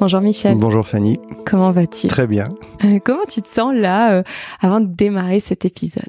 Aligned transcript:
Bonjour 0.00 0.20
Michel. 0.20 0.56
Bonjour 0.58 0.86
Fanny. 0.86 1.18
Comment 1.46 1.70
vas-tu? 1.70 2.08
Très 2.08 2.26
bien. 2.26 2.48
Comment 3.04 3.24
tu 3.28 3.40
te 3.42 3.48
sens 3.48 3.74
là 3.74 4.12
euh, 4.14 4.22
avant 4.60 4.80
de 4.80 4.86
démarrer 4.86 5.40
cet 5.40 5.64
épisode? 5.64 6.02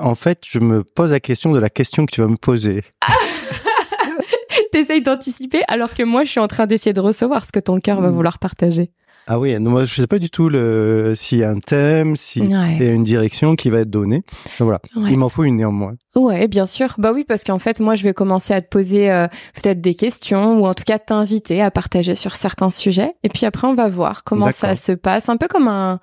En 0.00 0.14
fait, 0.14 0.38
je 0.46 0.60
me 0.60 0.84
pose 0.84 1.10
la 1.10 1.20
question 1.20 1.50
de 1.52 1.58
la 1.58 1.70
question 1.70 2.06
que 2.06 2.12
tu 2.12 2.20
vas 2.20 2.28
me 2.28 2.36
poser. 2.36 2.82
T'essayes 4.72 5.02
d'anticiper 5.02 5.62
alors 5.66 5.92
que 5.94 6.02
moi 6.04 6.22
je 6.24 6.30
suis 6.30 6.40
en 6.40 6.46
train 6.48 6.66
d'essayer 6.66 6.92
de 6.92 7.00
recevoir 7.00 7.44
ce 7.44 7.50
que 7.52 7.58
ton 7.60 7.80
cœur 7.80 8.00
va 8.00 8.10
Mm. 8.10 8.14
vouloir 8.14 8.38
partager. 8.38 8.92
Ah 9.30 9.38
oui, 9.38 9.58
non, 9.60 9.70
moi 9.72 9.84
je 9.84 9.94
sais 9.94 10.06
pas 10.06 10.18
du 10.18 10.30
tout 10.30 10.48
le 10.48 11.12
s'il 11.14 11.38
y 11.38 11.44
a 11.44 11.50
un 11.50 11.58
thème, 11.58 12.16
s'il 12.16 12.46
y 12.46 12.56
Ouais. 12.56 12.78
a 12.88 12.90
une 12.90 13.02
direction 13.02 13.56
qui 13.56 13.68
va 13.68 13.80
être 13.80 13.90
donnée. 13.90 14.22
Donc 14.58 14.66
voilà, 14.66 14.80
Ouais. 14.96 15.10
il 15.12 15.18
m'en 15.18 15.28
faut 15.28 15.44
une 15.44 15.56
néanmoins. 15.56 15.92
Ouais, 16.16 16.48
bien 16.48 16.64
sûr. 16.64 16.94
Bah 16.96 17.12
oui, 17.14 17.24
parce 17.28 17.44
qu'en 17.44 17.58
fait, 17.58 17.78
moi, 17.80 17.94
je 17.94 18.04
vais 18.04 18.14
commencer 18.14 18.54
à 18.54 18.62
te 18.62 18.68
poser 18.68 19.10
euh, 19.10 19.26
peut-être 19.54 19.82
des 19.82 19.94
questions 19.94 20.58
ou 20.60 20.66
en 20.66 20.72
tout 20.72 20.84
cas 20.84 20.98
t'inviter 20.98 21.60
à 21.60 21.70
partager 21.70 22.14
sur 22.14 22.36
certains 22.36 22.70
sujets. 22.70 23.14
Et 23.22 23.28
puis 23.28 23.44
après, 23.44 23.68
on 23.68 23.74
va 23.74 23.88
voir 23.88 24.24
comment 24.24 24.50
ça 24.50 24.74
se 24.76 24.92
passe. 24.92 25.28
Un 25.28 25.36
peu 25.36 25.46
comme 25.46 25.68
un. 25.68 26.00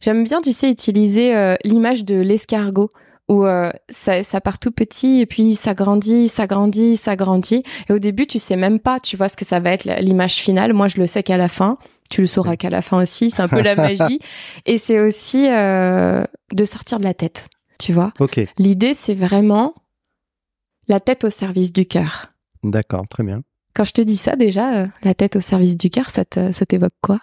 J'aime 0.00 0.22
bien, 0.22 0.40
tu 0.40 0.52
sais, 0.52 0.70
utiliser 0.70 1.34
euh, 1.34 1.56
l'image 1.64 2.04
de 2.04 2.14
l'escargot 2.20 2.90
où 3.28 3.46
euh, 3.46 3.70
ça, 3.88 4.22
ça 4.22 4.40
part 4.42 4.58
tout 4.58 4.70
petit 4.70 5.20
et 5.20 5.26
puis 5.26 5.54
ça 5.54 5.72
grandit, 5.74 6.28
ça 6.28 6.46
grandit, 6.46 6.96
ça 6.98 7.16
grandit. 7.16 7.62
Et 7.88 7.92
au 7.94 7.98
début, 7.98 8.26
tu 8.26 8.38
sais 8.38 8.54
même 8.56 8.78
pas, 8.78 9.00
tu 9.00 9.16
vois 9.16 9.28
ce 9.30 9.36
que 9.36 9.46
ça 9.46 9.60
va 9.60 9.70
être 9.70 9.84
l'image 10.00 10.34
finale. 10.34 10.72
Moi, 10.74 10.88
je 10.88 10.98
le 10.98 11.06
sais 11.06 11.22
qu'à 11.22 11.36
la 11.38 11.48
fin. 11.48 11.78
Tu 12.10 12.20
le 12.20 12.26
sauras 12.26 12.56
qu'à 12.56 12.70
la 12.70 12.82
fin 12.82 13.00
aussi. 13.02 13.30
C'est 13.30 13.42
un 13.42 13.48
peu 13.48 13.60
la 13.62 13.74
magie. 13.76 14.18
Et 14.66 14.78
c'est 14.78 15.00
aussi 15.00 15.48
euh, 15.50 16.22
de 16.52 16.64
sortir 16.64 16.98
de 16.98 17.04
la 17.04 17.14
tête. 17.14 17.48
Tu 17.78 17.92
vois 17.92 18.12
Ok, 18.20 18.40
L'idée, 18.58 18.94
c'est 18.94 19.14
vraiment 19.14 19.74
la 20.86 21.00
tête 21.00 21.24
au 21.24 21.30
service 21.30 21.72
du 21.72 21.86
cœur. 21.86 22.32
d'accord, 22.62 23.06
très 23.08 23.24
bien. 23.24 23.42
Quand 23.74 23.84
je 23.84 23.92
te 23.92 24.00
dis 24.00 24.16
ça, 24.16 24.36
déjà, 24.36 24.74
euh, 24.76 24.86
la 25.02 25.14
tête 25.14 25.34
au 25.36 25.40
service 25.40 25.76
du 25.76 25.90
cœur, 25.90 26.08
ça 26.10 26.24
t'évoque 26.24 26.92
quoi? 27.00 27.18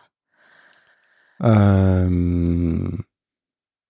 Euh, 1.44 2.88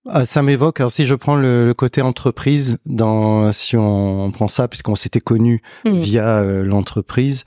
ah, 0.08 0.26
ça 0.26 0.42
m'évoque. 0.42 0.80
Alors 0.80 0.92
si 0.92 1.06
je 1.06 1.16
prends 1.16 1.36
le, 1.36 1.66
le 1.66 1.74
côté 1.74 2.02
entreprise, 2.02 2.78
dans 2.86 3.52
si 3.52 3.78
on, 3.78 4.26
on 4.26 4.32
prend 4.32 4.48
ça 4.48 4.68
puisqu'on 4.68 4.96
s'était 4.96 5.20
connus 5.20 5.62
Mm. 5.86 5.98
via 6.00 6.44
l'entreprise, 6.64 7.44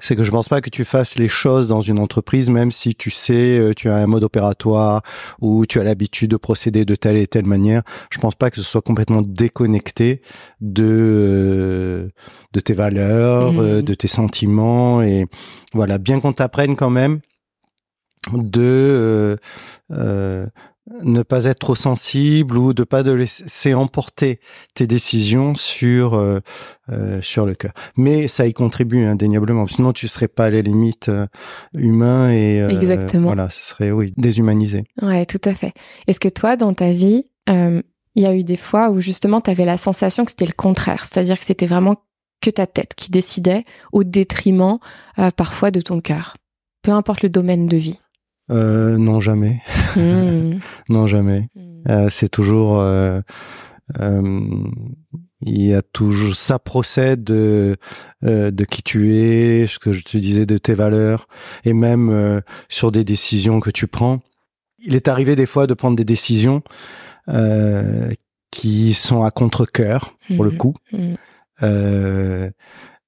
c'est 0.00 0.16
que 0.16 0.24
je 0.24 0.30
pense 0.30 0.48
pas 0.48 0.60
que 0.60 0.70
tu 0.70 0.84
fasses 0.84 1.16
les 1.18 1.28
choses 1.28 1.68
dans 1.68 1.80
une 1.80 1.98
entreprise, 1.98 2.50
même 2.50 2.70
si 2.70 2.94
tu 2.94 3.10
sais, 3.10 3.58
euh, 3.58 3.72
tu 3.74 3.88
as 3.88 3.96
un 3.96 4.06
mode 4.06 4.24
opératoire 4.24 5.02
ou 5.40 5.66
tu 5.66 5.78
as 5.80 5.84
l'habitude 5.84 6.30
de 6.30 6.36
procéder 6.36 6.84
de 6.84 6.94
telle 6.94 7.16
et 7.16 7.26
telle 7.26 7.46
manière. 7.46 7.82
Je 8.10 8.18
pense 8.18 8.34
pas 8.34 8.50
que 8.50 8.56
ce 8.56 8.62
soit 8.62 8.82
complètement 8.82 9.22
déconnecté 9.22 10.22
de 10.60 10.84
euh, 10.84 12.08
de 12.52 12.60
tes 12.60 12.72
valeurs, 12.74 13.52
Mhm. 13.52 13.58
euh, 13.60 13.82
de 13.82 13.94
tes 13.94 14.08
sentiments 14.08 15.02
et 15.02 15.26
voilà, 15.74 15.98
bien 15.98 16.20
qu'on 16.20 16.32
t'apprenne 16.32 16.76
quand 16.76 16.90
même 16.90 17.20
de 18.32 18.60
euh, 18.62 19.36
euh, 19.92 20.46
ne 21.02 21.22
pas 21.22 21.44
être 21.44 21.58
trop 21.58 21.74
sensible 21.74 22.58
ou 22.58 22.72
de 22.72 22.84
pas 22.84 23.02
de 23.02 23.12
laisser 23.12 23.74
emporter 23.74 24.40
tes 24.74 24.86
décisions 24.86 25.54
sur 25.54 26.14
euh, 26.14 26.40
euh, 26.90 27.22
sur 27.22 27.46
le 27.46 27.54
cœur. 27.54 27.72
Mais 27.96 28.28
ça 28.28 28.46
y 28.46 28.52
contribue 28.52 29.04
indéniablement. 29.04 29.66
Sinon, 29.66 29.92
tu 29.92 30.08
serais 30.08 30.28
pas 30.28 30.46
à 30.46 30.50
la 30.50 30.62
limite 30.62 31.08
euh, 31.08 31.26
humain 31.76 32.30
et 32.30 32.60
euh, 32.60 32.68
Exactement. 32.68 33.26
Voilà, 33.26 33.48
ce 33.50 33.62
serait 33.62 33.90
oui 33.90 34.12
déshumanisé. 34.16 34.84
Ouais, 35.02 35.26
tout 35.26 35.40
à 35.44 35.54
fait. 35.54 35.72
Est-ce 36.06 36.20
que 36.20 36.28
toi, 36.28 36.56
dans 36.56 36.74
ta 36.74 36.92
vie, 36.92 37.26
euh, 37.48 37.82
il 38.14 38.22
y 38.22 38.26
a 38.26 38.34
eu 38.34 38.44
des 38.44 38.56
fois 38.56 38.90
où 38.90 39.00
justement, 39.00 39.40
tu 39.40 39.50
avais 39.50 39.64
la 39.64 39.76
sensation 39.76 40.24
que 40.24 40.30
c'était 40.30 40.46
le 40.46 40.52
contraire, 40.52 41.04
c'est-à-dire 41.04 41.38
que 41.38 41.44
c'était 41.44 41.66
vraiment 41.66 41.96
que 42.40 42.50
ta 42.50 42.66
tête 42.66 42.94
qui 42.94 43.10
décidait 43.10 43.64
au 43.92 44.02
détriment 44.02 44.78
euh, 45.18 45.30
parfois 45.30 45.70
de 45.70 45.80
ton 45.80 46.00
cœur, 46.00 46.36
peu 46.82 46.90
importe 46.90 47.22
le 47.22 47.28
domaine 47.28 47.66
de 47.66 47.76
vie. 47.76 47.98
Euh, 48.50 48.96
non 48.98 49.20
jamais, 49.20 49.60
Mm. 49.96 50.58
non 50.88 51.06
jamais. 51.06 51.48
Euh, 51.88 52.08
c'est 52.10 52.28
toujours 52.28 52.80
euh, 52.80 53.20
euh, 54.00 54.40
il 55.42 55.62
y 55.62 55.74
a 55.74 55.82
toujours 55.82 56.34
ça 56.36 56.58
procède 56.58 57.24
de 57.24 57.76
euh, 58.24 58.50
de 58.50 58.64
qui 58.64 58.82
tu 58.82 59.14
es 59.16 59.66
ce 59.66 59.78
que 59.78 59.92
je 59.92 60.02
te 60.04 60.18
disais 60.18 60.44
de 60.46 60.58
tes 60.58 60.74
valeurs 60.74 61.26
et 61.64 61.72
même 61.72 62.10
euh, 62.10 62.40
sur 62.68 62.92
des 62.92 63.04
décisions 63.04 63.60
que 63.60 63.70
tu 63.70 63.86
prends 63.86 64.20
il 64.80 64.94
est 64.94 65.08
arrivé 65.08 65.36
des 65.36 65.46
fois 65.46 65.66
de 65.66 65.74
prendre 65.74 65.96
des 65.96 66.04
décisions 66.04 66.62
euh, 67.28 68.10
qui 68.50 68.92
sont 68.94 69.22
à 69.22 69.30
contre 69.30 69.64
cœur 69.64 70.14
pour 70.34 70.44
le 70.44 70.50
Mhm. 70.50 70.56
coup 70.58 70.74
euh, 71.62 72.50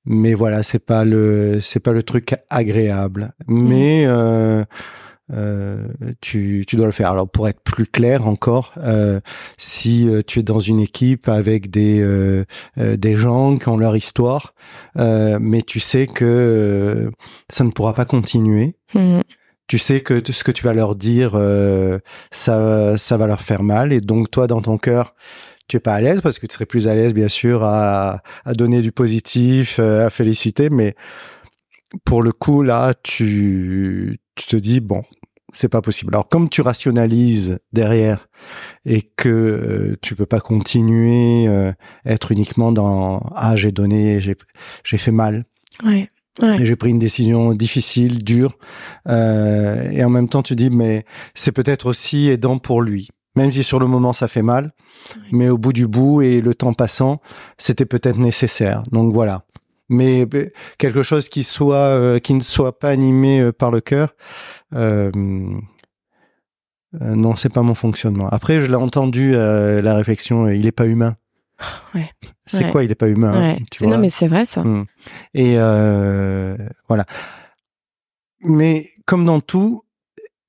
mais 0.05 0.35
voilà, 0.35 0.63
c'est 0.65 0.79
pas 0.85 1.05
le 1.05 1.61
c'est 1.61 1.79
pas 1.81 1.93
le 1.93 2.03
truc 2.03 2.35
agréable. 2.51 3.33
Mais 3.47 4.05
euh, 4.07 4.65
euh, 5.33 5.89
tu 6.21 6.65
tu 6.67 6.77
dois 6.77 6.87
le 6.87 6.93
faire. 6.93 7.11
Alors 7.11 7.29
pour 7.29 7.49
être 7.49 7.61
plus 7.61 7.87
clair 7.87 8.27
encore, 8.27 8.73
euh, 8.79 9.21
si 9.59 10.09
euh, 10.09 10.23
tu 10.27 10.41
es 10.41 10.43
dans 10.43 10.61
une 10.61 10.81
équipe 10.81 11.29
avec 11.29 11.71
des 11.71 12.01
euh, 12.01 12.45
des 12.77 13.15
gens 13.15 13.57
qui 13.57 13.69
ont 13.69 13.77
leur 13.77 13.97
histoire, 13.97 14.55
mais 14.97 15.63
tu 15.63 15.81
sais 15.81 16.07
que 16.07 17.11
ça 17.49 17.65
ne 17.65 17.71
pourra 17.71 17.95
pas 17.95 18.05
continuer. 18.05 18.77
Mm. 18.95 19.21
Tu 19.69 19.79
sais 19.79 20.01
que 20.01 20.21
ce 20.31 20.45
que 20.45 20.53
tu 20.53 20.65
vas 20.65 20.75
leur 20.75 20.97
dire, 20.97 21.33
ça 22.31 22.97
ça 22.97 23.17
va 23.17 23.27
leur 23.27 23.41
faire 23.41 23.63
mal, 23.63 23.93
et 23.93 24.01
donc 24.01 24.31
toi 24.31 24.47
dans 24.47 24.61
ton 24.63 24.79
cœur 24.79 25.15
tu 25.69 25.77
es 25.77 25.81
pas 25.81 25.95
à 25.95 26.01
l'aise 26.01 26.21
parce 26.21 26.39
que 26.39 26.47
tu 26.47 26.55
serais 26.55 26.67
plus 26.67 26.89
à 26.89 26.95
l'aise 26.95 27.15
bien 27.15 27.29
sûr 27.29 27.63
à, 27.63 28.21
à 28.45 28.53
donner 28.53 28.83
du 28.83 28.93
positif, 28.93 29.79
à 29.79 30.11
féliciter, 30.11 30.69
mais 30.69 30.95
pour 32.05 32.23
le 32.23 32.33
coup 32.33 32.63
là, 32.63 32.95
tu, 33.03 34.21
tu 34.35 34.47
te 34.47 34.57
dis 34.57 34.81
bon, 34.81 35.03
c'est 35.53 35.69
pas 35.69 35.83
possible. 35.83 36.15
Alors 36.15 36.29
comme 36.29 36.49
tu 36.49 36.61
rationalises 36.63 37.59
derrière 37.73 38.29
et 38.85 39.03
que 39.03 39.29
euh, 39.29 39.97
tu 40.03 40.15
peux 40.15 40.27
pas 40.27 40.41
continuer 40.41 41.47
euh, 41.47 41.73
être 42.05 42.33
uniquement 42.33 42.73
dans 42.73 43.21
ah 43.37 43.55
j'ai 43.57 43.71
donné, 43.73 44.19
j'ai 44.21 44.37
j'ai 44.85 44.99
fait 44.99 45.13
mal, 45.13 45.45
Ouais. 45.85 46.09
Ouais. 46.43 46.61
et 46.63 46.65
j'ai 46.67 46.77
pris 46.77 46.91
une 46.91 46.99
décision 46.99 47.53
difficile, 47.55 48.25
dure, 48.25 48.57
euh, 49.09 49.91
et 49.91 50.03
en 50.05 50.09
même 50.11 50.29
temps 50.29 50.43
tu 50.43 50.57
dis 50.57 50.71
mais 50.71 51.05
c'est 51.35 51.53
peut-être 51.53 51.87
aussi 51.87 52.29
aidant 52.29 52.59
pour 52.59 52.83
lui. 52.83 53.09
Même 53.37 53.51
si 53.53 53.63
sur 53.63 53.79
le 53.79 53.87
moment 53.87 54.13
ça 54.13 54.29
fait 54.29 54.43
mal, 54.43 54.73
Ouais. 55.17 55.23
mais 55.33 55.49
au 55.49 55.59
bout 55.59 55.73
du 55.73 55.87
bout 55.87 56.23
et 56.23 56.41
le 56.41 56.55
temps 56.55 56.75
passant, 56.75 57.21
c'était 57.59 57.87
peut-être 57.87 58.19
nécessaire. 58.19 58.83
Donc 58.93 59.13
voilà. 59.13 59.45
Mais 59.89 60.27
quelque 60.79 61.03
chose 61.03 61.29
qui 61.29 61.45
soit 61.45 61.77
euh, 61.77 62.19
qui 62.19 62.35
ne 62.35 62.41
soit 62.41 62.79
pas 62.79 62.89
animé 62.91 63.41
euh, 63.41 63.53
par 63.53 63.71
le 63.71 63.81
cœur, 63.81 64.15
euh, 64.75 65.11
euh, 67.01 67.15
non, 67.15 67.37
c'est 67.37 67.53
pas 67.53 67.63
mon 67.63 67.75
fonctionnement. 67.75 68.29
Après, 68.29 68.61
je 68.61 68.67
l'ai 68.67 68.75
entendu 68.75 69.33
euh, 69.35 69.83
la 69.83 69.95
réflexion, 69.97 70.49
il 70.49 70.67
est 70.67 70.73
pas 70.73 70.87
humain. 70.87 71.17
Ouais. 71.95 72.11
C'est 72.47 72.65
Ouais. 72.65 72.71
quoi, 72.73 72.83
il 72.85 72.91
est 72.91 72.97
pas 72.97 73.09
humain 73.09 73.33
hein, 73.35 73.41
Ouais. 73.55 73.59
tu 73.71 73.87
non, 73.87 73.99
mais 73.99 74.09
c'est 74.09 74.27
vrai 74.27 74.45
ça. 74.45 74.63
Mm. 74.65 74.87
Et 75.35 75.55
voilà. 76.89 77.05
Mais 78.41 78.89
comme 79.07 79.25
dans 79.25 79.41
tout, 79.41 79.83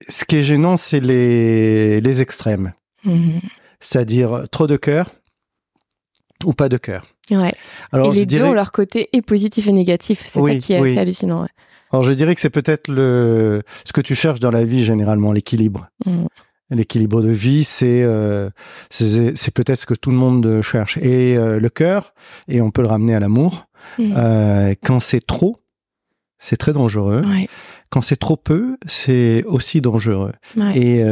ce 0.07 0.25
qui 0.25 0.37
est 0.37 0.43
gênant, 0.43 0.75
c'est 0.77 0.99
les, 0.99 2.01
les 2.01 2.21
extrêmes. 2.21 2.73
Mm. 3.03 3.39
C'est-à-dire 3.79 4.45
trop 4.51 4.65
de 4.67 4.75
cœur 4.77 5.11
ou 6.45 6.53
pas 6.53 6.69
de 6.69 6.77
cœur. 6.77 7.05
Ouais. 7.31 7.53
Alors, 7.91 8.11
et 8.13 8.15
les 8.15 8.25
deux 8.25 8.43
ont 8.43 8.53
leur 8.53 8.71
côté 8.71 9.09
et 9.13 9.21
positif 9.21 9.67
et 9.67 9.71
négatif. 9.71 10.23
C'est 10.25 10.39
Oui, 10.39 10.53
ça 10.53 10.57
qui 10.67 10.73
est 10.73 10.79
oui. 10.79 10.91
assez 10.91 10.99
hallucinant. 10.99 11.41
ouais. 11.43 11.47
alors, 11.91 12.03
je 12.03 12.11
dirais 12.13 12.35
que 12.35 12.41
c'est 12.41 12.49
peut-être 12.49 12.87
le, 12.89 13.61
ce 13.85 13.93
que 13.93 14.01
tu 14.01 14.15
cherches 14.15 14.39
dans 14.39 14.51
la 14.51 14.63
vie 14.63 14.83
généralement, 14.83 15.31
l'équilibre. 15.31 15.87
Mm. 16.05 16.25
L'équilibre 16.71 17.21
de 17.21 17.29
vie, 17.29 17.63
c'est 17.63 18.01
euh, 18.03 18.49
c'est 18.89 19.51
peut-être 19.53 19.77
ce 19.79 19.85
que 19.85 19.93
tout 19.93 20.09
le 20.09 20.17
monde 20.17 20.61
cherche. 20.61 20.97
Et 20.97 21.37
euh, 21.37 21.59
le 21.59 21.69
cœur, 21.69 22.13
et 22.47 22.61
on 22.61 22.71
peut 22.71 22.81
le 22.81 22.87
ramener 22.87 23.13
à 23.15 23.19
l'amour, 23.19 23.65
Mm. 23.99 24.13
euh, 24.17 24.73
quand 24.83 24.99
c'est 25.01 25.19
trop, 25.25 25.57
c'est 26.39 26.55
très 26.55 26.71
dangereux. 26.71 27.21
Ouais. 27.27 27.47
Quand 27.89 28.01
c'est 28.01 28.15
trop 28.15 28.37
peu, 28.37 28.77
c'est 28.87 29.43
aussi 29.45 29.81
dangereux. 29.81 30.31
Ouais. 30.57 30.77
Et 30.77 31.03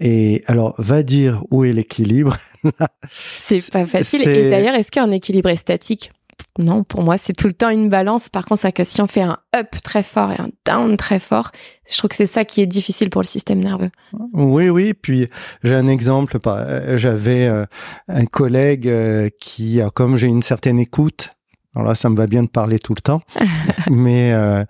et 0.00 0.42
alors, 0.46 0.74
va 0.78 1.02
dire 1.02 1.42
où 1.50 1.64
est 1.64 1.72
l'équilibre. 1.72 2.36
C'est 3.10 3.70
pas 3.70 3.86
facile. 3.86 4.28
Et 4.28 4.50
d'ailleurs, 4.50 4.74
est-ce 4.74 4.90
qu'un 4.90 5.10
équilibre 5.10 5.50
est 5.50 5.56
statique? 5.56 6.10
Non, 6.58 6.84
pour 6.84 7.02
moi, 7.02 7.18
c'est 7.18 7.32
tout 7.32 7.48
le 7.48 7.52
temps 7.52 7.70
une 7.70 7.88
balance. 7.88 8.28
Par 8.28 8.44
contre, 8.44 8.68
que 8.70 8.84
si 8.84 9.02
on 9.02 9.08
fait 9.08 9.22
un 9.22 9.38
up 9.56 9.68
très 9.82 10.04
fort 10.04 10.30
et 10.30 10.36
un 10.40 10.48
down 10.64 10.96
très 10.96 11.18
fort, 11.18 11.50
je 11.90 11.96
trouve 11.96 12.10
que 12.10 12.16
c'est 12.16 12.26
ça 12.26 12.44
qui 12.44 12.60
est 12.62 12.66
difficile 12.66 13.10
pour 13.10 13.22
le 13.22 13.26
système 13.26 13.58
nerveux. 13.58 13.90
Oui, 14.32 14.68
oui. 14.68 14.94
Puis 14.94 15.28
j'ai 15.64 15.74
un 15.74 15.88
exemple. 15.88 16.38
euh, 16.46 16.96
J'avais 16.96 17.46
euh, 17.46 17.64
un 18.08 18.24
collègue 18.24 18.88
euh, 18.88 19.30
qui, 19.40 19.80
comme 19.94 20.16
j'ai 20.16 20.28
une 20.28 20.42
certaine 20.42 20.78
écoute, 20.78 21.30
Alors 21.74 21.88
là, 21.88 21.94
ça 21.94 22.08
me 22.08 22.16
va 22.16 22.26
bien 22.26 22.42
de 22.42 22.48
parler 22.48 22.78
tout 22.78 22.94
le 22.94 23.00
temps, 23.00 23.20
mais 23.90 24.32
euh, 24.32 24.64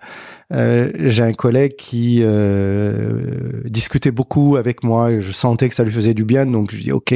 euh, 0.53 0.91
j'ai 0.95 1.23
un 1.23 1.33
collègue 1.33 1.75
qui 1.75 2.19
euh, 2.21 3.61
discutait 3.65 4.11
beaucoup 4.11 4.55
avec 4.55 4.83
moi 4.83 5.11
et 5.11 5.21
je 5.21 5.31
sentais 5.31 5.69
que 5.69 5.75
ça 5.75 5.83
lui 5.83 5.91
faisait 5.91 6.13
du 6.13 6.23
bien, 6.23 6.45
donc 6.45 6.71
je 6.71 6.81
dis 6.81 6.91
ok, 6.91 7.13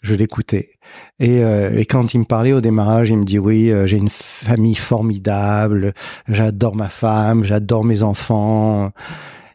je 0.00 0.14
l'écoutais. 0.14 0.70
Et, 1.18 1.42
euh, 1.42 1.76
et, 1.76 1.86
quand 1.86 2.14
il 2.14 2.18
me 2.18 2.24
parlait 2.24 2.52
au 2.52 2.60
démarrage, 2.60 3.10
il 3.10 3.16
me 3.16 3.24
dit 3.24 3.38
oui, 3.38 3.70
euh, 3.70 3.86
j'ai 3.86 3.96
une 3.96 4.10
famille 4.10 4.74
formidable, 4.74 5.94
j'adore 6.28 6.76
ma 6.76 6.88
femme, 6.88 7.44
j'adore 7.44 7.84
mes 7.84 8.02
enfants. 8.02 8.90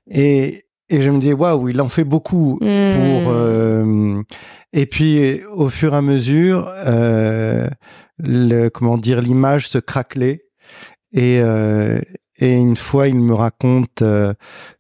Et, 0.10 0.67
et 0.90 1.02
je 1.02 1.10
me 1.12 1.20
dis 1.20 1.34
waouh, 1.34 1.70
il 1.70 1.82
en 1.82 1.90
fait 1.90 2.04
beaucoup 2.04 2.58
Hmm. 2.62 2.90
pour. 2.92 3.32
euh, 3.32 4.22
et 4.74 4.86
puis 4.86 5.42
au 5.56 5.70
fur 5.70 5.94
et 5.94 5.98
à 5.98 6.02
mesure, 6.02 6.68
euh, 6.86 7.68
le 8.20 8.70
comment 8.70 8.98
dire, 8.98 9.22
l'image 9.22 9.68
se 9.68 9.78
craquelait. 9.78 10.44
Et, 11.14 11.40
euh, 11.42 12.00
et 12.38 12.52
une 12.54 12.76
fois, 12.76 13.08
il 13.08 13.16
me 13.16 13.34
raconte 13.34 14.02
euh, 14.02 14.34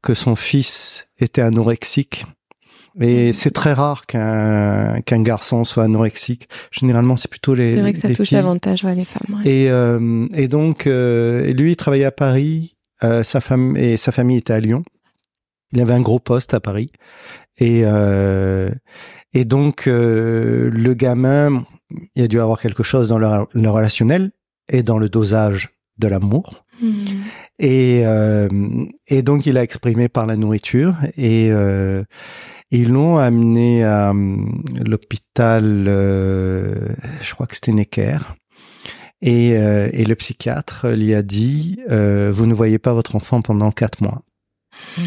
que 0.03 0.13
son 0.13 0.35
fils 0.35 1.07
était 1.19 1.41
anorexique. 1.41 2.25
Et 2.99 3.31
c'est 3.33 3.51
très 3.51 3.73
rare 3.73 4.07
qu'un 4.07 5.01
qu'un 5.01 5.21
garçon 5.21 5.63
soit 5.63 5.83
anorexique. 5.83 6.49
Généralement, 6.71 7.15
c'est 7.15 7.29
plutôt 7.29 7.53
les, 7.53 7.75
C'est 7.75 7.81
vrai 7.81 7.93
que 7.93 7.99
ça 7.99 8.09
touche 8.09 8.29
filles. 8.29 8.37
davantage 8.39 8.83
ouais, 8.83 8.95
les 8.95 9.05
femmes. 9.05 9.37
ouais. 9.37 9.49
Et, 9.49 9.69
euh, 9.69 10.27
et 10.33 10.47
donc, 10.47 10.87
euh, 10.87 11.45
lui, 11.53 11.71
il 11.73 11.75
travaillait 11.75 12.05
à 12.05 12.11
Paris. 12.11 12.75
euh, 13.03 13.21
sa 13.23 13.39
femme 13.41 13.77
et 13.77 13.95
sa 13.97 14.11
famille 14.11 14.37
était 14.37 14.53
à 14.53 14.59
Lyon. 14.59 14.83
Il 15.73 15.81
avait 15.81 15.93
un 15.93 16.01
gros 16.01 16.19
poste 16.19 16.53
à 16.53 16.59
Paris. 16.59 16.91
Et 17.57 17.81
euh, 17.85 18.69
et 19.33 19.45
donc, 19.45 19.87
euh, 19.87 20.69
le 20.71 20.93
gamin, 20.93 21.63
il 22.15 22.23
a 22.23 22.27
dû 22.27 22.39
avoir 22.39 22.59
quelque 22.59 22.83
chose 22.83 23.09
dans 23.09 23.19
le, 23.19 23.27
le 23.53 23.69
relationnel 23.69 24.31
et 24.69 24.83
dans 24.83 24.97
le 24.97 25.09
dosage 25.09 25.69
de 25.97 26.07
l'amour. 26.07 26.65
Hmm. 26.81 27.05
Et, 27.59 28.03
euh, 28.05 28.47
et 29.07 29.21
donc, 29.21 29.45
il 29.45 29.57
a 29.57 29.63
exprimé 29.63 30.09
par 30.09 30.25
la 30.25 30.37
nourriture. 30.37 30.95
Et 31.17 31.51
ils 32.71 32.89
l'ont 32.89 33.17
amené 33.17 33.83
à 33.83 34.11
euh, 34.11 34.37
l'hôpital, 34.83 35.85
je 35.85 37.33
crois 37.33 37.47
que 37.47 37.55
c'était 37.55 37.73
Necker. 37.73 38.17
Et, 39.21 39.49
et 39.49 40.05
le 40.05 40.15
psychiatre 40.15 40.89
lui 40.89 41.13
a 41.15 41.23
dit, 41.23 41.79
vous 41.87 42.45
ne 42.45 42.53
voyez 42.53 42.79
pas 42.79 42.93
votre 42.93 43.15
enfant 43.15 43.41
pendant 43.41 43.71
quatre 43.71 44.01
mois, 44.01 44.23
Hmm. 44.97 45.03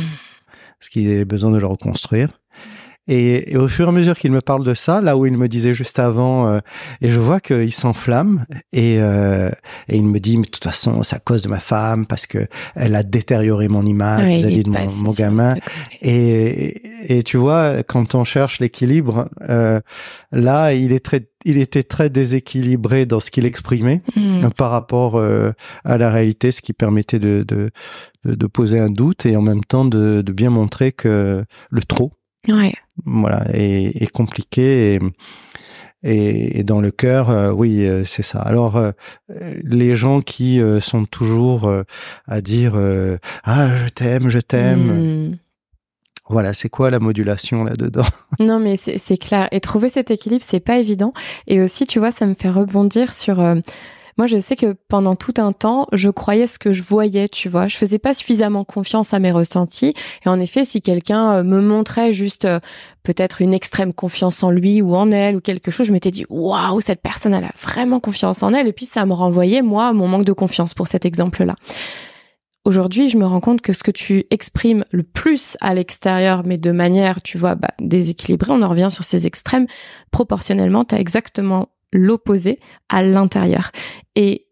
Parce 0.80 0.88
qu'il 0.88 1.20
a 1.20 1.24
besoin 1.24 1.50
de 1.50 1.58
le 1.58 1.66
reconstruire. 1.66 2.39
Et, 3.08 3.52
et 3.52 3.56
au 3.56 3.66
fur 3.68 3.86
et 3.86 3.88
à 3.88 3.92
mesure 3.92 4.16
qu'il 4.16 4.30
me 4.30 4.40
parle 4.40 4.64
de 4.64 4.74
ça, 4.74 5.00
là 5.00 5.16
où 5.16 5.26
il 5.26 5.36
me 5.36 5.48
disait 5.48 5.74
juste 5.74 5.98
avant, 5.98 6.48
euh, 6.48 6.58
et 7.00 7.10
je 7.10 7.18
vois 7.18 7.40
qu'il 7.40 7.72
s'enflamme, 7.72 8.44
et, 8.72 8.98
euh, 9.00 9.50
et 9.88 9.96
il 9.96 10.04
me 10.04 10.20
dit, 10.20 10.36
mais 10.36 10.44
de 10.44 10.50
toute 10.50 10.62
façon, 10.64 11.02
c'est 11.02 11.16
à 11.16 11.18
cause 11.18 11.42
de 11.42 11.48
ma 11.48 11.58
femme, 11.60 12.06
parce 12.06 12.26
que 12.26 12.46
elle 12.76 12.94
a 12.94 13.02
détérioré 13.02 13.68
mon 13.68 13.84
image 13.84 14.28
il 14.28 14.36
vis-à-vis 14.36 14.62
de 14.64 14.70
mon, 14.70 15.12
gamin. 15.12 15.54
Et, 16.02 17.16
et 17.18 17.22
tu 17.22 17.36
vois, 17.36 17.82
quand 17.82 18.14
on 18.14 18.24
cherche 18.24 18.60
l'équilibre, 18.60 19.28
euh, 19.48 19.80
là, 20.30 20.72
il 20.74 20.92
est 20.92 21.04
très, 21.04 21.28
il 21.44 21.56
était 21.56 21.82
très 21.82 22.10
déséquilibré 22.10 23.06
dans 23.06 23.18
ce 23.20 23.30
qu'il 23.30 23.46
exprimait 23.46 24.02
Hmm. 24.16 24.44
euh, 24.44 24.50
par 24.50 24.70
rapport 24.70 25.16
euh, 25.16 25.52
à 25.84 25.98
la 25.98 26.10
réalité, 26.10 26.52
ce 26.52 26.60
qui 26.62 26.72
permettait 26.72 27.18
de, 27.18 27.44
de, 27.46 27.70
de, 28.24 28.34
de 28.34 28.46
poser 28.46 28.78
un 28.78 28.88
doute 28.88 29.26
et 29.26 29.36
en 29.36 29.42
même 29.42 29.64
temps 29.64 29.84
de, 29.84 30.22
de 30.22 30.32
bien 30.32 30.50
montrer 30.50 30.92
que 30.92 31.44
le 31.70 31.82
trop, 31.82 32.12
Ouais. 32.48 32.72
voilà, 33.04 33.44
est, 33.52 34.02
est 34.02 34.10
compliqué 34.10 34.94
et, 34.94 35.00
et, 36.02 36.58
et 36.60 36.64
dans 36.64 36.80
le 36.80 36.90
cœur, 36.90 37.28
euh, 37.30 37.50
oui, 37.52 37.86
euh, 37.86 38.04
c'est 38.04 38.22
ça. 38.22 38.40
Alors, 38.40 38.76
euh, 38.76 38.92
les 39.62 39.94
gens 39.96 40.20
qui 40.22 40.60
sont 40.80 41.04
toujours 41.04 41.70
à 42.26 42.40
dire 42.40 42.74
ah 43.44 43.68
je 43.74 43.88
t'aime, 43.90 44.28
je 44.30 44.38
t'aime, 44.40 45.30
Hmm. 45.30 45.36
voilà, 46.28 46.52
c'est 46.54 46.68
quoi 46.70 46.90
la 46.90 46.98
modulation 46.98 47.64
là-dedans 47.64 48.06
Non, 48.40 48.58
mais 48.60 48.76
c'est 48.76 48.98
c'est 48.98 49.18
clair. 49.18 49.48
Et 49.52 49.60
trouver 49.60 49.88
cet 49.90 50.10
équilibre, 50.10 50.42
c'est 50.46 50.60
pas 50.60 50.78
évident. 50.78 51.12
Et 51.46 51.60
aussi, 51.60 51.86
tu 51.86 51.98
vois, 51.98 52.10
ça 52.12 52.26
me 52.26 52.34
fait 52.34 52.50
rebondir 52.50 53.12
sur. 53.12 53.38
Moi, 54.18 54.26
je 54.26 54.38
sais 54.38 54.56
que 54.56 54.76
pendant 54.88 55.16
tout 55.16 55.34
un 55.38 55.52
temps, 55.52 55.86
je 55.92 56.10
croyais 56.10 56.46
ce 56.46 56.58
que 56.58 56.72
je 56.72 56.82
voyais, 56.82 57.28
tu 57.28 57.48
vois. 57.48 57.68
Je 57.68 57.76
faisais 57.76 57.98
pas 57.98 58.14
suffisamment 58.14 58.64
confiance 58.64 59.14
à 59.14 59.18
mes 59.18 59.32
ressentis. 59.32 59.94
Et 60.24 60.28
en 60.28 60.40
effet, 60.40 60.64
si 60.64 60.82
quelqu'un 60.82 61.32
euh, 61.32 61.42
me 61.42 61.60
montrait 61.60 62.12
juste 62.12 62.44
euh, 62.44 62.60
peut-être 63.02 63.40
une 63.40 63.54
extrême 63.54 63.92
confiance 63.92 64.42
en 64.42 64.50
lui 64.50 64.82
ou 64.82 64.94
en 64.94 65.10
elle 65.10 65.36
ou 65.36 65.40
quelque 65.40 65.70
chose, 65.70 65.86
je 65.86 65.92
m'étais 65.92 66.10
dit 66.10 66.24
waouh, 66.28 66.80
cette 66.80 67.02
personne, 67.02 67.34
elle 67.34 67.44
a 67.44 67.52
vraiment 67.60 68.00
confiance 68.00 68.42
en 68.42 68.52
elle. 68.52 68.66
Et 68.66 68.72
puis 68.72 68.86
ça 68.86 69.06
me 69.06 69.12
renvoyait 69.12 69.62
moi 69.62 69.92
mon 69.92 70.08
manque 70.08 70.24
de 70.24 70.32
confiance 70.32 70.74
pour 70.74 70.86
cet 70.86 71.04
exemple-là. 71.04 71.56
Aujourd'hui, 72.66 73.08
je 73.08 73.16
me 73.16 73.24
rends 73.24 73.40
compte 73.40 73.62
que 73.62 73.72
ce 73.72 73.82
que 73.82 73.90
tu 73.90 74.24
exprimes 74.30 74.84
le 74.90 75.02
plus 75.02 75.56
à 75.62 75.72
l'extérieur, 75.72 76.42
mais 76.44 76.58
de 76.58 76.72
manière, 76.72 77.22
tu 77.22 77.38
vois, 77.38 77.54
bah, 77.54 77.70
déséquilibrée, 77.80 78.52
on 78.52 78.60
en 78.60 78.68
revient 78.68 78.88
sur 78.90 79.02
ces 79.02 79.26
extrêmes, 79.26 79.66
proportionnellement, 80.10 80.84
tu 80.84 80.94
as 80.94 81.00
exactement 81.00 81.68
l'opposé 81.92 82.60
à 82.88 83.02
l'intérieur. 83.02 83.70
Et 84.16 84.46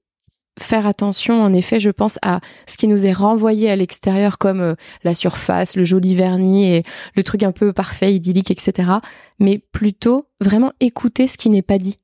faire 0.58 0.87
attention, 0.87 1.40
en 1.40 1.52
effet, 1.52 1.79
je 1.79 1.90
pense 1.90 2.19
à 2.23 2.40
ce 2.67 2.76
qui 2.76 2.88
nous 2.88 3.06
est 3.06 3.12
renvoyé 3.12 3.70
à 3.70 3.76
l'extérieur 3.76 4.38
comme 4.38 4.61
euh, 4.61 4.75
la 5.05 5.14
surface, 5.14 5.76
le 5.76 5.85
joli 5.85 6.17
vernis 6.17 6.73
et 6.73 6.82
le 7.14 7.23
truc 7.23 7.43
un 7.44 7.52
peu 7.52 7.73
parfait, 7.73 8.12
idyllique, 8.12 8.50
etc. 8.50 8.90
Mais 9.38 9.58
plutôt 9.58 10.29
vraiment 10.40 10.73
écouter 10.81 11.29
ce 11.29 11.38
qui 11.38 11.49
n'est 11.50 11.62
pas 11.62 11.79
dit. 11.79 11.99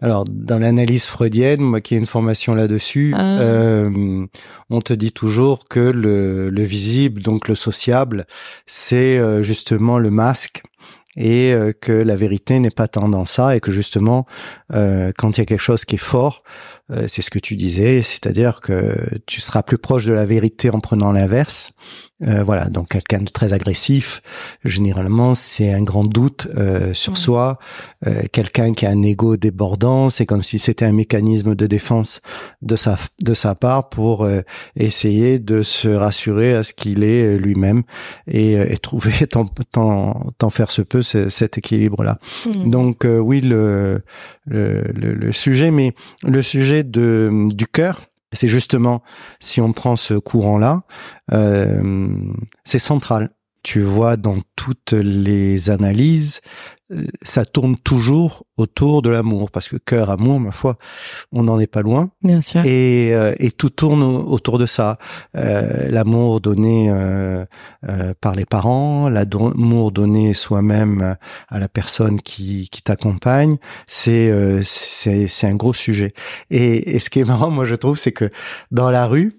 Alors, 0.00 0.24
dans 0.26 0.58
l'analyse 0.58 1.04
freudienne, 1.04 1.60
moi 1.60 1.82
qui 1.82 1.94
ai 1.94 1.98
une 1.98 2.06
formation 2.06 2.54
là-dessus, 2.54 3.12
Ah. 3.14 3.40
euh, 3.40 4.26
on 4.70 4.80
te 4.80 4.94
dit 4.94 5.12
toujours 5.12 5.66
que 5.68 5.80
le, 5.80 6.48
le 6.48 6.62
visible, 6.62 7.20
donc 7.22 7.46
le 7.46 7.54
sociable, 7.54 8.24
c'est 8.64 9.18
euh, 9.18 9.42
justement 9.42 9.98
le 9.98 10.10
masque 10.10 10.62
et 11.16 11.52
euh, 11.52 11.72
que 11.72 11.92
la 11.92 12.16
vérité 12.16 12.58
n'est 12.60 12.70
pas 12.70 12.88
tant 12.88 13.08
dans 13.08 13.24
ça 13.24 13.56
et 13.56 13.60
que 13.60 13.70
justement, 13.70 14.26
euh, 14.72 15.12
quand 15.16 15.36
il 15.36 15.40
y 15.40 15.42
a 15.42 15.46
quelque 15.46 15.58
chose 15.58 15.84
qui 15.84 15.96
est 15.96 15.98
fort, 15.98 16.42
euh, 16.90 17.04
c'est 17.08 17.22
ce 17.22 17.30
que 17.30 17.38
tu 17.38 17.56
disais, 17.56 18.02
c'est-à-dire 18.02 18.60
que 18.60 18.94
tu 19.26 19.40
seras 19.40 19.62
plus 19.62 19.78
proche 19.78 20.06
de 20.06 20.12
la 20.12 20.26
vérité 20.26 20.70
en 20.70 20.80
prenant 20.80 21.12
l'inverse. 21.12 21.72
Euh, 22.22 22.42
voilà, 22.42 22.66
donc 22.68 22.88
quelqu'un 22.88 23.20
de 23.20 23.30
très 23.30 23.54
agressif, 23.54 24.20
généralement, 24.62 25.34
c'est 25.34 25.72
un 25.72 25.82
grand 25.82 26.04
doute 26.04 26.48
euh, 26.58 26.92
sur 26.92 27.16
soi. 27.16 27.58
Euh, 28.06 28.24
quelqu'un 28.30 28.74
qui 28.74 28.84
a 28.84 28.90
un 28.90 29.00
ego 29.02 29.38
débordant, 29.38 30.10
c'est 30.10 30.26
comme 30.26 30.42
si 30.42 30.58
c'était 30.58 30.84
un 30.84 30.92
mécanisme 30.92 31.54
de 31.54 31.66
défense 31.66 32.20
de 32.60 32.76
sa 32.76 32.98
de 33.22 33.32
sa 33.32 33.54
part 33.54 33.88
pour 33.88 34.24
euh, 34.24 34.42
essayer 34.76 35.38
de 35.38 35.62
se 35.62 35.88
rassurer 35.88 36.54
à 36.54 36.62
ce 36.62 36.74
qu'il 36.74 37.04
est 37.04 37.38
lui-même 37.38 37.84
et, 38.26 38.52
et 38.52 38.76
trouver 38.76 39.26
tant, 39.30 39.46
tant, 39.72 40.30
tant 40.36 40.50
faire 40.50 40.70
se 40.70 40.82
peut 40.82 41.00
ce- 41.02 41.30
cet 41.30 41.56
équilibre 41.56 42.04
là. 42.04 42.18
Hmm. 42.44 42.68
Donc 42.70 43.06
euh, 43.06 43.18
oui 43.18 43.40
le, 43.40 44.02
le 44.50 44.82
le 44.94 45.14
le 45.14 45.32
sujet, 45.32 45.70
mais 45.70 45.94
le 46.22 46.42
sujet 46.42 46.84
de 46.84 47.48
du 47.50 47.66
cœur. 47.66 48.02
C'est 48.32 48.46
justement, 48.46 49.02
si 49.40 49.60
on 49.60 49.72
prend 49.72 49.96
ce 49.96 50.14
courant-là, 50.14 50.82
euh, 51.32 52.16
c'est 52.62 52.78
central. 52.78 53.30
Tu 53.62 53.80
vois, 53.82 54.16
dans 54.16 54.36
toutes 54.56 54.92
les 54.92 55.68
analyses, 55.68 56.40
euh, 56.92 57.04
ça 57.22 57.44
tourne 57.44 57.76
toujours 57.76 58.46
autour 58.56 59.02
de 59.02 59.10
l'amour, 59.10 59.50
parce 59.50 59.68
que 59.68 59.76
cœur, 59.76 60.08
amour, 60.10 60.40
ma 60.40 60.50
foi, 60.50 60.76
on 61.30 61.42
n'en 61.42 61.58
est 61.60 61.66
pas 61.66 61.82
loin. 61.82 62.10
Bien 62.22 62.40
sûr. 62.40 62.64
Et, 62.64 63.14
euh, 63.14 63.34
et 63.38 63.50
tout 63.52 63.68
tourne 63.70 64.02
au- 64.02 64.24
autour 64.32 64.58
de 64.58 64.64
ça. 64.66 64.98
Euh, 65.36 65.88
l'amour 65.90 66.40
donné 66.40 66.88
euh, 66.90 67.44
euh, 67.88 68.14
par 68.20 68.34
les 68.34 68.46
parents, 68.46 69.08
l'amour 69.10 69.92
donné 69.92 70.32
soi-même 70.32 71.16
à 71.48 71.58
la 71.58 71.68
personne 71.68 72.20
qui, 72.22 72.68
qui 72.70 72.82
t'accompagne, 72.82 73.56
c'est 73.86 74.30
euh, 74.30 74.60
c'est 74.64 75.26
c'est 75.26 75.46
un 75.46 75.54
gros 75.54 75.74
sujet. 75.74 76.12
Et, 76.50 76.96
et 76.96 76.98
ce 76.98 77.10
qui 77.10 77.20
est 77.20 77.24
marrant, 77.24 77.50
moi 77.50 77.66
je 77.66 77.74
trouve, 77.74 77.98
c'est 77.98 78.12
que 78.12 78.30
dans 78.70 78.90
la 78.90 79.06
rue, 79.06 79.36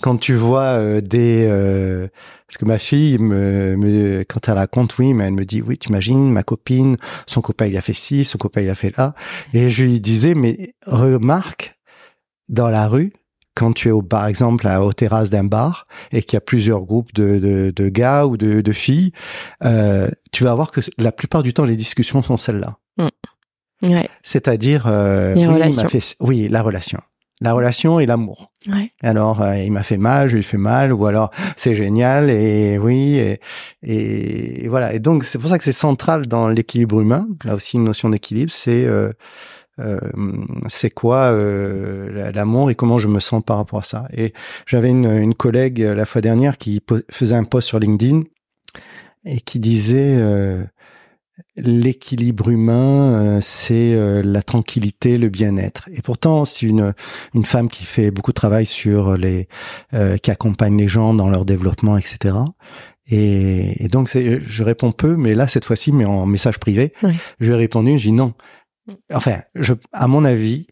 quand 0.00 0.16
tu 0.16 0.34
vois 0.34 0.62
euh, 0.62 1.00
des 1.00 1.44
euh, 1.46 2.08
parce 2.46 2.56
que 2.58 2.64
ma 2.64 2.78
fille 2.78 3.18
me, 3.18 3.76
me 3.76 4.22
quand 4.24 4.48
elle 4.48 4.54
raconte 4.58 4.98
oui 4.98 5.14
mais 5.14 5.24
elle 5.24 5.34
me 5.34 5.44
dit 5.44 5.62
oui 5.62 5.78
tu 5.78 5.88
imagines 5.88 6.30
ma 6.30 6.42
copine 6.42 6.96
son 7.26 7.40
copain 7.40 7.66
il 7.66 7.76
a 7.76 7.80
fait 7.80 7.92
ci 7.92 8.24
son 8.24 8.38
copain 8.38 8.60
il 8.62 8.68
a 8.70 8.74
fait 8.74 8.96
là. 8.96 9.14
Et 9.54 9.70
je 9.70 9.84
lui 9.84 10.00
disais 10.00 10.34
mais 10.34 10.74
remarque 10.86 11.76
dans 12.48 12.68
la 12.70 12.88
rue 12.88 13.12
quand 13.54 13.72
tu 13.72 13.88
es 13.88 13.90
au 13.90 14.00
par 14.02 14.26
exemple 14.26 14.66
à, 14.66 14.82
aux 14.82 14.92
terrasses 14.92 15.30
d'un 15.30 15.44
bar 15.44 15.86
et 16.12 16.22
qu'il 16.22 16.34
y 16.34 16.38
a 16.38 16.40
plusieurs 16.40 16.82
groupes 16.82 17.12
de, 17.14 17.38
de, 17.38 17.72
de 17.74 17.88
gars 17.88 18.26
ou 18.26 18.36
de, 18.36 18.60
de 18.60 18.72
filles 18.72 19.12
euh, 19.64 20.08
tu 20.32 20.44
vas 20.44 20.54
voir 20.54 20.70
que 20.70 20.80
la 20.98 21.12
plupart 21.12 21.42
du 21.42 21.52
temps 21.52 21.64
les 21.64 21.76
discussions 21.76 22.22
sont 22.22 22.36
celles-là. 22.36 22.78
Ouais. 22.98 24.08
c'est-à-dire 24.22 24.84
oui, 25.46 25.60
fait- 25.88 26.16
oui 26.20 26.48
la 26.48 26.62
relation 26.62 27.00
la 27.40 27.52
relation 27.52 28.00
et 28.00 28.06
l'amour 28.06 28.48
Ouais. 28.68 28.92
alors, 29.02 29.40
euh, 29.40 29.56
il 29.56 29.72
m'a 29.72 29.82
fait 29.82 29.96
mal, 29.96 30.28
je 30.28 30.36
lui 30.36 30.42
fais 30.42 30.58
mal, 30.58 30.92
ou 30.92 31.06
alors 31.06 31.30
c'est 31.56 31.74
génial, 31.74 32.28
et 32.28 32.76
oui, 32.76 33.16
et, 33.16 33.40
et 33.82 34.68
voilà. 34.68 34.92
Et 34.92 34.98
donc, 34.98 35.24
c'est 35.24 35.38
pour 35.38 35.48
ça 35.48 35.56
que 35.56 35.64
c'est 35.64 35.72
central 35.72 36.26
dans 36.26 36.46
l'équilibre 36.48 37.00
humain. 37.00 37.26
Là 37.46 37.54
aussi, 37.54 37.78
une 37.78 37.84
notion 37.84 38.10
d'équilibre, 38.10 38.52
c'est 38.52 38.84
euh, 38.84 39.10
euh, 39.80 39.98
c'est 40.68 40.90
quoi 40.90 41.32
euh, 41.32 42.32
l'amour 42.32 42.70
et 42.70 42.74
comment 42.74 42.98
je 42.98 43.08
me 43.08 43.20
sens 43.20 43.42
par 43.44 43.56
rapport 43.56 43.80
à 43.80 43.82
ça. 43.82 44.08
Et 44.12 44.32
j'avais 44.66 44.90
une, 44.90 45.06
une, 45.06 45.34
collègue 45.34 45.80
la 45.80 46.04
fois 46.04 46.20
dernière 46.20 46.58
qui 46.58 46.80
faisait 47.10 47.36
un 47.36 47.44
post 47.44 47.68
sur 47.68 47.78
LinkedIn 47.78 48.22
et 49.24 49.40
qui 49.40 49.58
disait 49.58 50.16
euh, 50.18 50.62
l'équilibre 51.56 52.48
humain, 52.50 53.38
c'est 53.40 54.22
la 54.22 54.42
tranquillité, 54.42 55.18
le 55.18 55.28
bien-être. 55.28 55.88
Et 55.92 56.02
pourtant, 56.02 56.44
c'est 56.44 56.66
une 56.66 56.94
une 57.34 57.44
femme 57.44 57.68
qui 57.68 57.84
fait 57.84 58.10
beaucoup 58.10 58.30
de 58.30 58.34
travail 58.34 58.66
sur 58.66 59.16
les, 59.16 59.48
qui 60.22 60.30
accompagne 60.30 60.76
les 60.76 60.88
gens 60.88 61.14
dans 61.14 61.28
leur 61.28 61.44
développement, 61.44 61.96
etc. 61.96 62.36
Et, 63.12 63.84
et 63.84 63.88
donc, 63.88 64.08
je 64.08 64.62
réponds 64.62 64.92
peu, 64.92 65.16
mais 65.16 65.34
là 65.34 65.48
cette 65.48 65.64
fois-ci, 65.64 65.92
mais 65.92 66.04
en 66.04 66.26
message 66.26 66.58
privé, 66.58 66.92
je 67.02 67.46
lui 67.46 67.52
ai 67.52 67.56
répondu, 67.56 67.98
je 67.98 68.08
dis 68.08 68.12
non, 68.12 68.34
Mm. 68.90 68.94
Enfin, 69.14 69.42
je, 69.54 69.74
à 69.92 70.06
mon 70.08 70.24
avis, 70.24 70.66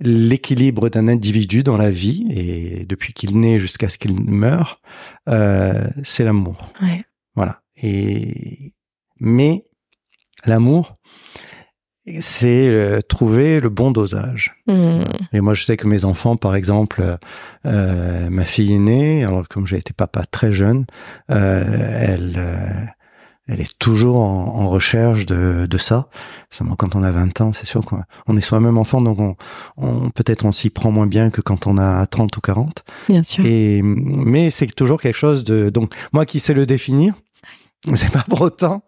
l'équilibre 0.00 0.88
d'un 0.88 1.08
individu 1.08 1.62
dans 1.62 1.76
la 1.76 1.90
vie, 1.90 2.26
et 2.30 2.84
depuis 2.84 3.12
qu'il 3.12 3.38
naît 3.38 3.58
jusqu'à 3.58 3.88
ce 3.88 3.98
qu'il 3.98 4.20
meure, 4.20 4.80
euh, 5.28 5.86
c'est 6.02 6.24
l'amour. 6.24 6.72
Ouais. 6.82 7.00
Voilà. 7.34 7.62
Et 7.76 8.72
mais 9.20 9.64
l'amour, 10.46 10.96
c'est 12.20 12.68
euh, 12.68 13.00
trouver 13.00 13.60
le 13.60 13.70
bon 13.70 13.90
dosage. 13.90 14.54
Mm. 14.66 15.04
Et 15.32 15.40
moi, 15.40 15.54
je 15.54 15.64
sais 15.64 15.76
que 15.76 15.86
mes 15.86 16.04
enfants, 16.04 16.36
par 16.36 16.54
exemple, 16.54 17.02
euh, 17.66 18.30
ma 18.30 18.44
fille 18.44 18.74
aînée, 18.74 19.24
alors 19.24 19.48
comme 19.48 19.66
j'ai 19.66 19.78
été 19.78 19.92
papa 19.92 20.24
très 20.30 20.52
jeune, 20.52 20.84
euh, 21.30 21.64
elle 22.00 22.94
elle 23.46 23.60
est 23.60 23.78
toujours 23.78 24.20
en, 24.20 24.70
recherche 24.70 25.26
de, 25.26 25.66
de 25.66 25.76
ça. 25.76 26.08
Seulement 26.50 26.76
quand 26.76 26.96
on 26.96 27.02
a 27.02 27.10
20 27.10 27.42
ans, 27.42 27.52
c'est 27.52 27.66
sûr 27.66 27.84
qu'on 27.84 28.36
est 28.36 28.40
soi-même 28.40 28.78
enfant, 28.78 29.02
donc 29.02 29.20
on, 29.20 29.36
on 29.76 30.08
peut-être 30.08 30.46
on 30.46 30.52
s'y 30.52 30.70
prend 30.70 30.90
moins 30.90 31.06
bien 31.06 31.28
que 31.28 31.42
quand 31.42 31.66
on 31.66 31.76
a 31.76 32.06
30 32.06 32.34
ou 32.38 32.40
40. 32.40 32.84
Bien 33.08 33.22
sûr. 33.22 33.44
Et, 33.44 33.82
mais 33.82 34.50
c'est 34.50 34.66
toujours 34.74 34.98
quelque 34.98 35.16
chose 35.16 35.44
de... 35.44 35.68
Donc 35.68 35.94
moi 36.12 36.24
qui 36.24 36.40
sais 36.40 36.54
le 36.54 36.64
définir, 36.64 37.14
c'est 37.94 38.10
pas 38.10 38.24
pour 38.28 38.40
autant 38.40 38.82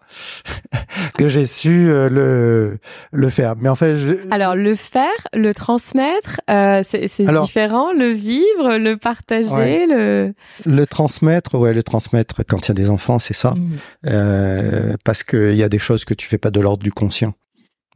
que 1.18 1.28
j'ai 1.28 1.44
su 1.44 1.90
euh, 1.90 2.08
le 2.08 2.78
le 3.12 3.30
faire. 3.30 3.54
Mais 3.56 3.68
en 3.68 3.74
fait, 3.74 3.98
je... 3.98 4.14
alors 4.30 4.54
le 4.54 4.74
faire, 4.74 5.10
le 5.34 5.52
transmettre, 5.52 6.40
euh, 6.48 6.82
c'est 6.88 7.06
différent. 7.24 7.92
Le 7.92 8.10
vivre, 8.10 8.78
le 8.78 8.96
partager, 8.96 9.86
le 9.86 10.34
le 10.64 10.86
transmettre, 10.86 11.58
ouais, 11.58 11.74
le 11.74 11.82
transmettre. 11.82 12.42
Quand 12.46 12.66
il 12.66 12.68
y 12.68 12.70
a 12.70 12.74
des 12.74 12.88
enfants, 12.88 13.18
c'est 13.18 13.34
ça, 13.34 13.50
mm. 13.50 13.70
euh, 14.06 14.96
parce 15.04 15.24
que 15.24 15.52
il 15.52 15.58
y 15.58 15.62
a 15.62 15.68
des 15.68 15.78
choses 15.78 16.04
que 16.04 16.14
tu 16.14 16.26
fais 16.26 16.38
pas 16.38 16.50
de 16.50 16.60
l'ordre 16.60 16.82
du 16.82 16.92
conscient. 16.92 17.34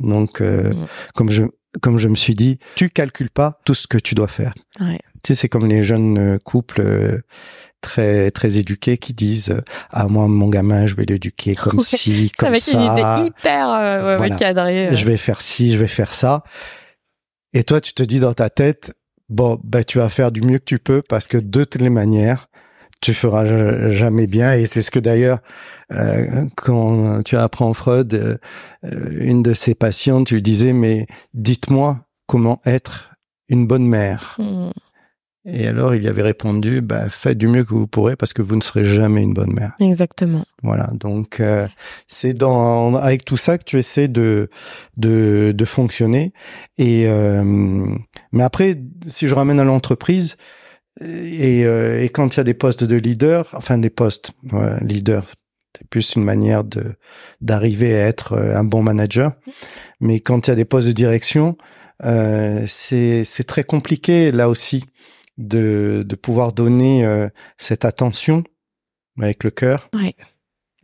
Donc, 0.00 0.40
euh, 0.40 0.71
mm. 0.71 0.87
comme 1.14 1.30
je 1.30 1.45
comme 1.80 1.99
je 1.99 2.09
me 2.09 2.16
suis 2.16 2.35
dit, 2.35 2.59
tu 2.75 2.90
calcules 2.90 3.30
pas 3.30 3.61
tout 3.64 3.75
ce 3.75 3.87
que 3.87 3.97
tu 3.97 4.14
dois 4.14 4.28
faire. 4.28 4.54
Ouais. 4.80 4.99
Tu 5.23 5.28
sais, 5.28 5.42
c'est 5.42 5.49
comme 5.49 5.66
les 5.66 5.83
jeunes 5.83 6.19
euh, 6.19 6.38
couples 6.38 6.83
très 7.81 8.31
très 8.31 8.59
éduqués 8.59 8.99
qui 8.99 9.15
disent 9.15 9.61
ah 9.91 10.07
moi 10.09 10.29
mon 10.29 10.49
gamin 10.49 10.87
je 10.87 10.95
vais 10.95 11.05
l'éduquer 11.05 11.55
comme 11.55 11.81
ci 11.81 12.31
comme 12.37 12.49
avec 12.49 12.61
ça 12.61 12.79
avec 12.93 13.05
une 13.05 13.23
idée 13.23 13.27
hyper 13.29 13.71
euh, 13.71 14.29
cadrée 14.31 14.89
euh. 14.89 14.95
je 14.95 15.05
vais 15.05 15.17
faire 15.17 15.41
ci 15.41 15.73
je 15.73 15.79
vais 15.79 15.89
faire 15.89 16.15
ça 16.15 16.43
et 17.53 17.65
toi 17.65 17.81
tu 17.81 17.93
te 17.93 18.03
dis 18.03 18.21
dans 18.21 18.35
ta 18.35 18.51
tête 18.51 18.93
bon 19.29 19.59
ben 19.65 19.85
tu 19.85 19.99
vas 19.99 20.09
faire 20.09 20.33
du 20.33 20.43
mieux 20.43 20.59
que 20.59 20.65
tu 20.65 20.79
peux 20.79 21.03
parce 21.03 21.27
que 21.27 21.39
de 21.39 21.65
toutes 21.65 21.83
les 21.83 21.91
manières 21.91 22.49
tu 23.01 23.15
feras 23.15 23.91
jamais 23.91 24.27
bien 24.27 24.53
et 24.53 24.67
c'est 24.67 24.83
ce 24.83 24.91
que 24.91 24.99
d'ailleurs 24.99 25.39
euh, 25.93 26.45
quand 26.57 27.23
tu 27.23 27.37
apprends 27.37 27.73
Freud 27.73 28.13
euh, 28.13 28.37
une 29.11 29.43
de 29.43 29.55
ses 29.55 29.75
patientes 29.75 30.27
tu 30.27 30.35
lui 30.35 30.43
disais 30.43 30.73
mais 30.73 31.07
dites-moi 31.35 32.01
comment 32.27 32.61
être 32.65 33.11
une 33.51 33.67
bonne 33.67 33.87
mère. 33.87 34.37
Mmh. 34.39 34.71
Et 35.47 35.67
alors, 35.67 35.95
il 35.95 36.03
y 36.03 36.09
avait 36.09 36.23
répondu, 36.23 36.83
bah, 36.83 37.09
faites 37.09 37.39
du 37.39 37.49
mieux 37.49 37.65
que 37.65 37.73
vous 37.73 37.87
pourrez 37.87 38.15
parce 38.15 38.35
que 38.35 38.43
vous 38.43 38.57
ne 38.57 38.61
serez 38.61 38.85
jamais 38.85 39.23
une 39.23 39.33
bonne 39.33 39.55
mère. 39.55 39.73
Exactement. 39.81 40.45
Voilà. 40.63 40.91
Donc, 40.93 41.41
euh, 41.41 41.67
c'est 42.07 42.35
dans, 42.35 42.95
avec 42.97 43.25
tout 43.25 43.39
ça 43.39 43.57
que 43.57 43.65
tu 43.65 43.79
essaies 43.79 44.09
de, 44.09 44.51
de, 44.99 45.53
de 45.57 45.65
fonctionner. 45.65 46.35
Et, 46.77 47.07
euh, 47.07 47.43
mais 48.33 48.43
après, 48.43 48.77
si 49.07 49.29
je 49.29 49.35
ramène 49.35 49.59
à 49.59 49.65
l'entreprise, 49.65 50.37
et, 51.01 51.65
euh, 51.65 52.03
et 52.03 52.11
quand 52.11 52.35
il 52.35 52.37
y 52.37 52.41
a 52.41 52.45
des 52.45 52.53
postes 52.53 52.85
de 52.85 52.97
leader, 52.97 53.49
enfin 53.55 53.79
des 53.79 53.89
postes, 53.91 54.33
leader, 54.83 55.25
c'est 55.79 55.89
plus 55.89 56.17
une 56.17 56.25
manière 56.25 56.65
de, 56.65 56.97
d'arriver 57.41 57.95
à 57.95 58.07
être 58.09 58.37
un 58.37 58.65
bon 58.65 58.83
manager. 58.83 59.33
Mais 60.01 60.21
quand 60.21 60.47
il 60.47 60.51
y 60.51 60.53
a 60.53 60.57
des 60.57 60.67
postes 60.67 60.89
de 60.89 60.93
direction, 60.93 61.57
euh, 62.05 62.65
c'est, 62.67 63.25
c'est 63.25 63.45
très 63.45 63.65
compliqué 63.65 64.33
là 64.33 64.51
aussi 64.51 64.85
de, 65.39 66.05
de 66.07 66.17
pouvoir 66.17 66.53
donner 66.53 67.05
euh, 67.05 67.29
cette 67.57 67.85
attention 67.85 68.45
avec 69.19 69.45
le 69.45 69.51
cœur. 69.51 69.89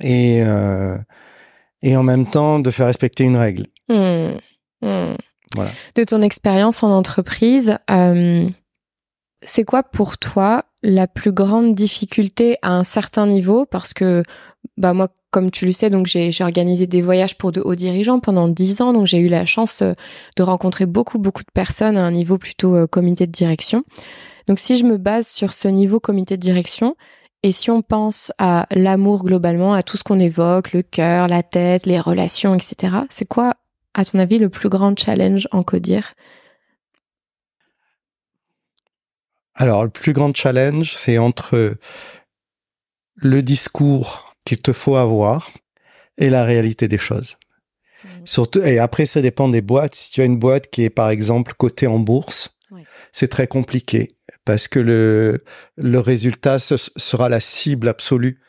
Et, 0.00 0.42
euh, 0.42 0.98
et 1.82 1.96
en 1.96 2.02
même 2.02 2.28
temps 2.28 2.58
de 2.58 2.70
faire 2.70 2.86
respecter 2.86 3.24
une 3.24 3.36
règle. 3.36 3.66
Mmh. 3.88 4.36
Mmh. 4.82 5.14
Voilà. 5.54 5.70
De 5.94 6.04
ton 6.04 6.22
expérience 6.22 6.82
en 6.82 6.90
entreprise, 6.90 7.78
euh, 7.90 8.48
c'est 9.42 9.64
quoi 9.64 9.82
pour 9.82 10.18
toi 10.18 10.64
la 10.82 11.06
plus 11.06 11.32
grande 11.32 11.74
difficulté 11.74 12.58
à 12.62 12.72
un 12.72 12.84
certain 12.84 13.26
niveau? 13.26 13.64
Parce 13.64 13.94
que 13.94 14.22
bah 14.76 14.92
moi, 14.92 15.08
comme 15.30 15.50
tu 15.50 15.66
le 15.66 15.72
sais, 15.72 15.90
donc 15.90 16.06
j'ai 16.06 16.32
organisé 16.40 16.86
des 16.86 17.02
voyages 17.02 17.36
pour 17.36 17.52
de 17.52 17.60
hauts 17.60 17.74
dirigeants 17.74 18.20
pendant 18.20 18.48
dix 18.48 18.80
ans, 18.80 18.92
donc 18.92 19.06
j'ai 19.06 19.18
eu 19.18 19.28
la 19.28 19.44
chance 19.44 19.82
de 19.82 20.42
rencontrer 20.42 20.86
beaucoup 20.86 21.18
beaucoup 21.18 21.42
de 21.42 21.50
personnes 21.52 21.96
à 21.96 22.04
un 22.04 22.10
niveau 22.10 22.38
plutôt 22.38 22.86
comité 22.86 23.26
de 23.26 23.32
direction. 23.32 23.84
Donc 24.48 24.58
si 24.58 24.76
je 24.76 24.84
me 24.84 24.96
base 24.96 25.28
sur 25.28 25.52
ce 25.52 25.68
niveau 25.68 26.00
comité 26.00 26.36
de 26.36 26.42
direction, 26.42 26.96
et 27.42 27.52
si 27.52 27.70
on 27.70 27.82
pense 27.82 28.32
à 28.38 28.66
l'amour 28.70 29.24
globalement, 29.24 29.74
à 29.74 29.82
tout 29.82 29.96
ce 29.96 30.04
qu'on 30.04 30.18
évoque, 30.18 30.72
le 30.72 30.82
cœur, 30.82 31.28
la 31.28 31.42
tête, 31.42 31.86
les 31.86 32.00
relations, 32.00 32.54
etc., 32.54 32.96
c'est 33.10 33.28
quoi, 33.28 33.54
à 33.94 34.04
ton 34.04 34.18
avis, 34.18 34.38
le 34.38 34.48
plus 34.48 34.68
grand 34.68 34.98
challenge 34.98 35.46
en 35.52 35.62
codir? 35.62 36.14
Alors, 39.54 39.84
le 39.84 39.90
plus 39.90 40.12
grand 40.12 40.34
challenge, 40.34 40.94
c'est 40.94 41.18
entre 41.18 41.76
le 43.14 43.42
discours 43.42 44.25
qu'il 44.46 44.62
te 44.62 44.72
faut 44.72 44.96
avoir 44.96 45.50
et 46.16 46.30
la 46.30 46.44
réalité 46.44 46.88
des 46.88 46.96
choses. 46.96 47.36
Mmh. 48.02 48.08
Surtout, 48.24 48.62
et 48.62 48.78
après, 48.78 49.04
ça 49.04 49.20
dépend 49.20 49.48
des 49.48 49.60
boîtes. 49.60 49.94
Si 49.94 50.10
tu 50.12 50.22
as 50.22 50.24
une 50.24 50.38
boîte 50.38 50.70
qui 50.70 50.84
est, 50.84 50.90
par 50.90 51.10
exemple, 51.10 51.52
cotée 51.58 51.86
en 51.86 51.98
bourse, 51.98 52.56
c'est 53.12 53.28
très 53.28 53.46
compliqué 53.46 54.12
parce 54.44 54.68
que 54.68 54.78
le, 54.78 55.44
le 55.76 56.00
résultat 56.00 56.58
sera 56.58 57.28
la 57.28 57.40
cible 57.40 57.88
absolue 57.88 58.40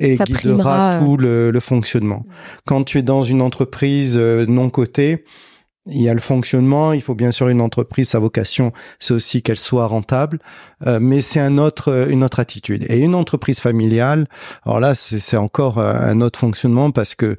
et 0.00 0.16
guidera 0.16 1.00
tout 1.00 1.16
le, 1.16 1.50
le 1.50 1.60
fonctionnement. 1.60 2.24
Mm. 2.26 2.32
Quand 2.66 2.84
tu 2.84 2.98
es 2.98 3.02
dans 3.02 3.22
une 3.22 3.42
entreprise 3.42 4.16
euh, 4.18 4.46
non 4.46 4.70
cotée, 4.70 5.24
il 5.88 6.02
y 6.02 6.08
a 6.08 6.14
le 6.14 6.20
fonctionnement, 6.20 6.92
il 6.92 7.00
faut 7.00 7.14
bien 7.14 7.30
sûr 7.30 7.48
une 7.48 7.60
entreprise, 7.60 8.08
sa 8.08 8.18
vocation, 8.18 8.72
c'est 8.98 9.14
aussi 9.14 9.42
qu'elle 9.42 9.58
soit 9.58 9.86
rentable, 9.86 10.38
euh, 10.86 10.98
mais 11.00 11.20
c'est 11.20 11.40
un 11.40 11.58
autre, 11.58 12.08
une 12.10 12.24
autre 12.24 12.40
attitude. 12.40 12.84
Et 12.88 12.98
une 12.98 13.14
entreprise 13.14 13.60
familiale, 13.60 14.26
alors 14.64 14.80
là, 14.80 14.94
c'est 14.94 15.36
encore 15.36 15.78
euh, 15.78 15.92
un 15.92 16.20
autre 16.20 16.38
fonctionnement 16.38 16.90
parce 16.90 17.14
que 17.14 17.36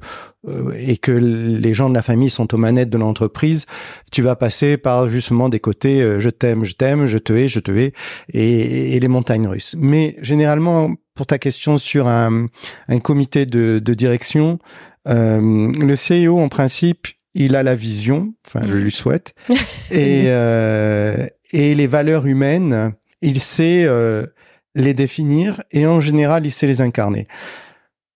euh, 0.48 0.72
et 0.78 0.96
que 0.96 1.12
les 1.12 1.74
gens 1.74 1.90
de 1.90 1.94
la 1.94 2.02
famille 2.02 2.30
sont 2.30 2.54
aux 2.54 2.58
manettes 2.58 2.90
de 2.90 2.96
l'entreprise, 2.96 3.66
tu 4.10 4.22
vas 4.22 4.36
passer 4.36 4.78
par 4.78 5.10
justement 5.10 5.48
des 5.48 5.60
côtés 5.60 6.18
je 6.18 6.30
t'aime, 6.30 6.64
je 6.64 6.72
t'aime, 6.72 7.06
je 7.06 7.18
te 7.18 7.32
hais, 7.32 7.48
je 7.48 7.60
te 7.60 7.70
hais, 7.70 7.92
et, 8.32 8.96
et, 8.96 9.00
les 9.00 9.08
montagnes 9.08 9.48
russes. 9.48 9.74
Mais 9.78 10.16
généralement, 10.22 10.90
pour 11.14 11.26
ta 11.26 11.38
question 11.38 11.76
sur 11.76 12.06
un, 12.06 12.46
un 12.88 12.98
comité 12.98 13.46
de, 13.46 13.78
de 13.78 13.94
direction, 13.94 14.58
le 15.06 15.94
CEO 15.96 16.38
en 16.38 16.48
principe 16.48 17.08
il 17.34 17.56
a 17.56 17.62
la 17.62 17.74
vision, 17.74 18.34
enfin 18.46 18.66
je 18.66 18.74
mm. 18.74 18.80
lui 18.80 18.90
souhaite, 18.90 19.34
et, 19.90 20.24
euh, 20.26 21.26
et 21.52 21.74
les 21.74 21.86
valeurs 21.86 22.26
humaines, 22.26 22.92
il 23.20 23.40
sait 23.40 23.84
euh, 23.84 24.26
les 24.74 24.94
définir 24.94 25.62
et 25.72 25.86
en 25.86 26.00
général 26.00 26.46
il 26.46 26.52
sait 26.52 26.66
les 26.66 26.80
incarner. 26.80 27.26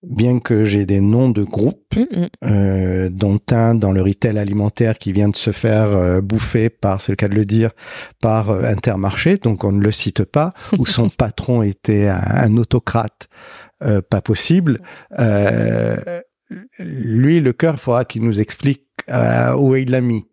Bien 0.03 0.41
que 0.41 0.65
j'ai 0.65 0.85
des 0.85 1.01
noms 1.01 1.29
de 1.29 1.45
groupes, 1.45 1.95
mm, 1.95 2.01
mm. 2.01 2.29
euh, 2.45 3.09
dont 3.09 3.41
un 3.53 3.77
dans 3.77 3.93
le 3.93 4.03
retail 4.03 4.37
alimentaire 4.37 4.99
qui 4.99 5.13
vient 5.13 5.29
de 5.29 5.37
se 5.37 5.53
faire 5.53 5.91
euh, 5.91 6.21
bouffer 6.21 6.71
par, 6.71 7.01
c'est 7.01 7.13
le 7.13 7.17
cas 7.17 7.29
de 7.29 7.37
le 7.37 7.45
dire, 7.45 7.71
par 8.21 8.51
euh, 8.51 8.65
Intermarché, 8.65 9.37
donc 9.37 9.63
on 9.63 9.71
ne 9.71 9.81
le 9.81 9.93
cite 9.93 10.25
pas, 10.25 10.55
où 10.79 10.87
son 10.87 11.09
patron 11.09 11.63
était 11.63 12.09
un, 12.09 12.21
un 12.21 12.57
autocrate 12.57 13.29
pas 14.11 14.21
possible. 14.21 14.81
lui, 16.79 17.41
le 17.41 17.53
cœur, 17.53 17.75
il 17.75 17.81
faudra 17.81 18.05
qu'il 18.05 18.23
nous 18.23 18.41
explique 18.41 18.87
euh, 19.11 19.55
où 19.55 19.77
il 19.77 19.91
l'a 19.91 20.01
mis. 20.01 20.25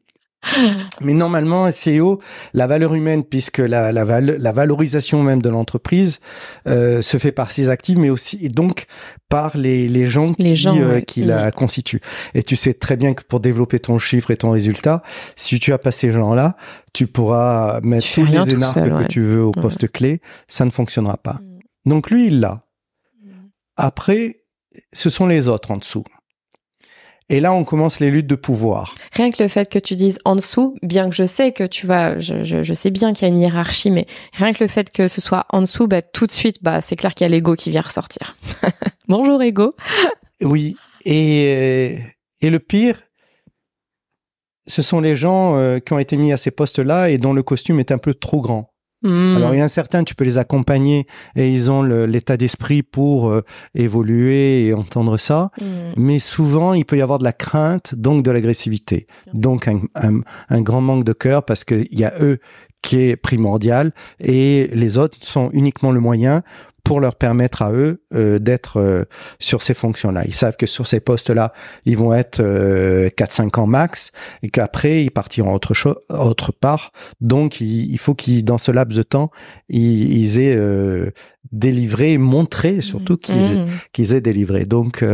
Mais 1.01 1.13
normalement, 1.13 1.69
SEO, 1.69 2.21
la 2.53 2.67
valeur 2.67 2.93
humaine, 2.93 3.23
puisque 3.23 3.57
la, 3.57 3.91
la, 3.91 4.21
la 4.21 4.51
valorisation 4.51 5.21
même 5.21 5.41
de 5.41 5.49
l'entreprise 5.49 6.19
euh, 6.67 7.01
se 7.01 7.17
fait 7.17 7.31
par 7.31 7.51
ses 7.51 7.69
actifs, 7.69 7.97
mais 7.97 8.09
aussi 8.09 8.39
et 8.41 8.47
donc 8.47 8.85
par 9.27 9.57
les, 9.57 9.87
les 9.87 10.07
gens 10.07 10.33
qui, 10.33 10.55
euh, 10.65 11.01
qui 11.01 11.23
la 11.23 11.51
constituent. 11.51 12.01
Et 12.33 12.43
tu 12.43 12.55
sais 12.55 12.73
très 12.73 12.95
bien 12.95 13.13
que 13.13 13.23
pour 13.23 13.39
développer 13.41 13.79
ton 13.79 13.97
chiffre 13.97 14.31
et 14.31 14.37
ton 14.37 14.51
résultat, 14.51 15.03
si 15.35 15.59
tu 15.59 15.73
as 15.73 15.77
pas 15.77 15.91
ces 15.91 16.11
gens-là, 16.11 16.55
tu 16.93 17.05
pourras 17.07 17.81
mettre 17.81 18.07
tous 18.13 18.25
les 18.25 18.53
énarques 18.53 18.79
que 18.79 19.07
tu 19.07 19.21
veux 19.21 19.43
au 19.43 19.51
poste 19.51 19.91
clé, 19.91 20.21
ça 20.47 20.65
ne 20.65 20.71
fonctionnera 20.71 21.17
pas. 21.17 21.39
Mm. 21.43 21.89
Donc 21.89 22.09
lui, 22.09 22.27
il 22.27 22.39
l'a. 22.39 22.63
Mm. 23.21 23.29
Après, 23.75 24.43
ce 24.93 25.09
sont 25.09 25.27
les 25.27 25.47
autres 25.47 25.71
en 25.71 25.77
dessous. 25.77 26.05
Et 27.29 27.39
là, 27.39 27.53
on 27.53 27.63
commence 27.63 27.99
les 27.99 28.09
luttes 28.09 28.27
de 28.27 28.35
pouvoir. 28.35 28.95
Rien 29.13 29.29
que 29.29 29.41
le 29.41 29.49
fait 29.49 29.69
que 29.69 29.77
tu 29.77 29.95
dises 29.95 30.19
en 30.25 30.35
dessous, 30.35 30.75
bien 30.81 31.09
que 31.09 31.15
je 31.15 31.25
sais 31.25 31.51
que 31.51 31.63
tu 31.63 31.85
vas, 31.85 32.19
je, 32.19 32.43
je, 32.43 32.73
sais 32.73 32.89
bien 32.89 33.13
qu'il 33.13 33.27
y 33.27 33.31
a 33.31 33.33
une 33.33 33.39
hiérarchie, 33.39 33.91
mais 33.91 34.07
rien 34.33 34.51
que 34.51 34.63
le 34.63 34.67
fait 34.67 34.91
que 34.91 35.07
ce 35.07 35.21
soit 35.21 35.45
en 35.49 35.61
dessous, 35.61 35.87
bah, 35.87 36.01
tout 36.01 36.25
de 36.25 36.31
suite, 36.31 36.57
bah, 36.63 36.81
c'est 36.81 36.95
clair 36.95 37.13
qu'il 37.13 37.25
y 37.25 37.29
a 37.29 37.31
l'ego 37.31 37.55
qui 37.55 37.69
vient 37.69 37.81
ressortir. 37.81 38.35
Bonjour 39.07 39.41
ego. 39.43 39.75
oui. 40.41 40.75
Et, 41.05 41.99
et 42.41 42.49
le 42.49 42.59
pire, 42.59 42.99
ce 44.65 44.81
sont 44.81 44.99
les 44.99 45.15
gens 45.15 45.57
euh, 45.57 45.79
qui 45.79 45.93
ont 45.93 45.99
été 45.99 46.17
mis 46.17 46.33
à 46.33 46.37
ces 46.37 46.51
postes-là 46.51 47.09
et 47.09 47.17
dont 47.17 47.33
le 47.33 47.43
costume 47.43 47.79
est 47.79 47.91
un 47.91 47.97
peu 47.97 48.13
trop 48.13 48.41
grand. 48.41 48.68
Hmm. 49.01 49.37
Alors 49.37 49.53
il 49.53 49.59
y 49.59 49.61
en 49.61 49.65
a 49.65 49.69
certains, 49.69 50.03
tu 50.03 50.13
peux 50.13 50.25
les 50.25 50.37
accompagner 50.37 51.07
et 51.35 51.49
ils 51.49 51.71
ont 51.71 51.83
l'état 51.83 52.35
d'esprit 52.35 52.83
pour 52.83 53.29
euh, 53.29 53.43
évoluer 53.73 54.65
et 54.65 54.73
entendre 54.73 55.17
ça, 55.17 55.51
hmm. 55.61 55.93
mais 55.95 56.19
souvent 56.19 56.73
il 56.73 56.83
peut 56.83 56.97
y 56.97 57.01
avoir 57.01 57.17
de 57.17 57.23
la 57.23 57.31
crainte, 57.31 57.95
donc 57.95 58.23
de 58.23 58.31
l'agressivité, 58.31 59.07
donc 59.33 59.69
un, 59.69 59.81
un, 59.95 60.19
un, 60.49 60.61
grand 60.61 60.81
manque 60.81 61.05
de 61.05 61.13
cœur 61.13 61.45
parce 61.45 61.63
qu'il 61.63 61.87
y 61.91 62.03
a 62.03 62.13
eux 62.19 62.39
qui 62.81 63.01
est 63.01 63.15
primordial 63.15 63.91
et 64.19 64.69
les 64.73 64.97
autres 64.97 65.17
sont 65.21 65.49
uniquement 65.53 65.91
le 65.91 65.99
moyen 65.99 66.43
pour 66.89 66.99
leur 66.99 67.15
permettre 67.15 67.61
à 67.61 67.71
eux 67.71 68.03
euh, 68.15 68.39
d'être 68.39 68.77
euh, 68.77 69.03
sur 69.39 69.61
ces 69.61 69.75
fonctions-là. 69.75 70.23
Ils 70.25 70.33
savent 70.33 70.57
que 70.57 70.65
sur 70.65 70.87
ces 70.87 70.99
postes-là, 70.99 71.53
ils 71.85 71.95
vont 71.97 72.15
être 72.15 72.39
euh, 72.39 73.09
4-5 73.09 73.59
ans 73.59 73.67
max 73.67 74.11
et 74.41 74.49
qu'après, 74.49 75.03
ils 75.03 75.11
partiront 75.11 75.53
autre, 75.53 75.75
chose, 75.75 75.97
autre 76.09 76.51
part. 76.51 76.91
Donc, 77.21 77.61
il, 77.61 77.97
faut 77.99 78.15
qu'ils, 78.15 78.43
dans 78.43 78.57
ce 78.57 78.71
laps 78.71 78.97
de 78.97 79.03
temps, 79.03 79.29
ils, 79.67 80.17
ils 80.17 80.39
aient 80.39 80.55
euh, 80.55 81.11
délivré, 81.51 82.17
montré 82.17 82.81
surtout 82.81 83.17
qu'ils 83.17 83.35
mmh. 83.35 83.67
qu'ils 83.93 84.13
aient 84.13 84.21
délivré. 84.21 84.63
Donc, 84.65 85.05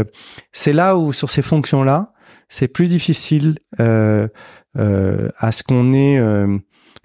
c'est 0.53 0.73
là 0.73 0.97
où, 0.97 1.11
sur 1.11 1.29
ces 1.29 1.41
fonctions-là, 1.41 2.13
c'est 2.47 2.69
plus 2.69 2.87
difficile 2.87 3.57
à 3.77 4.27
ce 5.51 5.63
qu'on 5.63 5.93
ait 5.93 6.21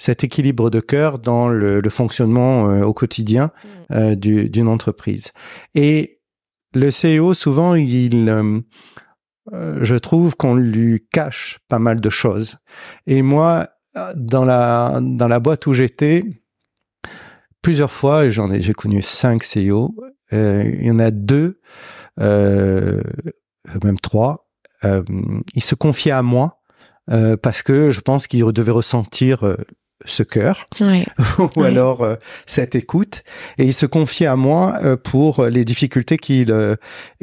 cet 0.01 0.25
équilibre 0.25 0.71
de 0.71 0.81
cœur 0.81 1.19
dans 1.19 1.49
le, 1.49 1.83
fonctionnement 1.91 2.71
euh, 2.71 2.85
au 2.85 2.95
quotidien 2.95 3.53
mm. 3.91 3.95
euh, 3.95 4.15
d'une 4.17 4.67
entreprise. 4.67 5.33
Et 5.75 6.23
le 6.73 6.89
CEO, 6.89 7.35
souvent, 7.35 7.75
il, 7.75 8.29
euh, 8.29 9.79
je 9.83 9.97
trouve 9.97 10.37
qu'on 10.37 10.55
lui 10.55 11.07
cache 11.13 11.59
pas 11.69 11.79
mal 11.79 12.01
de 12.01 12.09
choses. 12.09 12.57
Et 13.07 13.21
moi, 13.21 13.69
dans 14.17 14.45
la 14.45 15.01
dans 15.03 15.29
la 15.29 15.41
boîte 15.41 15.67
où 15.67 15.75
j'étais, 15.75 16.25
plusieurs 17.61 17.91
fois, 17.91 18.29
j'en 18.31 18.51
ai 18.51 18.63
j'ai 18.63 18.73
connu 18.73 19.03
cinq 19.03 19.43
CEO. 19.43 19.95
il 20.33 20.85
y 20.85 20.91
en 20.91 21.01
a 21.01 21.11
deux, 21.11 21.61
même 22.17 23.03
trois. 24.01 24.49
ils 24.85 25.65
se 25.65 25.75
confiaient 25.75 26.13
à 26.13 26.23
moi 26.23 26.61
parce 27.43 27.63
que 27.63 27.91
je 27.91 28.01
pense 28.01 28.29
qu'ils 28.29 28.45
devaient 28.45 28.71
ressentir 28.71 29.57
ce 30.05 30.23
cœur 30.23 30.67
ou 31.57 31.63
alors 31.63 32.03
euh, 32.03 32.17
cette 32.47 32.75
écoute 32.75 33.23
et 33.59 33.65
il 33.65 33.75
se 33.75 33.87
confiait 33.87 34.27
à 34.27 34.37
moi 34.37 34.75
euh, 34.83 34.97
pour 34.97 35.45
les 35.47 35.65
difficultés 35.65 36.17
qu'il 36.17 36.51
euh, 36.51 36.77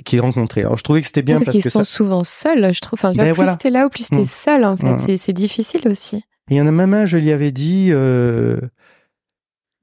qu'il 0.05 0.21
rencontrait. 0.21 0.61
Alors 0.61 0.77
je 0.77 0.83
trouvais 0.83 1.01
que 1.01 1.07
c'était 1.07 1.23
bien 1.23 1.39
parce, 1.39 1.51
qu'ils 1.51 1.69
sont 1.69 1.83
souvent 1.83 2.23
seuls, 2.23 2.73
je 2.73 2.79
trouve. 2.81 2.99
Enfin, 2.99 3.13
ben 3.13 3.33
plus 3.33 3.57
t'es 3.57 3.69
là 3.69 3.85
ou 3.85 3.89
plus 3.89 4.07
t'es 4.07 4.17
mm. 4.17 4.25
seul 4.27 4.65
en 4.65 4.77
fait, 4.77 5.13
mm. 5.13 5.17
c'est 5.17 5.33
difficile 5.33 5.87
aussi. 5.87 6.17
Et 6.49 6.55
il 6.55 6.57
y 6.57 6.61
en 6.61 6.67
a 6.67 6.71
même 6.71 6.93
un, 6.93 7.05
je 7.05 7.17
lui 7.17 7.31
avais 7.31 7.51
dit 7.51 7.91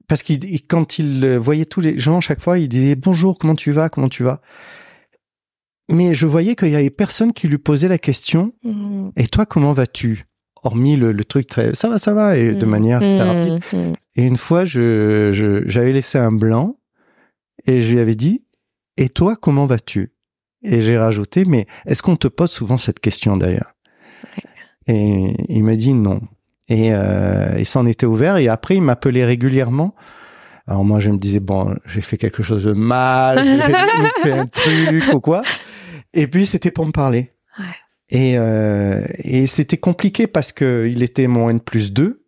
parce 0.07 0.23
qu'il 0.23 0.39
quand 0.67 0.99
il 0.99 1.37
voyait 1.37 1.65
tous 1.65 1.81
les 1.81 1.97
gens 1.97 2.21
chaque 2.21 2.41
fois, 2.41 2.59
il 2.59 2.69
disait 2.69 2.95
bonjour, 2.95 3.37
comment 3.37 3.55
tu 3.55 3.71
vas, 3.71 3.89
comment 3.89 4.09
tu 4.09 4.23
vas? 4.23 4.41
Mais 5.89 6.15
je 6.15 6.25
voyais 6.25 6.55
qu'il 6.55 6.69
y 6.69 6.75
avait 6.75 6.89
personne 6.89 7.31
qui 7.31 7.47
lui 7.47 7.59
posait 7.59 7.87
la 7.87 7.99
question. 7.99 8.53
Mm. 8.63 9.09
Et 9.17 9.27
toi, 9.27 9.45
comment 9.45 9.73
vas-tu? 9.73 10.25
Hormis 10.65 10.97
le, 10.97 11.23
truc 11.23 11.47
très 11.47 11.75
ça 11.75 11.89
va, 11.89 11.97
ça 11.97 12.13
va, 12.13 12.37
et 12.37 12.53
de 12.53 12.65
mm. 12.65 12.69
manière 12.69 12.99
très 12.99 13.15
mm. 13.15 13.21
rapide. 13.21 13.59
Mm. 13.71 13.93
Et 14.17 14.23
une 14.23 14.37
fois, 14.37 14.65
je, 14.65 15.63
j'avais 15.65 15.91
laissé 15.91 16.17
un 16.17 16.31
blanc 16.31 16.77
et 17.65 17.81
je 17.81 17.93
lui 17.93 17.99
avais 17.99 18.15
dit, 18.15 18.45
et 18.97 19.09
toi, 19.09 19.35
comment 19.35 19.65
vas-tu? 19.65 20.13
Et 20.63 20.81
j'ai 20.81 20.97
rajouté, 20.97 21.45
mais 21.45 21.67
est-ce 21.85 22.01
qu'on 22.01 22.15
te 22.15 22.27
pose 22.27 22.51
souvent 22.51 22.77
cette 22.77 22.99
question 22.99 23.37
d'ailleurs? 23.37 23.73
Et 24.87 25.35
il 25.49 25.63
m'a 25.63 25.75
dit 25.75 25.93
non. 25.93 26.21
Et 26.67 26.93
euh, 26.93 27.55
il 27.57 27.65
s'en 27.65 27.85
était 27.85 28.05
ouvert 28.05 28.37
et 28.37 28.47
après, 28.47 28.75
il 28.75 28.81
m'appelait 28.81 29.25
régulièrement. 29.25 29.93
Alors 30.67 30.83
moi, 30.83 30.99
je 30.99 31.11
me 31.11 31.17
disais, 31.17 31.39
bon, 31.39 31.75
j'ai 31.85 32.01
fait 32.01 32.17
quelque 32.17 32.41
chose 32.41 32.63
de 32.63 32.73
mal, 32.73 33.43
j'ai 33.43 34.23
fait 34.23 34.31
un 34.31 34.47
truc 34.47 35.13
ou 35.13 35.19
quoi? 35.19 35.43
Et 36.13 36.27
puis, 36.27 36.47
c'était 36.47 36.71
pour 36.71 36.85
me 36.87 36.91
parler. 36.91 37.31
Ouais. 37.59 37.65
Et, 38.09 38.37
euh, 38.37 39.03
et 39.17 39.47
c'était 39.47 39.77
compliqué 39.77 40.27
parce 40.27 40.51
que 40.51 40.87
il 40.89 41.03
était 41.03 41.27
mon 41.27 41.49
N 41.49 41.59
plus 41.59 41.93
2. 41.93 42.21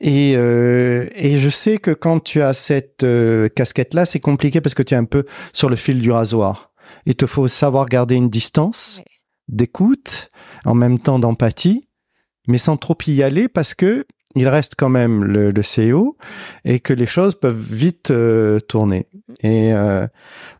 Et, 0.00 0.34
euh, 0.36 1.08
et 1.16 1.38
je 1.38 1.48
sais 1.48 1.78
que 1.78 1.90
quand 1.90 2.20
tu 2.20 2.40
as 2.40 2.52
cette 2.52 3.02
euh, 3.02 3.48
casquette-là, 3.48 4.06
c'est 4.06 4.20
compliqué 4.20 4.60
parce 4.60 4.74
que 4.74 4.84
tu 4.84 4.94
es 4.94 4.96
un 4.96 5.04
peu 5.04 5.24
sur 5.52 5.68
le 5.68 5.74
fil 5.74 6.00
du 6.00 6.12
rasoir. 6.12 6.72
Il 7.04 7.16
te 7.16 7.26
faut 7.26 7.48
savoir 7.48 7.86
garder 7.86 8.14
une 8.14 8.30
distance 8.30 9.02
d'écoute, 9.48 10.30
en 10.64 10.74
même 10.74 11.00
temps 11.00 11.18
d'empathie, 11.18 11.88
mais 12.46 12.58
sans 12.58 12.76
trop 12.76 12.96
y 13.08 13.22
aller 13.22 13.48
parce 13.48 13.74
que 13.74 14.06
il 14.36 14.46
reste 14.46 14.74
quand 14.76 14.88
même 14.88 15.24
le, 15.24 15.50
le 15.50 15.62
CEO 15.62 16.16
et 16.64 16.80
que 16.80 16.92
les 16.92 17.06
choses 17.06 17.34
peuvent 17.34 17.60
vite 17.60 18.10
euh, 18.10 18.60
tourner. 18.60 19.08
Et 19.42 19.72
euh, 19.72 20.06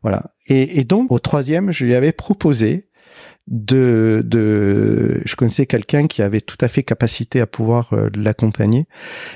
voilà. 0.02 0.32
Et, 0.46 0.80
et, 0.80 0.84
donc 0.84 1.12
au 1.12 1.18
troisième, 1.18 1.70
je 1.70 1.84
lui 1.84 1.94
avais 1.94 2.12
proposé 2.12 2.87
de, 3.48 4.22
de 4.26 5.22
je 5.24 5.34
connaissais 5.34 5.66
quelqu'un 5.66 6.06
qui 6.06 6.22
avait 6.22 6.40
tout 6.40 6.58
à 6.60 6.68
fait 6.68 6.82
capacité 6.82 7.40
à 7.40 7.46
pouvoir 7.46 7.92
euh, 7.92 8.10
l'accompagner. 8.14 8.86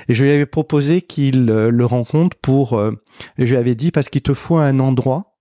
Et 0.07 0.13
je 0.13 0.23
lui 0.23 0.31
avais 0.31 0.45
proposé 0.45 1.01
qu'il 1.01 1.49
euh, 1.49 1.69
le 1.69 1.85
rencontre 1.85 2.37
pour 2.41 2.73
euh, 2.77 2.91
je 3.37 3.45
lui 3.45 3.57
avais 3.57 3.75
dit 3.75 3.91
parce 3.91 4.09
qu'il 4.09 4.21
te 4.21 4.33
faut 4.33 4.57
un 4.57 4.79
endroit 4.79 5.31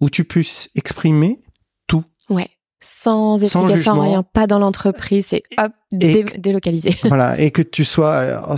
où 0.00 0.10
tu 0.10 0.24
puisses 0.24 0.70
exprimer 0.74 1.40
tout. 1.86 2.04
Ouais. 2.28 2.48
Sans 2.80 3.38
éducation, 3.38 3.98
rien, 4.00 4.22
pas 4.22 4.46
dans 4.46 4.58
l'entreprise, 4.58 5.26
c'est 5.28 5.42
hop, 5.56 5.72
délocalisé. 5.90 6.94
voilà, 7.04 7.40
et 7.40 7.50
que 7.50 7.62
tu 7.62 7.82
sois, 7.82 8.44
oh, 8.50 8.56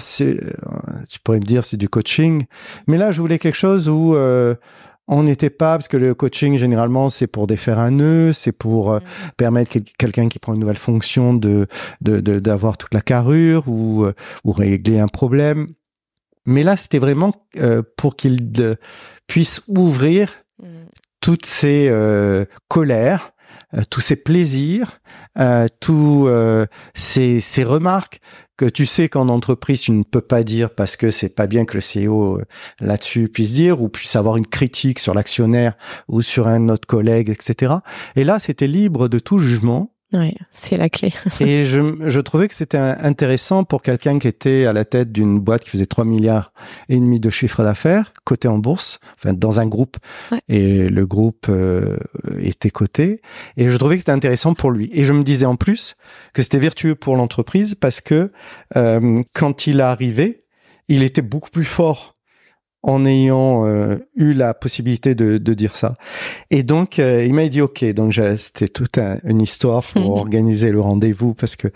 tu 1.09 1.21
pourrais 1.21 1.39
me 1.39 1.45
dire 1.45 1.63
c'est 1.63 1.77
du 1.77 1.89
coaching, 1.89 2.47
mais 2.89 2.97
là 2.99 3.13
je 3.13 3.21
voulais 3.21 3.39
quelque 3.39 3.55
chose 3.55 3.89
où 3.89 4.17
on 5.09 5.23
n'était 5.23 5.51
pas 5.51 5.77
parce 5.77 5.89
que 5.89 5.97
le 5.97 6.15
coaching 6.15 6.57
généralement 6.57 7.11
c'est 7.11 7.27
pour 7.27 7.47
défaire 7.47 7.79
un 7.79 7.93
nœud, 7.93 8.33
c'est 8.33 8.53
pour 8.53 8.93
euh, 8.93 8.99
mm. 8.99 9.31
permettre 9.37 9.79
quelqu'un 9.99 10.29
qui 10.29 10.39
prend 10.39 10.55
une 10.55 10.61
nouvelle 10.61 10.77
fonction 10.77 11.35
de 11.35 11.67
d'avoir 12.01 12.77
toute 12.77 12.95
la 12.95 13.01
carrure 13.01 13.69
ou 13.69 14.05
euh, 14.05 14.15
ou 14.45 14.53
régler 14.53 14.99
un 14.99 15.09
problème. 15.09 15.69
Mais 16.45 16.63
là 16.63 16.77
c'était 16.77 16.99
vraiment 16.99 17.47
euh, 17.59 17.83
pour 17.97 18.17
qu'il 18.17 18.41
puisse 19.27 19.63
ouvrir 19.69 20.33
mm. 20.63 20.67
toutes 21.21 21.47
ses 21.47 21.93
colères, 22.69 23.33
tous 23.91 24.01
ses 24.01 24.17
plaisirs, 24.17 25.01
tous 25.81 26.29
ses, 26.95 27.41
ses 27.41 27.65
remarques 27.65 28.21
que 28.57 28.65
tu 28.65 28.87
sais 28.87 29.09
qu'en 29.09 29.29
entreprise 29.29 29.83
tu 29.83 29.93
ne 29.93 30.03
peux 30.03 30.21
pas 30.21 30.43
dire 30.43 30.71
parce 30.71 30.97
que 30.97 31.11
c'est 31.11 31.29
pas 31.29 31.47
bien 31.47 31.65
que 31.65 31.77
le 31.77 31.83
CEO 31.83 32.39
euh, 32.39 32.45
là-dessus 32.81 33.29
puisse 33.29 33.55
dire 33.55 33.83
ou 33.83 33.89
puisse 33.89 34.17
avoir 34.17 34.37
une 34.37 34.47
critique 34.47 34.99
sur 34.99 35.15
l'actionnaire 35.15 35.75
ou 36.09 36.23
sur 36.23 36.49
un 36.49 36.69
autre 36.69 36.87
collègue, 36.87 37.31
etc. 37.31 37.75
Et 38.15 38.25
là, 38.25 38.39
c'était 38.39 38.67
libre 38.67 39.09
de 39.09 39.19
tout 39.19 39.39
jugement 39.39 39.96
oui, 40.13 40.35
c'est 40.51 40.77
la 40.77 40.89
clé. 40.89 41.13
et 41.41 41.65
je, 41.65 41.81
je 42.07 42.21
trouvais 42.21 42.47
que 42.47 42.55
c'était 42.55 42.79
intéressant 42.79 43.65
pour 43.65 43.83
quelqu'un 43.83 44.19
qui 44.19 44.29
était 44.29 44.65
à 44.67 44.73
la 44.73 44.85
tête 44.85 45.11
d'une 45.11 45.41
boîte 45.41 45.65
qui 45.65 45.71
faisait 45.71 45.87
3 45.87 46.05
milliards 46.05 46.53
et 46.89 46.97
demi 46.97 47.19
de 47.19 47.29
chiffre 47.29 47.65
d'affaires, 47.65 48.13
coté 48.25 48.47
en 48.47 48.59
bourse, 48.59 49.01
enfin 49.17 49.33
dans 49.33 49.59
un 49.59 49.67
groupe, 49.67 49.97
et 50.49 50.89
le 50.89 51.07
groupe 51.07 51.47
euh, 51.49 51.97
était 52.39 52.71
coté. 52.71 53.21
Et 53.57 53.69
je 53.69 53.77
trouvais 53.77 53.97
que 53.97 54.01
c'était 54.01 54.13
intéressant 54.13 54.55
pour 54.55 54.71
lui. 54.71 54.91
Et 54.93 55.05
je 55.05 55.13
me 55.13 55.25
disais 55.25 55.47
en 55.47 55.57
plus 55.57 55.97
que 56.33 56.43
c'était 56.43 56.59
vertueux 56.59 56.95
pour 56.95 57.17
l'entreprise 57.17 57.75
parce 57.75 58.01
que 58.01 58.31
euh, 58.77 59.23
quand 59.35 59.67
il 59.67 59.81
est 59.81 59.83
arrivé, 59.83 60.45
il 60.89 61.03
était 61.03 61.23
beaucoup 61.23 61.51
plus 61.51 61.65
fort 61.65 62.16
en 62.87 63.05
ayant 63.05 63.67
euh, 63.67 63.97
eu 64.15 64.33
la 64.33 64.55
possibilité 64.55 65.17
de, 65.17 65.39
de, 65.39 65.55
dire 65.55 65.75
ça. 65.75 65.97
Et 66.51 66.63
donc, 66.63 67.01
euh, 67.01 67.25
il 67.27 67.35
m'a 67.35 67.49
dit 67.49 67.61
OK. 67.61 67.85
Donc, 67.93 68.15
c'était 68.37 68.69
toute 68.69 68.99
une 69.25 69.43
histoire 69.43 69.83
pour 69.83 70.03
mhm. 70.03 70.21
organiser 70.21 70.71
le 70.71 70.81
rendez-vous 70.81 71.35
parce 71.35 71.57
que 71.57 71.67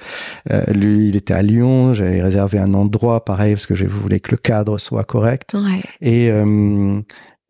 euh, 0.53 0.65
lui, 0.73 1.09
il 1.09 1.17
était 1.17 1.35
à 1.35 1.43
Lyon. 1.43 1.95
J'avais 1.95 2.23
réservé 2.23 2.59
un 2.59 2.75
endroit 2.75 3.25
pareil 3.25 3.55
parce 3.55 3.67
que 3.67 3.75
je 3.75 3.87
voulais 3.87 4.21
que 4.21 4.31
le 4.31 4.37
cadre 4.37 4.79
soit 4.79 5.05
correct. 5.05 5.53
Ouais. 5.55 5.83
Et 6.01 6.31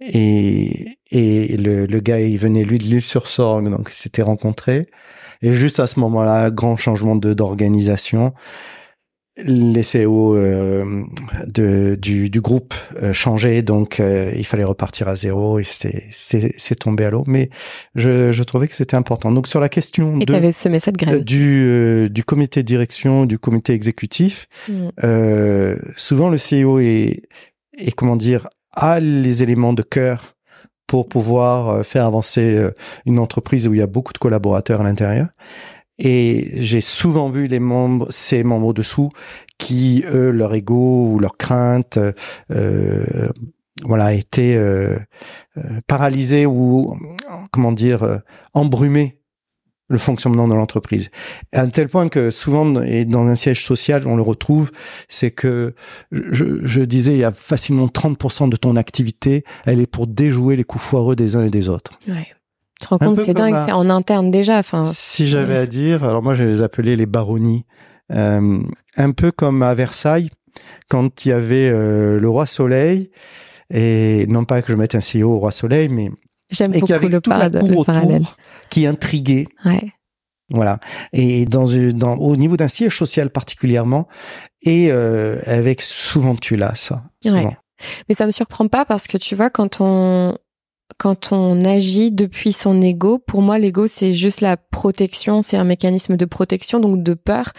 et, 0.03 0.96
et 1.11 1.57
le, 1.59 1.85
le, 1.85 2.01
gars, 2.01 2.20
il 2.20 2.38
venait 2.38 2.64
lui 2.64 2.79
de 2.79 2.85
l'île 2.85 3.03
sur 3.03 3.27
Sorgue, 3.27 3.68
donc 3.68 3.90
il 3.90 3.94
s'était 3.94 4.23
rencontré. 4.23 4.87
Et 5.42 5.53
juste 5.53 5.79
à 5.79 5.87
ce 5.87 6.01
moment-là, 6.01 6.51
grand 6.51 6.79
changement 6.79 7.16
de 7.16 7.35
d'organisation 7.35 8.33
les 9.37 9.83
CEO 9.83 10.37
euh, 10.37 11.05
de, 11.47 11.97
du, 12.01 12.31
du, 12.31 12.40
groupe 12.40 12.75
euh, 13.03 13.12
changeaient, 13.12 13.62
donc 13.62 14.01
euh, 14.01 14.33
il 14.37 14.45
fallait 14.45 14.64
repartir 14.64 15.09
à 15.09 15.16
zéro 15.16 15.59
et 15.59 15.62
c'est 15.64 16.75
tombé 16.79 17.05
à 17.05 17.11
l'eau. 17.11 17.25
Mais 17.27 17.51
je, 17.95 18.33
je, 18.33 18.43
trouvais 18.43 18.69
que 18.69 18.75
c'était 18.75 18.97
important. 18.97 19.31
Donc 19.31 19.47
sur 19.47 19.61
la 19.61 19.69
question 19.69 20.19
et 20.21 20.27
de, 20.27 20.51
semé 20.51 20.81
cette 20.81 20.97
graine. 20.97 21.21
du, 21.21 22.09
du 22.11 22.25
comité 22.25 22.62
de 22.62 22.66
direction, 22.66 23.25
du 23.25 23.38
comité 23.38 23.73
exécutif, 23.73 24.49
mm. 24.69 24.88
souvent 25.97 26.29
le 26.29 26.37
CEO 26.37 26.81
est, 26.81 27.23
est, 27.79 27.95
comment 27.95 28.16
dire, 28.16 28.49
a 28.73 29.01
les 29.01 29.43
éléments 29.43 29.73
de 29.73 29.83
cœur 29.83 30.37
pour 30.87 31.09
pouvoir 31.09 31.87
faire 31.87 32.05
avancer 32.05 32.69
une 33.07 33.21
entreprise 33.21 33.69
où 33.69 33.75
il 33.75 33.79
y 33.79 33.83
a 33.83 33.87
beaucoup 33.87 34.12
de 34.12 34.19
collaborateurs 34.19 34.81
à 34.81 34.85
l'intérieur. 34.85 35.29
Et 36.01 36.51
j'ai 36.55 36.81
souvent 36.81 37.29
vu 37.29 37.47
les 37.47 37.61
membres, 37.61 38.07
ces 38.11 38.43
membres 38.43 38.73
dessous, 38.73 39.11
qui, 39.59 40.03
eux, 40.13 40.31
leur 40.31 40.55
ego 40.55 41.13
ou 41.13 41.19
leur 41.19 41.37
crainte, 41.37 41.99
euh, 42.51 43.29
voilà, 43.85 44.15
étaient 44.15 44.57
euh, 44.57 44.99
euh, 45.57 45.81
paralysés 45.87 46.47
ou, 46.47 46.97
comment 47.51 47.73
dire, 47.73 48.03
euh, 48.03 48.19
embrumés 48.55 49.19
le 49.89 49.99
fonctionnement 49.99 50.47
de 50.47 50.55
l'entreprise. 50.55 51.11
À 51.53 51.63
un 51.63 51.69
tel 51.69 51.89
point 51.89 52.09
que 52.09 52.31
souvent, 52.31 52.81
et 52.83 53.05
dans 53.05 53.27
un 53.27 53.35
siège 53.35 53.65
social, 53.65 54.07
on 54.07 54.15
le 54.15 54.23
retrouve, 54.23 54.71
c'est 55.09 55.33
que 55.33 55.75
je, 56.13 56.65
je, 56.65 56.81
disais, 56.83 57.15
il 57.15 57.19
y 57.19 57.25
a 57.25 57.33
facilement 57.33 57.87
30% 57.87 58.49
de 58.49 58.57
ton 58.57 58.77
activité, 58.77 59.45
elle 59.67 59.81
est 59.81 59.89
pour 59.89 60.07
déjouer 60.07 60.55
les 60.55 60.63
coups 60.63 60.85
foireux 60.85 61.17
des 61.17 61.35
uns 61.35 61.45
et 61.45 61.51
des 61.51 61.69
autres. 61.69 61.99
Ouais. 62.07 62.29
Tu 62.81 62.87
te 62.87 62.88
rends 62.88 62.99
compte, 62.99 63.16
c'est 63.16 63.35
dingue, 63.35 63.57
c'est 63.64 63.73
en 63.73 63.90
interne 63.90 64.31
déjà. 64.31 64.59
Enfin, 64.59 64.85
si 64.90 65.29
j'avais 65.29 65.57
à 65.57 65.66
dire, 65.66 66.03
alors 66.05 66.23
moi 66.23 66.35
je 66.35 66.45
les 66.45 66.62
appelais 66.62 66.97
les 66.97 67.07
baronnies, 67.07 67.66
euh, 68.12 68.61
un 68.97 69.11
peu 69.12 69.31
comme 69.33 69.62
à 69.62 69.75
Versailles, 69.75 70.31
quand 70.88 71.25
il 71.25 71.29
y 71.29 71.33
avait 71.33 71.69
euh, 71.71 72.19
le 72.19 72.29
roi 72.29 72.47
Soleil, 72.47 73.11
et 73.73 74.25
non 74.29 74.45
pas 74.45 74.62
que 74.62 74.73
je 74.73 74.77
mette 74.77 74.95
un 74.95 75.01
CEO 75.01 75.31
au 75.35 75.38
roi 75.38 75.53
Soleil, 75.53 75.88
mais 75.88 76.11
J'aime 76.51 76.73
beaucoup 76.73 76.90
le, 76.90 77.09
le 77.09 77.85
parallèle. 77.85 78.25
qui 78.71 78.87
intriguait. 78.87 79.47
Ouais. 79.64 79.93
Voilà. 80.53 80.81
Et 81.12 81.47
dans, 81.47 81.64
dans 81.93 82.14
au 82.16 82.35
niveau 82.37 82.57
d'un 82.57 82.66
siège 82.69 82.97
social 82.97 83.31
particulièrement, 83.31 84.09
et 84.62 84.88
euh, 84.90 85.38
avec 85.47 85.81
souvent 85.83 86.35
tu 86.35 86.57
l'as 86.57 86.75
ça. 86.75 87.05
Souvent. 87.23 87.45
Ouais. 87.45 87.57
Mais 88.09 88.14
ça 88.14 88.27
me 88.27 88.31
surprend 88.33 88.66
pas 88.69 88.85
parce 88.85 89.07
que 89.07 89.16
tu 89.16 89.37
vois 89.37 89.49
quand 89.51 89.81
on 89.81 90.37
quand 90.98 91.33
on 91.33 91.61
agit 91.62 92.11
depuis 92.11 92.53
son 92.53 92.81
ego, 92.83 93.18
pour 93.18 93.42
moi, 93.42 93.59
l'ego, 93.59 93.87
c'est 93.87 94.12
juste 94.12 94.40
la 94.40 94.57
protection, 94.57 95.42
c'est 95.42 95.57
un 95.57 95.64
mécanisme 95.64 96.16
de 96.16 96.24
protection, 96.24 96.81
donc 96.81 97.03
de 97.03 97.14
peur. 97.14 97.53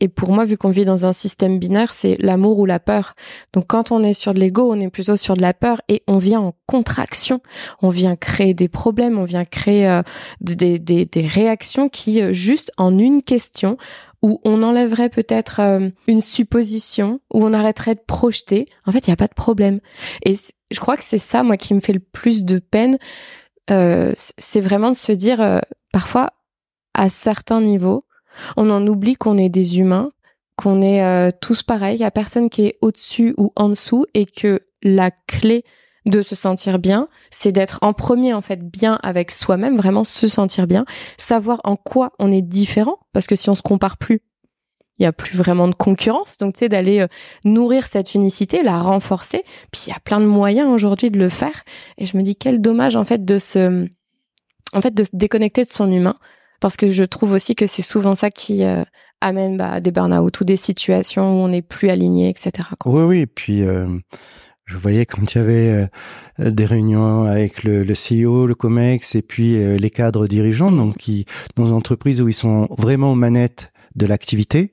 Et 0.00 0.08
pour 0.08 0.32
moi, 0.32 0.44
vu 0.44 0.58
qu'on 0.58 0.70
vit 0.70 0.84
dans 0.84 1.06
un 1.06 1.12
système 1.12 1.58
binaire, 1.58 1.92
c'est 1.92 2.16
l'amour 2.18 2.58
ou 2.58 2.66
la 2.66 2.80
peur. 2.80 3.14
Donc 3.52 3.66
quand 3.68 3.92
on 3.92 4.02
est 4.02 4.12
sur 4.12 4.34
de 4.34 4.40
l'ego, 4.40 4.70
on 4.70 4.80
est 4.80 4.90
plutôt 4.90 5.16
sur 5.16 5.36
de 5.36 5.42
la 5.42 5.54
peur 5.54 5.80
et 5.88 6.02
on 6.08 6.18
vient 6.18 6.40
en 6.40 6.52
contraction. 6.66 7.40
On 7.80 7.90
vient 7.90 8.16
créer 8.16 8.54
des 8.54 8.68
problèmes, 8.68 9.18
on 9.18 9.24
vient 9.24 9.44
créer 9.44 9.88
euh, 9.88 10.02
des, 10.40 10.78
des, 10.78 11.06
des, 11.06 11.26
réactions 11.26 11.88
qui, 11.88 12.20
euh, 12.20 12.32
juste 12.32 12.72
en 12.76 12.98
une 12.98 13.22
question, 13.22 13.76
où 14.24 14.40
on 14.42 14.62
enlèverait 14.62 15.10
peut-être 15.10 15.60
euh, 15.60 15.90
une 16.06 16.22
supposition, 16.22 17.20
où 17.30 17.44
on 17.44 17.52
arrêterait 17.52 17.94
de 17.94 18.00
projeter, 18.06 18.68
en 18.86 18.90
fait, 18.90 19.06
il 19.06 19.10
n'y 19.10 19.12
a 19.12 19.18
pas 19.18 19.26
de 19.26 19.34
problème. 19.34 19.80
Et 20.24 20.32
je 20.70 20.80
crois 20.80 20.96
que 20.96 21.04
c'est 21.04 21.18
ça, 21.18 21.42
moi, 21.42 21.58
qui 21.58 21.74
me 21.74 21.80
fait 21.80 21.92
le 21.92 22.00
plus 22.00 22.42
de 22.42 22.58
peine. 22.58 22.96
Euh, 23.70 24.14
c'est 24.16 24.62
vraiment 24.62 24.88
de 24.88 24.96
se 24.96 25.12
dire, 25.12 25.42
euh, 25.42 25.58
parfois, 25.92 26.32
à 26.94 27.10
certains 27.10 27.60
niveaux, 27.60 28.06
on 28.56 28.70
en 28.70 28.86
oublie 28.86 29.16
qu'on 29.16 29.36
est 29.36 29.50
des 29.50 29.78
humains, 29.78 30.10
qu'on 30.56 30.80
est 30.80 31.32
tous 31.40 31.62
pareils, 31.62 31.96
il 31.96 32.00
n'y 32.00 32.06
a 32.06 32.10
personne 32.10 32.48
qui 32.48 32.64
est 32.64 32.78
au-dessus 32.80 33.34
ou 33.36 33.52
en 33.56 33.68
dessous, 33.68 34.06
et 34.14 34.24
que 34.24 34.60
la 34.82 35.10
clé 35.10 35.64
de 36.06 36.22
se 36.22 36.34
sentir 36.34 36.78
bien, 36.78 37.08
c'est 37.30 37.52
d'être 37.52 37.78
en 37.82 37.92
premier 37.92 38.34
en 38.34 38.42
fait 38.42 38.62
bien 38.62 38.98
avec 39.02 39.30
soi-même, 39.30 39.76
vraiment 39.76 40.04
se 40.04 40.28
sentir 40.28 40.66
bien, 40.66 40.84
savoir 41.16 41.60
en 41.64 41.76
quoi 41.76 42.12
on 42.18 42.30
est 42.30 42.42
différent, 42.42 42.98
parce 43.12 43.26
que 43.26 43.36
si 43.36 43.48
on 43.48 43.54
se 43.54 43.62
compare 43.62 43.96
plus, 43.96 44.20
il 44.98 45.02
y 45.02 45.06
a 45.06 45.12
plus 45.12 45.36
vraiment 45.36 45.66
de 45.66 45.74
concurrence, 45.74 46.38
donc 46.38 46.54
tu 46.54 46.60
sais 46.60 46.68
d'aller 46.68 47.00
euh, 47.00 47.08
nourrir 47.44 47.86
cette 47.86 48.14
unicité, 48.14 48.62
la 48.62 48.78
renforcer. 48.78 49.42
Puis 49.72 49.84
il 49.86 49.90
y 49.90 49.92
a 49.92 49.98
plein 49.98 50.20
de 50.20 50.26
moyens 50.26 50.68
aujourd'hui 50.68 51.10
de 51.10 51.18
le 51.18 51.28
faire, 51.28 51.64
et 51.98 52.06
je 52.06 52.16
me 52.16 52.22
dis 52.22 52.36
quel 52.36 52.60
dommage 52.60 52.94
en 52.94 53.04
fait 53.04 53.24
de 53.24 53.38
se, 53.38 53.88
en 54.72 54.80
fait 54.80 54.94
de 54.94 55.04
se 55.04 55.10
déconnecter 55.12 55.64
de 55.64 55.70
son 55.70 55.90
humain, 55.90 56.16
parce 56.60 56.76
que 56.76 56.88
je 56.90 57.04
trouve 57.04 57.32
aussi 57.32 57.54
que 57.56 57.66
c'est 57.66 57.82
souvent 57.82 58.14
ça 58.14 58.30
qui 58.30 58.62
euh, 58.62 58.84
amène 59.20 59.56
bah, 59.56 59.80
des 59.80 59.90
burn-out 59.90 60.40
ou 60.40 60.44
des 60.44 60.56
situations 60.56 61.32
où 61.32 61.44
on 61.44 61.48
n'est 61.48 61.62
plus 61.62 61.88
aligné, 61.88 62.28
etc. 62.28 62.68
Oui, 62.84 63.02
oui, 63.02 63.18
et 63.20 63.26
puis 63.26 63.62
euh, 63.62 63.88
je 64.66 64.76
voyais 64.76 65.06
quand 65.06 65.34
il 65.34 65.38
y 65.38 65.40
avait 65.40 65.88
euh, 66.40 66.50
des 66.50 66.64
réunions 66.64 67.24
avec 67.24 67.64
le, 67.64 67.82
le, 67.84 67.94
CEO, 67.94 68.46
le 68.46 68.54
COMEX 68.54 69.14
et 69.14 69.22
puis 69.22 69.56
euh, 69.56 69.76
les 69.76 69.90
cadres 69.90 70.26
dirigeants, 70.26 70.72
donc 70.72 70.96
qui 70.96 71.26
dans 71.56 71.66
des 71.66 71.72
entreprises 71.72 72.20
où 72.20 72.28
ils 72.28 72.34
sont 72.34 72.68
vraiment 72.78 73.12
aux 73.12 73.16
manettes 73.16 73.70
de 73.94 74.06
l'activité 74.06 74.72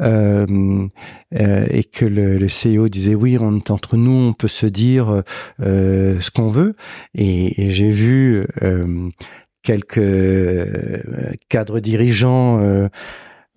euh, 0.00 0.86
euh, 1.34 1.66
et 1.70 1.84
que 1.84 2.04
le, 2.04 2.38
le, 2.38 2.46
CEO 2.46 2.88
disait 2.88 3.14
oui 3.14 3.36
on 3.40 3.60
entre 3.68 3.96
nous 3.96 4.28
on 4.28 4.32
peut 4.32 4.48
se 4.48 4.66
dire 4.66 5.22
euh, 5.60 6.20
ce 6.20 6.30
qu'on 6.30 6.48
veut. 6.48 6.76
Et, 7.14 7.64
et 7.64 7.70
j'ai 7.70 7.90
vu 7.90 8.46
quelques 9.62 10.00
cadres 11.48 11.80
dirigeants 11.80 12.88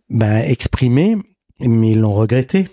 ben, 0.10 0.38
exprimer 0.40 1.18
mais 1.60 1.92
ils 1.92 2.00
l'ont 2.00 2.14
regretté 2.14 2.68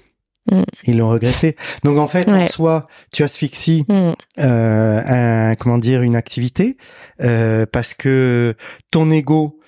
Mm. 0.50 0.62
Ils 0.85 0.98
l'ont 0.98 1.09
regretté. 1.09 1.57
Donc 1.85 1.98
en 1.98 2.09
fait, 2.09 2.29
en 2.29 2.46
soi, 2.46 2.87
tu 3.12 3.22
asphyxies 3.22 3.85
mm. 3.88 4.12
euh, 4.38 5.50
un, 5.50 5.55
comment 5.57 5.79
dire 5.79 6.03
une 6.03 6.16
activité 6.16 6.76
euh, 7.20 7.66
parce 7.70 7.94
que 7.94 8.57
ton 8.90 9.11
ego, 9.11 9.61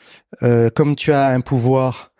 euh, 0.43 0.71
comme 0.71 0.97
tu 0.97 1.13
as 1.13 1.29
un 1.29 1.41
pouvoir 1.41 2.12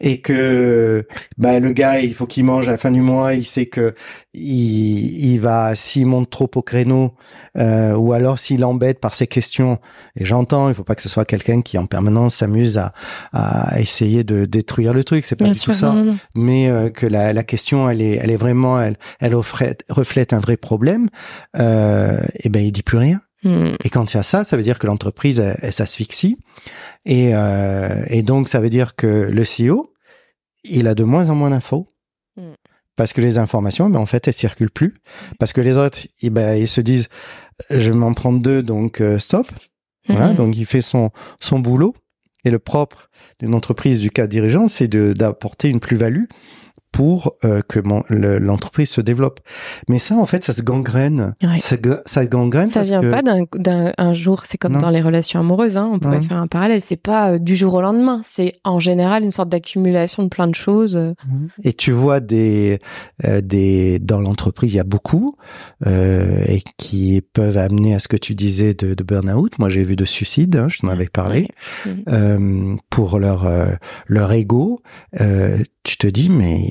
et 0.00 0.20
que 0.20 1.06
bah, 1.36 1.58
le 1.58 1.72
gars 1.72 2.00
il 2.00 2.14
faut 2.14 2.26
qu'il 2.26 2.44
mange 2.44 2.68
à 2.68 2.72
la 2.72 2.78
fin 2.78 2.90
du 2.90 3.00
mois 3.00 3.34
il 3.34 3.44
sait 3.44 3.66
que 3.66 3.94
il, 4.32 5.32
il 5.32 5.40
va 5.40 5.74
s'il 5.74 6.06
monte 6.06 6.30
trop 6.30 6.50
au 6.54 6.62
créneau 6.62 7.14
euh, 7.56 7.94
ou 7.94 8.12
alors 8.12 8.38
s'il 8.38 8.64
embête 8.64 9.00
par 9.00 9.14
ses 9.14 9.26
questions. 9.26 9.78
Et 10.16 10.24
j'entends 10.24 10.68
il 10.68 10.74
faut 10.74 10.84
pas 10.84 10.94
que 10.94 11.02
ce 11.02 11.08
soit 11.08 11.24
quelqu'un 11.24 11.62
qui 11.62 11.78
en 11.78 11.86
permanence 11.86 12.36
s'amuse 12.36 12.78
à, 12.78 12.92
à 13.32 13.80
essayer 13.80 14.24
de 14.24 14.44
détruire 14.44 14.94
le 14.94 15.04
truc. 15.04 15.24
C'est 15.24 15.36
pas 15.36 15.50
du 15.50 15.58
tout 15.58 15.72
ça. 15.74 15.94
mais 16.34 16.68
euh, 16.70 16.90
que 16.90 17.06
la, 17.06 17.32
la 17.32 17.42
question 17.42 17.90
elle 17.90 18.00
est 18.02 18.16
elle 18.16 18.30
est 18.30 18.36
vraiment 18.36 18.80
elle 18.80 18.96
elle 19.20 19.34
reflète, 19.34 19.84
reflète 19.88 20.32
un 20.32 20.40
vrai 20.40 20.56
problème 20.56 21.08
euh, 21.58 22.20
et 22.42 22.48
ben 22.48 22.62
il 22.64 22.72
dit 22.72 22.82
plus 22.82 22.98
rien 22.98 23.20
hmm. 23.44 23.74
et 23.84 23.90
quand 23.90 24.12
il 24.12 24.16
y 24.16 24.20
a 24.20 24.22
ça 24.22 24.44
ça 24.44 24.56
veut 24.56 24.62
dire 24.62 24.78
que 24.78 24.86
l'entreprise 24.86 25.38
elle, 25.40 25.58
elle 25.62 25.72
s'asphyxie 25.72 26.38
et, 27.04 27.30
euh, 27.34 28.04
et 28.08 28.22
donc, 28.22 28.48
ça 28.48 28.60
veut 28.60 28.70
dire 28.70 28.94
que 28.94 29.06
le 29.06 29.42
CEO, 29.42 29.92
il 30.64 30.86
a 30.86 30.94
de 30.94 31.04
moins 31.04 31.30
en 31.30 31.34
moins 31.34 31.50
d'infos. 31.50 31.88
Mm. 32.36 32.52
Parce 32.96 33.12
que 33.12 33.20
les 33.20 33.38
informations, 33.38 33.88
ben, 33.88 33.98
en 33.98 34.06
fait, 34.06 34.28
elles 34.28 34.34
circulent 34.34 34.70
plus. 34.70 34.94
Parce 35.38 35.52
que 35.52 35.60
les 35.60 35.76
autres, 35.76 36.00
ils, 36.20 36.30
ben, 36.30 36.56
ils 36.56 36.68
se 36.68 36.80
disent, 36.80 37.08
je 37.70 37.90
vais 37.90 37.96
m'en 37.96 38.12
prendre 38.12 38.40
deux, 38.40 38.62
donc 38.62 39.00
euh, 39.00 39.18
stop. 39.18 39.46
Voilà, 40.08 40.32
mm-hmm. 40.32 40.36
donc 40.36 40.56
il 40.56 40.66
fait 40.66 40.82
son, 40.82 41.10
son 41.40 41.58
boulot. 41.58 41.94
Et 42.44 42.50
le 42.50 42.58
propre 42.58 43.10
d'une 43.38 43.54
entreprise, 43.54 44.00
du 44.00 44.10
cas 44.10 44.26
dirigeant, 44.26 44.66
c'est 44.66 44.88
d'apporter 44.88 45.68
une 45.68 45.80
plus-value 45.80 46.24
pour 46.92 47.36
euh, 47.44 47.62
que 47.66 47.80
l'entreprise 48.10 48.90
se 48.90 49.00
développe. 49.00 49.40
Mais 49.88 49.98
ça, 49.98 50.16
en 50.16 50.26
fait, 50.26 50.42
ça 50.42 50.52
se 50.52 50.62
gangrène. 50.62 51.34
Ça, 51.60 51.76
ça, 52.04 52.26
gangrène. 52.26 52.68
Ça 52.68 52.82
vient 52.82 53.00
pas 53.00 53.22
d'un 53.22 54.12
jour. 54.12 54.42
C'est 54.44 54.58
comme 54.58 54.78
dans 54.78 54.90
les 54.90 55.00
relations 55.00 55.40
amoureuses. 55.40 55.78
Hein, 55.78 55.88
on 55.92 55.98
pourrait 55.98 56.22
faire 56.22 56.38
un 56.38 56.46
parallèle. 56.46 56.80
C'est 56.80 56.96
pas 56.96 57.32
euh, 57.32 57.38
du 57.38 57.56
jour 57.56 57.74
au 57.74 57.80
lendemain. 57.80 58.20
C'est 58.24 58.54
en 58.64 58.80
général 58.80 59.22
une 59.22 59.30
sorte 59.30 59.48
d'accumulation 59.48 60.24
de 60.24 60.28
plein 60.28 60.48
de 60.48 60.54
choses. 60.54 60.96
Mhm. 60.96 61.48
Et 61.64 61.72
tu 61.72 61.92
vois 61.92 62.20
des 62.20 62.80
euh, 63.24 63.40
des 63.40 63.98
dans 64.00 64.20
l'entreprise, 64.20 64.72
il 64.72 64.76
y 64.76 64.80
a 64.80 64.84
beaucoup 64.84 65.36
et 65.86 66.62
qui 66.76 67.22
peuvent 67.32 67.56
amener 67.56 67.94
à 67.94 67.98
ce 67.98 68.08
que 68.08 68.16
tu 68.16 68.34
disais 68.34 68.74
de, 68.74 68.94
de 68.94 69.02
burn-out. 69.02 69.58
Moi, 69.58 69.68
j'ai 69.68 69.82
vu 69.82 69.96
de 69.96 70.04
suicide. 70.04 70.56
Hein, 70.56 70.68
je 70.68 70.78
t'en 70.78 70.88
avais 70.88 71.08
parlé 71.08 71.48
pour 72.90 73.18
leur 73.18 73.48
leur 74.06 74.32
ego. 74.32 74.82
tu 75.84 75.96
te 75.96 76.06
dis 76.06 76.28
mais 76.28 76.70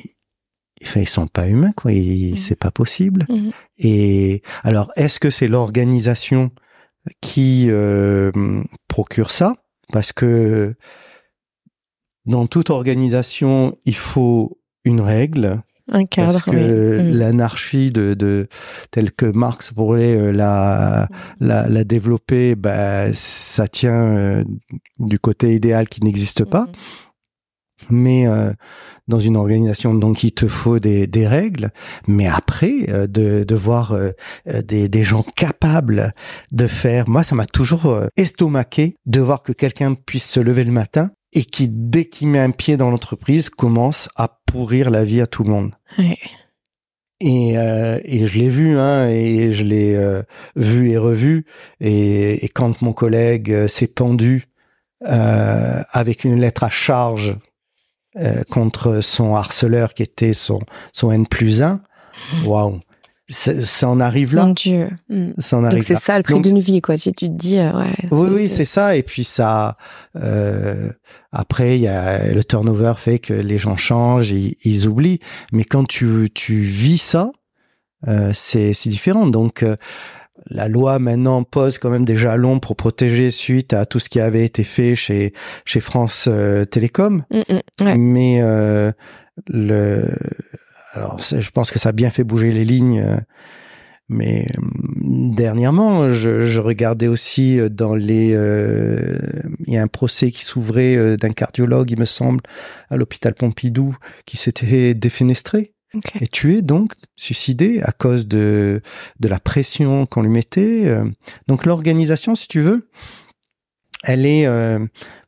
Enfin, 0.82 1.00
ils 1.00 1.08
sont 1.08 1.26
pas 1.26 1.46
humains, 1.48 1.72
quoi. 1.76 1.92
Mhm. 1.92 2.36
C'est 2.36 2.58
pas 2.58 2.70
possible. 2.70 3.26
Mhm. 3.28 3.50
Et 3.78 4.42
alors, 4.62 4.90
est-ce 4.96 5.20
que 5.20 5.30
c'est 5.30 5.48
l'organisation 5.48 6.50
qui 7.20 7.66
euh, 7.68 8.30
procure 8.88 9.30
ça? 9.30 9.54
Parce 9.92 10.12
que 10.12 10.74
dans 12.26 12.46
toute 12.46 12.70
organisation, 12.70 13.76
il 13.84 13.96
faut 13.96 14.58
une 14.84 15.00
règle. 15.00 15.62
Un 15.92 16.06
cadre. 16.06 16.32
Parce 16.32 16.42
que 16.44 16.98
oui. 17.00 17.02
Mm. 17.02 17.18
l'anarchie 17.18 17.90
de, 17.90 18.14
de 18.14 18.46
telle 18.92 19.10
que 19.10 19.26
Marx 19.26 19.72
pourrait 19.72 20.16
euh, 20.16 20.30
la, 20.30 21.08
la, 21.40 21.68
la 21.68 21.84
développer, 21.84 22.54
bah, 22.54 23.12
ça 23.12 23.66
tient 23.66 24.16
euh, 24.16 24.44
du 25.00 25.18
côté 25.18 25.54
idéal 25.54 25.88
qui 25.88 26.02
n'existe 26.04 26.44
pas. 26.44 26.66
Mhm. 26.66 26.72
Mais 27.88 28.26
euh, 28.26 28.52
dans 29.08 29.18
une 29.18 29.36
organisation, 29.36 29.94
donc 29.94 30.22
il 30.22 30.32
te 30.32 30.46
faut 30.46 30.78
des, 30.78 31.06
des 31.06 31.26
règles. 31.26 31.70
Mais 32.06 32.26
après, 32.26 32.86
euh, 32.88 33.06
de, 33.06 33.44
de 33.44 33.54
voir 33.54 33.92
euh, 33.92 34.10
euh, 34.48 34.62
des, 34.62 34.88
des 34.88 35.04
gens 35.04 35.22
capables 35.22 36.12
de 36.52 36.66
faire, 36.66 37.08
moi 37.08 37.22
ça 37.22 37.34
m'a 37.34 37.46
toujours 37.46 37.86
euh, 37.86 38.08
estomaqué 38.16 38.96
de 39.06 39.20
voir 39.20 39.42
que 39.42 39.52
quelqu'un 39.52 39.94
puisse 39.94 40.28
se 40.30 40.40
lever 40.40 40.64
le 40.64 40.72
matin 40.72 41.10
et 41.32 41.44
qui 41.44 41.68
dès 41.68 42.04
qu'il 42.06 42.28
met 42.28 42.38
un 42.38 42.50
pied 42.50 42.76
dans 42.76 42.90
l'entreprise 42.90 43.50
commence 43.50 44.08
à 44.16 44.40
pourrir 44.46 44.90
la 44.90 45.04
vie 45.04 45.20
à 45.20 45.26
tout 45.26 45.44
le 45.44 45.50
monde. 45.50 45.74
Ouais. 45.98 46.18
Et, 47.22 47.58
euh, 47.58 48.00
et 48.04 48.26
je 48.26 48.38
l'ai 48.38 48.48
vu, 48.48 48.78
hein, 48.78 49.06
et 49.08 49.52
je 49.52 49.62
l'ai 49.62 49.94
euh, 49.94 50.22
vu 50.56 50.90
et 50.90 50.96
revu. 50.96 51.44
Et, 51.80 52.44
et 52.44 52.48
quand 52.48 52.80
mon 52.80 52.92
collègue 52.94 53.52
euh, 53.52 53.68
s'est 53.68 53.86
pendu 53.86 54.46
euh, 55.06 55.82
avec 55.90 56.24
une 56.24 56.40
lettre 56.40 56.64
à 56.64 56.70
charge 56.70 57.36
euh, 58.16 58.42
contre 58.50 59.00
son 59.00 59.34
harceleur 59.34 59.94
qui 59.94 60.02
était 60.02 60.32
son, 60.32 60.60
son 60.92 61.12
N 61.12 61.26
plus 61.26 61.62
1, 61.62 61.80
waouh, 62.44 62.80
ça, 63.30 63.60
ça 63.60 63.88
en 63.88 64.00
arrive 64.00 64.34
là. 64.34 64.46
Mon 64.46 64.52
Dieu. 64.52 64.90
Mm. 65.08 65.30
Ça 65.38 65.56
en 65.56 65.62
Donc 65.62 65.72
arrive 65.72 65.84
c'est 65.84 65.94
là. 65.94 66.00
ça 66.00 66.16
le 66.16 66.22
prix 66.22 66.34
Donc, 66.34 66.42
d'une 66.42 66.58
vie, 66.58 66.80
quoi. 66.80 66.98
Si 66.98 67.12
tu 67.12 67.26
te 67.26 67.30
dis, 67.30 67.58
euh, 67.58 67.72
ouais. 67.72 67.94
oui, 68.10 68.28
oui, 68.32 68.48
c'est 68.48 68.64
ça. 68.64 68.96
Et 68.96 69.02
puis 69.02 69.24
ça, 69.24 69.76
euh, 70.16 70.90
après, 71.30 71.76
il 71.76 71.82
y 71.82 71.88
a 71.88 72.32
le 72.32 72.42
turnover 72.42 72.94
fait 72.96 73.18
que 73.20 73.32
les 73.32 73.58
gens 73.58 73.76
changent, 73.76 74.30
ils, 74.30 74.56
ils 74.64 74.88
oublient. 74.88 75.20
Mais 75.52 75.64
quand 75.64 75.84
tu 75.86 76.28
tu 76.34 76.60
vis 76.60 76.98
ça, 76.98 77.30
euh, 78.08 78.30
c'est 78.34 78.72
c'est 78.72 78.88
différent. 78.88 79.26
Donc 79.26 79.62
euh, 79.62 79.76
la 80.48 80.68
loi 80.68 80.98
maintenant 80.98 81.42
pose 81.42 81.78
quand 81.78 81.90
même 81.90 82.04
des 82.04 82.16
jalons 82.16 82.60
pour 82.60 82.76
protéger 82.76 83.30
suite 83.30 83.72
à 83.72 83.84
tout 83.86 83.98
ce 83.98 84.08
qui 84.08 84.20
avait 84.20 84.44
été 84.44 84.64
fait 84.64 84.94
chez 84.94 85.32
chez 85.64 85.80
France 85.80 86.28
euh, 86.30 86.64
Télécom. 86.64 87.24
Mm, 87.30 87.38
mm. 87.48 87.84
Ouais. 87.84 87.96
Mais 87.96 88.38
euh, 88.42 88.92
le 89.48 90.08
alors 90.94 91.18
je 91.20 91.50
pense 91.50 91.70
que 91.70 91.78
ça 91.78 91.90
a 91.90 91.92
bien 91.92 92.10
fait 92.10 92.24
bouger 92.24 92.50
les 92.50 92.64
lignes. 92.64 93.00
euh, 93.00 93.16
mais 94.12 94.46
hum, 94.58 95.34
dernièrement, 95.36 96.10
je, 96.10 96.44
je 96.44 96.60
regardais 96.60 97.06
aussi 97.06 97.60
dans 97.70 97.94
les. 97.94 98.32
euh, 98.34 99.16
Il 99.68 99.74
y 99.74 99.76
a 99.78 99.82
un 99.82 99.86
procès 99.86 100.32
qui 100.32 100.44
s'ouvrait 100.44 101.16
d'un 101.16 101.30
cardiologue, 101.30 101.92
il 101.92 102.00
me 102.00 102.06
semble, 102.06 102.40
à 102.88 102.96
l'hôpital 102.96 103.34
Pompidou, 103.34 103.96
qui 104.26 104.36
s'était 104.36 104.94
défenestré 104.94 105.74
Ok. 105.94 106.12
et 106.20 106.28
tué, 106.28 106.62
donc 106.62 106.92
suicidé 107.16 107.80
à 107.82 107.92
cause 107.92 108.28
de 108.28 108.80
de 109.18 109.28
la 109.28 109.38
pression 109.40 110.06
qu'on 110.06 110.22
lui 110.22 110.28
mettait. 110.30 110.86
euh. 110.86 111.04
Donc 111.48 111.66
l'organisation, 111.66 112.34
si 112.34 112.46
tu 112.48 112.60
veux, 112.60 112.88
elle 114.04 114.24
est 114.26 114.46
euh, 114.46 114.78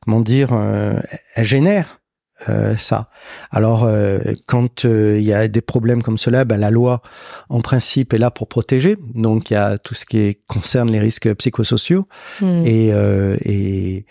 comment 0.01 0.21
dire, 0.21 0.53
euh, 0.53 0.99
elle 1.35 1.45
génère 1.45 2.01
euh, 2.49 2.77
ça. 2.77 3.09
Alors 3.51 3.85
euh, 3.85 4.19
quand 4.47 4.85
euh, 4.85 5.17
il 5.19 5.25
y 5.25 5.33
a 5.33 5.47
des 5.47 5.61
problèmes 5.61 6.03
comme 6.03 6.19
cela, 6.19 6.45
ben, 6.45 6.57
la 6.59 6.71
loi 6.71 7.03
en 7.49 7.61
principe 7.61 8.13
est 8.15 8.19
là 8.19 8.31
pour 8.31 8.49
protéger. 8.49 8.97
Donc 9.15 9.51
il 9.51 9.55
y 9.55 9.57
a 9.57 9.79
tout 9.79 9.95
ce 9.95 10.05
qui 10.07 10.19
est- 10.19 10.41
concerne 10.47 10.91
les 10.91 11.01
risques 11.01 11.33
psychosociaux 11.35 12.09
Mm. 12.41 12.63
et, 12.67 12.93
euh, 12.93 13.37
et 13.45 14.07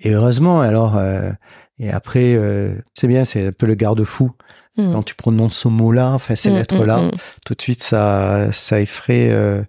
et 0.00 0.10
heureusement 0.12 0.60
alors 0.60 0.96
euh, 0.96 1.30
et 1.78 1.90
après 1.90 2.34
euh, 2.34 2.74
c'est 2.94 3.06
bien, 3.08 3.24
c'est 3.24 3.46
un 3.48 3.52
peu 3.52 3.66
le 3.66 3.74
garde-fou 3.74 4.32
Mm. 4.78 4.92
quand 4.92 5.02
tu 5.02 5.14
prononces 5.14 5.56
ce 5.58 5.68
mot-là, 5.68 6.12
enfin 6.12 6.36
ces 6.36 6.50
Mm, 6.50 6.54
lettres-là 6.56 7.00
mm, 7.02 7.06
mm. 7.06 7.18
tout 7.46 7.54
de 7.54 7.62
suite 7.62 7.82
ça 7.82 8.50
ça 8.52 8.80
effraie 8.80 9.30
euh, 9.32 9.62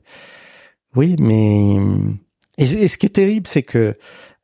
oui 0.96 1.16
mais 1.20 1.76
et, 2.58 2.64
et 2.64 2.88
ce 2.88 2.98
qui 2.98 3.06
est 3.06 3.10
terrible 3.16 3.48
c'est 3.48 3.64
que 3.64 3.96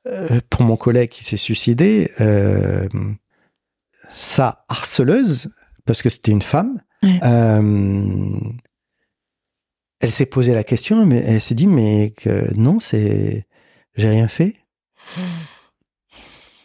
euh, 0.08 0.40
pour 0.50 0.62
mon 0.64 0.76
collègue 0.78 1.10
qui 1.10 1.24
s'est 1.24 1.38
suicidé 1.38 2.12
euh, 2.22 2.88
sa 4.10 4.64
harceleuse 4.70 5.50
parce 5.86 6.02
que 6.02 6.10
c'était 6.10 6.32
une 6.32 6.42
femme 6.42 6.82
euh, 7.24 8.40
elle 10.00 10.12
s'est 10.12 10.26
posé 10.26 10.54
la 10.54 10.64
question 10.64 11.06
mais 11.06 11.22
elle 11.26 11.42
s'est 11.42 11.56
dit 11.56 11.68
mais 11.68 12.12
que 12.16 12.54
non 12.56 12.80
c'est 12.80 13.48
j'ai 13.96 14.10
rien 14.10 14.28
fait 14.30 14.56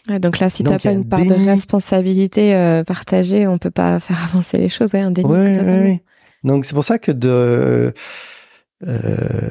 Ouais, 0.09 0.19
donc 0.19 0.39
là, 0.39 0.49
si 0.49 0.63
il 0.63 0.71
y 0.71 0.77
pas 0.79 0.91
une 0.93 1.01
un 1.01 1.03
part 1.03 1.25
de 1.25 1.35
responsabilité 1.35 2.55
euh, 2.55 2.83
partagée, 2.85 3.47
on 3.47 3.59
peut 3.59 3.71
pas 3.71 4.01
faire 4.01 4.23
avancer 4.25 4.57
les 4.59 4.69
choses. 4.69 4.95
Ouais, 4.95 5.01
un 5.01 5.11
déni. 5.11 5.29
Ouais, 5.29 5.59
ouais. 5.59 6.03
Donc 6.45 6.65
c'est 6.65 6.75
pour 6.75 6.85
ça 6.85 6.99
que 6.99 7.11
de 7.13 7.93
euh, 8.87 9.51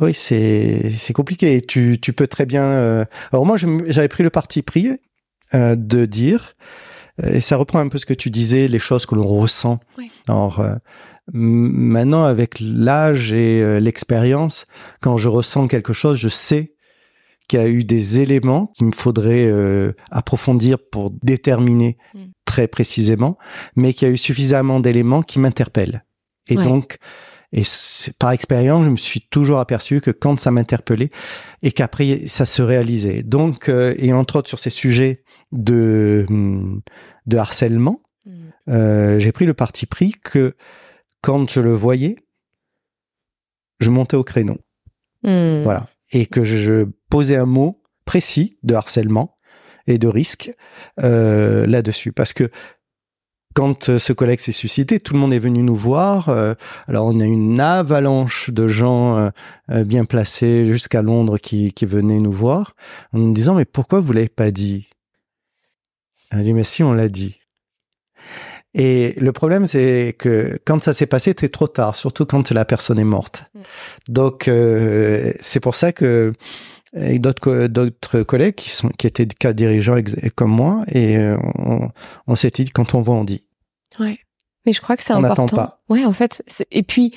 oui 0.00 0.14
c'est 0.14 0.90
c'est 0.96 1.12
compliqué. 1.12 1.60
Tu 1.60 1.98
tu 2.00 2.12
peux 2.12 2.26
très 2.26 2.46
bien. 2.46 2.62
euh, 2.64 3.04
Alors 3.30 3.44
moi 3.44 3.56
j'avais 3.56 4.08
pris 4.08 4.22
le 4.22 4.30
parti 4.30 4.62
pris 4.62 4.90
euh, 5.54 5.76
de 5.76 6.06
dire 6.06 6.54
euh, 7.22 7.34
et 7.34 7.40
ça 7.40 7.56
reprend 7.56 7.78
un 7.78 7.88
peu 7.88 7.98
ce 7.98 8.06
que 8.06 8.14
tu 8.14 8.30
disais 8.30 8.68
les 8.68 8.78
choses 8.78 9.04
que 9.04 9.14
l'on 9.14 9.26
ressent. 9.26 9.80
Oui. 9.98 10.10
Alors 10.28 10.60
euh, 10.60 10.74
maintenant 11.32 12.24
avec 12.24 12.56
l'âge 12.58 13.32
et 13.34 13.60
euh, 13.62 13.78
l'expérience, 13.78 14.66
quand 15.02 15.18
je 15.18 15.28
ressens 15.28 15.68
quelque 15.68 15.92
chose, 15.92 16.18
je 16.18 16.28
sais 16.28 16.72
qu'il 17.52 17.60
y 17.60 17.62
a 17.62 17.68
eu 17.68 17.84
des 17.84 18.18
éléments 18.18 18.68
qu'il 18.74 18.86
me 18.86 18.92
faudrait 18.92 19.46
euh, 19.46 19.92
approfondir 20.10 20.78
pour 20.90 21.10
déterminer 21.22 21.96
Mm. 22.14 22.18
très 22.46 22.66
précisément, 22.66 23.36
mais 23.76 23.92
qu'il 23.92 24.08
y 24.08 24.10
a 24.10 24.14
eu 24.14 24.16
suffisamment 24.16 24.80
d'éléments 24.80 25.22
qui 25.22 25.38
m'interpellent. 25.38 26.04
Et 26.48 26.56
Ouais. 26.56 26.64
donc, 26.64 26.96
et 27.52 27.62
par 28.18 28.30
expérience, 28.32 28.84
je 28.84 28.90
me 28.90 28.96
suis 28.96 29.20
toujours 29.30 29.58
aperçu 29.58 30.00
que 30.00 30.10
quand 30.10 30.38
ça 30.40 30.50
m'interpellait 30.50 31.10
et 31.62 31.70
qu'après 31.72 32.26
ça 32.26 32.46
se 32.46 32.62
réalisait. 32.62 33.22
Donc, 33.22 33.68
euh, 33.68 33.94
et 33.98 34.12
entre 34.14 34.36
autres 34.36 34.48
sur 34.48 34.58
ces 34.58 34.70
sujets 34.70 35.22
de 35.52 36.24
hum, 36.30 36.80
de 37.26 37.36
harcèlement, 37.36 38.00
Mm. 38.24 38.30
euh, 38.70 39.18
j'ai 39.18 39.32
pris 39.32 39.46
le 39.46 39.54
parti 39.54 39.84
pris 39.86 40.12
que 40.12 40.54
quand 41.20 41.50
je 41.50 41.60
le 41.60 41.72
voyais, 41.72 42.16
je 43.80 43.90
montais 43.90 44.16
au 44.16 44.24
créneau. 44.24 44.58
Mm. 45.24 45.62
Voilà. 45.64 45.88
Et 46.12 46.26
que 46.26 46.44
je 46.44 46.86
posais 47.10 47.36
un 47.36 47.46
mot 47.46 47.82
précis 48.04 48.58
de 48.62 48.74
harcèlement 48.74 49.36
et 49.86 49.98
de 49.98 50.08
risque 50.08 50.52
euh, 51.00 51.66
là-dessus. 51.66 52.12
Parce 52.12 52.32
que 52.32 52.50
quand 53.54 53.88
euh, 53.88 53.98
ce 53.98 54.12
collègue 54.12 54.40
s'est 54.40 54.52
suicidé, 54.52 55.00
tout 55.00 55.14
le 55.14 55.18
monde 55.18 55.32
est 55.32 55.38
venu 55.38 55.62
nous 55.62 55.74
voir. 55.74 56.28
euh, 56.28 56.54
alors 56.88 57.06
on 57.06 57.20
a 57.20 57.24
une 57.24 57.60
avalanche 57.60 58.50
de 58.50 58.68
gens 58.68 59.30
bien 59.68 60.04
placés 60.04 60.66
jusqu'à 60.66 61.02
Londres 61.02 61.38
qui, 61.38 61.72
qui 61.72 61.86
venaient 61.86 62.20
nous 62.20 62.32
voir 62.32 62.74
en 63.12 63.18
nous 63.18 63.32
disant 63.32 63.54
mais 63.54 63.64
pourquoi 63.64 64.00
vous 64.00 64.12
l'avez 64.12 64.28
pas 64.28 64.50
dit? 64.50 64.88
A 66.30 66.42
dit 66.42 66.52
mais 66.52 66.64
si 66.64 66.82
on 66.82 66.92
l'a 66.92 67.08
dit. 67.08 67.41
Et 68.74 69.14
le 69.20 69.32
problème, 69.32 69.66
c'est 69.66 70.14
que 70.18 70.58
quand 70.64 70.82
ça 70.82 70.92
s'est 70.94 71.06
passé, 71.06 71.30
c'était 71.32 71.48
trop 71.50 71.68
tard, 71.68 71.94
surtout 71.94 72.24
quand 72.24 72.50
la 72.52 72.64
personne 72.64 72.98
est 72.98 73.04
morte. 73.04 73.44
Mm. 73.54 73.60
Donc, 74.08 74.48
euh, 74.48 75.32
c'est 75.40 75.60
pour 75.60 75.74
ça 75.74 75.92
que 75.92 76.32
d'autres 76.94 77.40
co- 77.40 77.68
d'autres 77.68 78.22
collègues 78.22 78.54
qui 78.54 78.70
sont 78.70 78.88
qui 78.90 79.06
étaient 79.06 79.26
cas 79.26 79.52
dirigeants 79.52 79.96
comme 80.34 80.50
moi 80.50 80.84
et 80.88 81.16
euh, 81.16 81.36
on, 81.56 81.88
on 82.26 82.34
s'était 82.36 82.64
dit 82.64 82.70
quand 82.70 82.94
on 82.94 83.00
voit 83.00 83.14
on 83.14 83.24
dit 83.24 83.44
Ouais. 83.98 84.18
Mais 84.66 84.72
je 84.72 84.80
crois 84.80 84.96
que 84.96 85.02
c'est 85.02 85.12
On 85.14 85.20
n'attend 85.20 85.44
important. 85.44 85.56
pas. 85.56 85.82
Ouais, 85.88 86.04
en 86.04 86.12
fait. 86.12 86.42
Et 86.70 86.82
puis, 86.82 87.12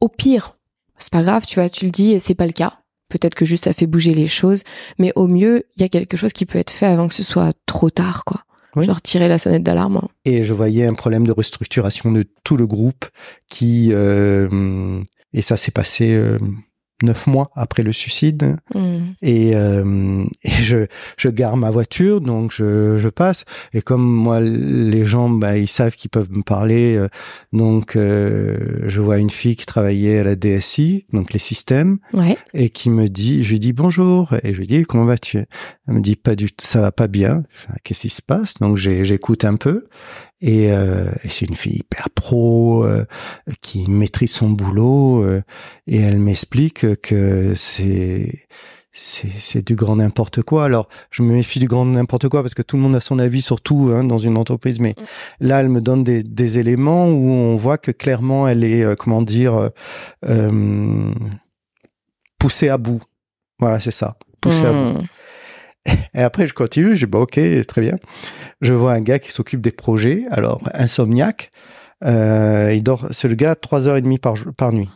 au 0.00 0.08
pire, 0.08 0.56
c'est 0.98 1.12
pas 1.12 1.22
grave, 1.22 1.44
tu 1.46 1.56
vois, 1.58 1.68
tu 1.68 1.86
le 1.86 1.90
dis 1.90 2.12
et 2.12 2.20
c'est 2.20 2.34
pas 2.34 2.46
le 2.46 2.52
cas. 2.52 2.78
Peut-être 3.08 3.34
que 3.34 3.44
juste 3.44 3.64
ça 3.64 3.72
fait 3.74 3.86
bouger 3.86 4.14
les 4.14 4.26
choses, 4.28 4.62
mais 4.98 5.12
au 5.16 5.26
mieux, 5.26 5.64
il 5.76 5.82
y 5.82 5.84
a 5.84 5.88
quelque 5.88 6.16
chose 6.16 6.32
qui 6.32 6.46
peut 6.46 6.58
être 6.58 6.70
fait 6.70 6.86
avant 6.86 7.08
que 7.08 7.14
ce 7.14 7.22
soit 7.22 7.52
trop 7.66 7.90
tard, 7.90 8.24
quoi. 8.24 8.42
Oui. 8.76 8.84
Genre 8.84 9.00
tirer 9.02 9.28
la 9.28 9.38
sonnette 9.38 9.62
d'alarme. 9.62 9.96
hein. 9.98 10.08
et 10.24 10.42
je 10.42 10.52
voyais 10.52 10.86
un 10.86 10.94
problème 10.94 11.26
de 11.26 11.32
restructuration 11.32 12.10
de 12.12 12.24
tout 12.44 12.56
le 12.56 12.66
groupe 12.66 13.04
qui 13.48 13.90
euh, 13.92 15.00
et 15.32 15.42
ça 15.42 15.56
s'est 15.56 15.70
passé 15.70 16.14
euh, 16.14 16.38
neuf 17.02 17.26
mois 17.26 17.50
après 17.54 17.82
le 17.82 17.92
suicide 17.92 18.56
Mm. 18.74 18.98
et, 19.22 19.54
euh, 19.54 20.24
et 20.42 20.50
je, 20.50 20.86
je 21.16 21.28
gare 21.28 21.56
ma 21.56 21.70
voiture, 21.70 22.20
donc 22.20 22.52
je, 22.52 22.96
je 22.98 23.08
passe. 23.08 23.44
Et 23.72 23.82
comme 23.82 24.02
moi, 24.04 24.40
les 24.40 25.04
gens, 25.04 25.28
bah, 25.28 25.56
ils 25.58 25.68
savent 25.68 25.94
qu'ils 25.96 26.10
peuvent 26.10 26.30
me 26.30 26.42
parler, 26.42 26.96
euh, 26.96 27.08
donc 27.52 27.96
euh, 27.96 28.56
je 28.86 29.00
vois 29.00 29.18
une 29.18 29.30
fille 29.30 29.56
qui 29.56 29.66
travaillait 29.66 30.18
à 30.20 30.24
la 30.24 30.36
DSI, 30.36 31.06
donc 31.12 31.32
les 31.32 31.38
systèmes, 31.38 31.98
Ouais. 32.12 32.36
et 32.54 32.70
qui 32.70 32.90
me 32.90 33.08
dit, 33.08 33.44
je 33.44 33.50
lui 33.52 33.58
dis 33.58 33.72
bonjour, 33.72 34.34
et 34.42 34.52
je 34.54 34.58
lui 34.60 34.66
dis 34.66 34.82
comment 34.82 35.04
vas-tu? 35.04 35.38
Elle 35.86 35.94
me 35.94 36.00
dit 36.00 36.16
pas 36.16 36.34
du 36.36 36.50
tout, 36.52 36.64
ça 36.64 36.80
va 36.80 36.92
pas 36.92 37.06
bien. 37.08 37.42
Fais, 37.50 37.72
Qu'est-ce 37.82 38.02
qui 38.02 38.08
se 38.10 38.22
passe? 38.22 38.54
Donc 38.54 38.76
j'écoute 38.76 39.44
un 39.44 39.56
peu, 39.56 39.86
Et, 40.46 40.70
euh, 40.70 41.06
et 41.24 41.30
c'est 41.30 41.46
une 41.46 41.56
fille 41.56 41.78
hyper 41.78 42.10
pro 42.10 42.84
euh, 42.84 43.06
qui 43.62 43.88
maîtrise 43.90 44.30
son 44.32 44.50
boulot 44.50 45.24
euh, 45.24 45.40
et 45.86 45.98
elle 46.02 46.18
m'explique 46.18 47.00
que 47.00 47.54
c'est 47.54 48.46
c'est 48.92 49.30
c'est 49.30 49.66
du 49.66 49.74
grand 49.74 49.96
n'importe 49.96 50.42
quoi. 50.42 50.66
Alors 50.66 50.90
je 51.10 51.22
me 51.22 51.32
méfie 51.32 51.60
du 51.60 51.66
grand 51.66 51.86
n'importe 51.86 52.28
quoi 52.28 52.42
parce 52.42 52.52
que 52.52 52.60
tout 52.60 52.76
le 52.76 52.82
monde 52.82 52.94
a 52.94 53.00
son 53.00 53.18
avis 53.20 53.40
sur 53.40 53.62
tout 53.62 53.90
hein, 53.94 54.04
dans 54.04 54.18
une 54.18 54.36
entreprise, 54.36 54.80
mais 54.80 54.94
Mm. 54.98 55.46
là 55.46 55.60
elle 55.60 55.70
me 55.70 55.80
donne 55.80 56.04
des, 56.04 56.22
des 56.22 56.58
éléments 56.58 57.08
où 57.08 57.30
on 57.30 57.56
voit 57.56 57.78
que 57.78 57.90
clairement 57.90 58.46
elle 58.46 58.64
est 58.64 58.84
euh, 58.84 58.96
comment 58.96 59.22
dire 59.22 59.54
euh, 59.54 59.68
euh, 60.26 61.10
poussée 62.38 62.68
à 62.68 62.76
bout. 62.76 63.02
Voilà 63.58 63.80
c'est 63.80 63.90
ça, 63.92 64.16
poussée 64.42 64.66
à 64.66 64.72
bout. 64.72 64.98
Et 66.14 66.22
après, 66.22 66.46
je 66.46 66.54
continue, 66.54 66.94
je 66.96 67.04
dis, 67.04 67.10
bah, 67.10 67.18
ok, 67.18 67.38
très 67.66 67.80
bien. 67.82 67.96
Je 68.60 68.72
vois 68.72 68.92
un 68.92 69.00
gars 69.00 69.18
qui 69.18 69.32
s'occupe 69.32 69.60
des 69.60 69.72
projets. 69.72 70.22
Alors, 70.30 70.62
insomniaque, 70.72 71.50
euh, 72.04 72.72
il 72.74 72.82
dort, 72.82 73.08
c'est 73.10 73.28
le 73.28 73.34
gars, 73.34 73.54
trois 73.54 73.88
heures 73.88 73.96
et 73.96 74.02
demie 74.02 74.18
par, 74.18 74.36
jour- 74.36 74.52
par 74.54 74.72
nuit. 74.72 74.88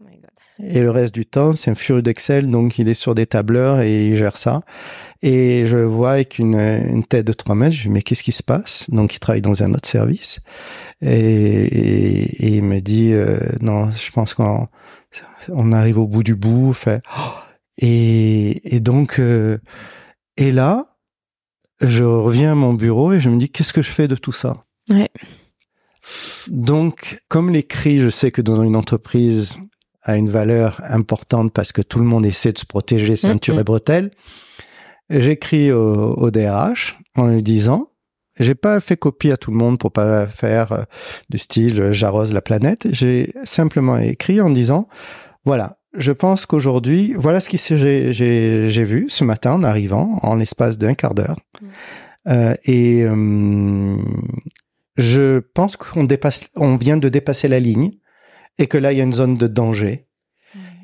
Oh 0.00 0.04
my 0.08 0.16
God. 0.16 0.30
Et 0.74 0.80
le 0.80 0.90
reste 0.90 1.14
du 1.14 1.26
temps, 1.26 1.54
c'est 1.54 1.70
un 1.70 1.74
furieux 1.74 2.02
d'Excel, 2.02 2.50
donc 2.50 2.78
il 2.78 2.88
est 2.88 2.94
sur 2.94 3.14
des 3.14 3.26
tableurs 3.26 3.80
et 3.80 4.08
il 4.08 4.16
gère 4.16 4.36
ça. 4.36 4.62
Et 5.22 5.64
je 5.66 5.78
vois 5.78 6.12
avec 6.12 6.38
une, 6.38 6.54
une 6.58 7.04
tête 7.04 7.26
de 7.26 7.32
3 7.32 7.54
mètres, 7.54 7.74
je 7.74 7.82
dis, 7.82 7.88
mais 7.90 8.02
qu'est-ce 8.02 8.22
qui 8.22 8.32
se 8.32 8.42
passe? 8.42 8.88
Donc, 8.90 9.14
il 9.14 9.20
travaille 9.20 9.42
dans 9.42 9.62
un 9.62 9.74
autre 9.74 9.88
service. 9.88 10.40
Et, 11.02 11.10
et- 11.10 12.46
et 12.46 12.56
il 12.56 12.64
me 12.64 12.80
dit, 12.80 13.12
euh, 13.12 13.38
non, 13.60 13.90
je 13.90 14.10
pense 14.12 14.34
qu'on 14.34 14.66
on 15.48 15.72
arrive 15.72 15.98
au 15.98 16.06
bout 16.06 16.22
du 16.22 16.34
bout. 16.34 16.72
Fait, 16.74 17.02
oh 17.18 17.20
et, 17.78 18.76
et 18.76 18.80
donc, 18.80 19.18
euh, 19.18 19.58
et 20.40 20.50
là, 20.52 20.96
je 21.80 22.02
reviens 22.04 22.52
à 22.52 22.54
mon 22.56 22.74
bureau 22.74 23.12
et 23.12 23.20
je 23.20 23.30
me 23.30 23.38
dis, 23.38 23.48
qu'est-ce 23.50 23.72
que 23.72 23.82
je 23.82 23.90
fais 23.90 24.08
de 24.08 24.16
tout 24.16 24.32
ça 24.32 24.64
Ouais. 24.88 25.08
Donc, 26.48 27.20
comme 27.28 27.50
l'écrit, 27.50 28.00
je 28.00 28.08
sais 28.10 28.30
que 28.30 28.42
dans 28.42 28.62
une 28.62 28.76
entreprise 28.76 29.58
a 30.02 30.16
une 30.16 30.30
valeur 30.30 30.80
importante 30.88 31.52
parce 31.52 31.72
que 31.72 31.82
tout 31.82 31.98
le 31.98 32.04
monde 32.06 32.24
essaie 32.26 32.52
de 32.52 32.58
se 32.58 32.66
protéger 32.66 33.16
ceinture 33.16 33.54
Mhm. 33.54 33.60
et 33.60 33.64
bretelles, 33.64 34.10
j'écris 35.10 35.72
au, 35.72 36.14
au 36.14 36.30
DRH 36.30 36.96
en 37.16 37.28
lui 37.28 37.42
disant, 37.42 37.90
j'ai 38.38 38.54
pas 38.54 38.80
fait 38.80 38.96
copie 38.96 39.30
à 39.30 39.36
tout 39.36 39.50
le 39.50 39.58
monde 39.58 39.78
pour 39.78 39.92
pas 39.92 40.26
faire 40.26 40.72
euh, 40.72 40.82
du 41.28 41.36
style 41.38 41.80
euh, 41.80 41.92
j'arrose 41.92 42.32
la 42.32 42.40
planète. 42.40 42.88
J'ai 42.90 43.32
simplement 43.44 43.98
écrit 43.98 44.40
en 44.40 44.48
disant, 44.48 44.88
voilà, 45.44 45.78
je 45.96 46.12
pense 46.12 46.46
qu'aujourd'hui, 46.46 47.14
voilà 47.16 47.40
ce 47.40 47.56
s'est- 47.56 47.76
j'ai, 47.76 48.12
j'ai, 48.12 48.70
j'ai 48.70 48.84
vu 48.84 49.06
ce 49.08 49.24
matin 49.24 49.54
en 49.54 49.62
arrivant 49.64 50.18
en 50.22 50.36
l'espace 50.36 50.78
d'un 50.78 50.94
quart 50.94 51.14
d'heure. 51.14 51.36
Mm. 51.60 51.66
Euh, 52.28 52.54
et 52.64 53.02
euh, 53.02 53.96
je 54.96 55.38
pense 55.38 55.76
qu'on 55.76 56.04
dépasse, 56.04 56.44
on 56.54 56.76
vient 56.76 56.96
de 56.98 57.08
dépasser 57.08 57.48
la 57.48 57.60
ligne 57.60 57.92
et 58.58 58.66
que 58.66 58.76
là 58.76 58.92
il 58.92 58.98
y 58.98 59.00
a 59.00 59.04
une 59.04 59.12
zone 59.12 59.36
de 59.38 59.46
danger 59.46 60.06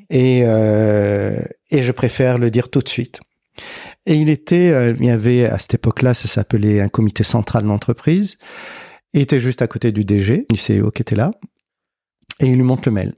et 0.09 0.41
euh, 0.43 1.39
et 1.69 1.83
je 1.83 1.91
préfère 1.91 2.37
le 2.37 2.49
dire 2.49 2.69
tout 2.69 2.79
de 2.81 2.89
suite. 2.89 3.19
Et 4.05 4.15
il 4.15 4.29
était, 4.29 4.93
il 4.97 5.05
y 5.05 5.09
avait 5.09 5.45
à 5.45 5.57
cette 5.59 5.73
époque-là, 5.75 6.13
ça 6.13 6.27
s'appelait 6.27 6.79
un 6.79 6.87
comité 6.89 7.23
central 7.23 7.65
d'entreprise. 7.65 8.37
Il 9.13 9.21
était 9.21 9.39
juste 9.39 9.61
à 9.61 9.67
côté 9.67 9.91
du 9.91 10.05
DG, 10.05 10.45
du 10.49 10.57
CEO 10.59 10.91
qui 10.91 11.01
était 11.01 11.15
là, 11.15 11.31
et 12.39 12.45
il 12.45 12.55
lui 12.55 12.63
montre 12.63 12.83
le 12.87 12.93
mail. 12.93 13.13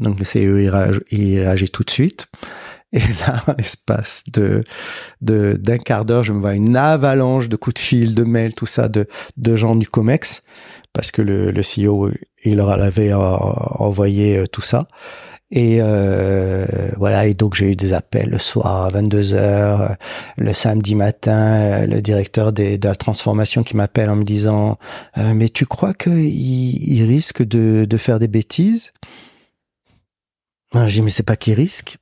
Donc 0.00 0.18
le 0.18 0.24
CEO 0.24 0.58
il 1.10 1.40
réagit, 1.40 1.70
tout 1.70 1.84
de 1.84 1.90
suite. 1.90 2.26
Et 2.92 2.98
là, 3.26 3.42
en 3.46 3.54
l'espace 3.56 4.24
de 4.32 4.62
de 5.20 5.56
d'un 5.60 5.78
quart 5.78 6.04
d'heure, 6.04 6.22
je 6.24 6.32
me 6.32 6.40
vois 6.40 6.54
une 6.54 6.76
avalanche 6.76 7.48
de 7.48 7.56
coups 7.56 7.74
de 7.74 7.78
fil, 7.80 8.14
de 8.14 8.24
mails, 8.24 8.54
tout 8.54 8.66
ça, 8.66 8.88
de 8.88 9.06
de 9.36 9.56
gens 9.56 9.76
du 9.76 9.88
Comex, 9.88 10.42
parce 10.92 11.12
que 11.12 11.22
le, 11.22 11.52
le 11.52 11.62
CEO 11.62 12.10
il 12.44 12.56
leur 12.56 12.70
avait 12.70 13.12
envoyé 13.12 14.38
euh, 14.38 14.46
tout 14.46 14.62
ça. 14.62 14.88
Et 15.52 15.78
euh, 15.80 16.64
voilà, 16.96 17.26
et 17.26 17.34
donc 17.34 17.56
j'ai 17.56 17.72
eu 17.72 17.76
des 17.76 17.92
appels 17.92 18.30
le 18.30 18.38
soir 18.38 18.84
à 18.84 18.90
22 18.90 19.34
heures, 19.34 19.80
euh, 19.80 19.94
le 20.36 20.52
samedi 20.52 20.94
matin, 20.94 21.82
euh, 21.82 21.86
le 21.86 22.00
directeur 22.00 22.52
des, 22.52 22.78
de 22.78 22.86
la 22.86 22.94
transformation 22.94 23.64
qui 23.64 23.76
m'appelle 23.76 24.10
en 24.10 24.16
me 24.16 24.22
disant 24.22 24.78
euh, 25.18 25.34
mais 25.34 25.48
tu 25.48 25.66
crois 25.66 25.92
qu'il 25.92 26.20
il 26.20 27.04
risque 27.04 27.42
de, 27.42 27.84
de 27.84 27.96
faire 27.96 28.20
des 28.20 28.28
bêtises? 28.28 28.92
Je 30.74 30.92
dis 30.92 31.02
mais 31.02 31.10
c'est 31.10 31.22
pas 31.24 31.36
qu'il 31.36 31.54
risque, 31.54 31.98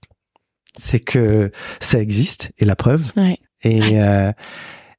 c'est 0.78 1.00
que 1.00 1.50
ça 1.81 1.98
existe 2.00 2.50
et 2.59 2.64
la 2.64 2.76
preuve. 2.76 3.04
Ouais. 3.16 3.37
Et 3.62 3.81
euh, 4.00 4.33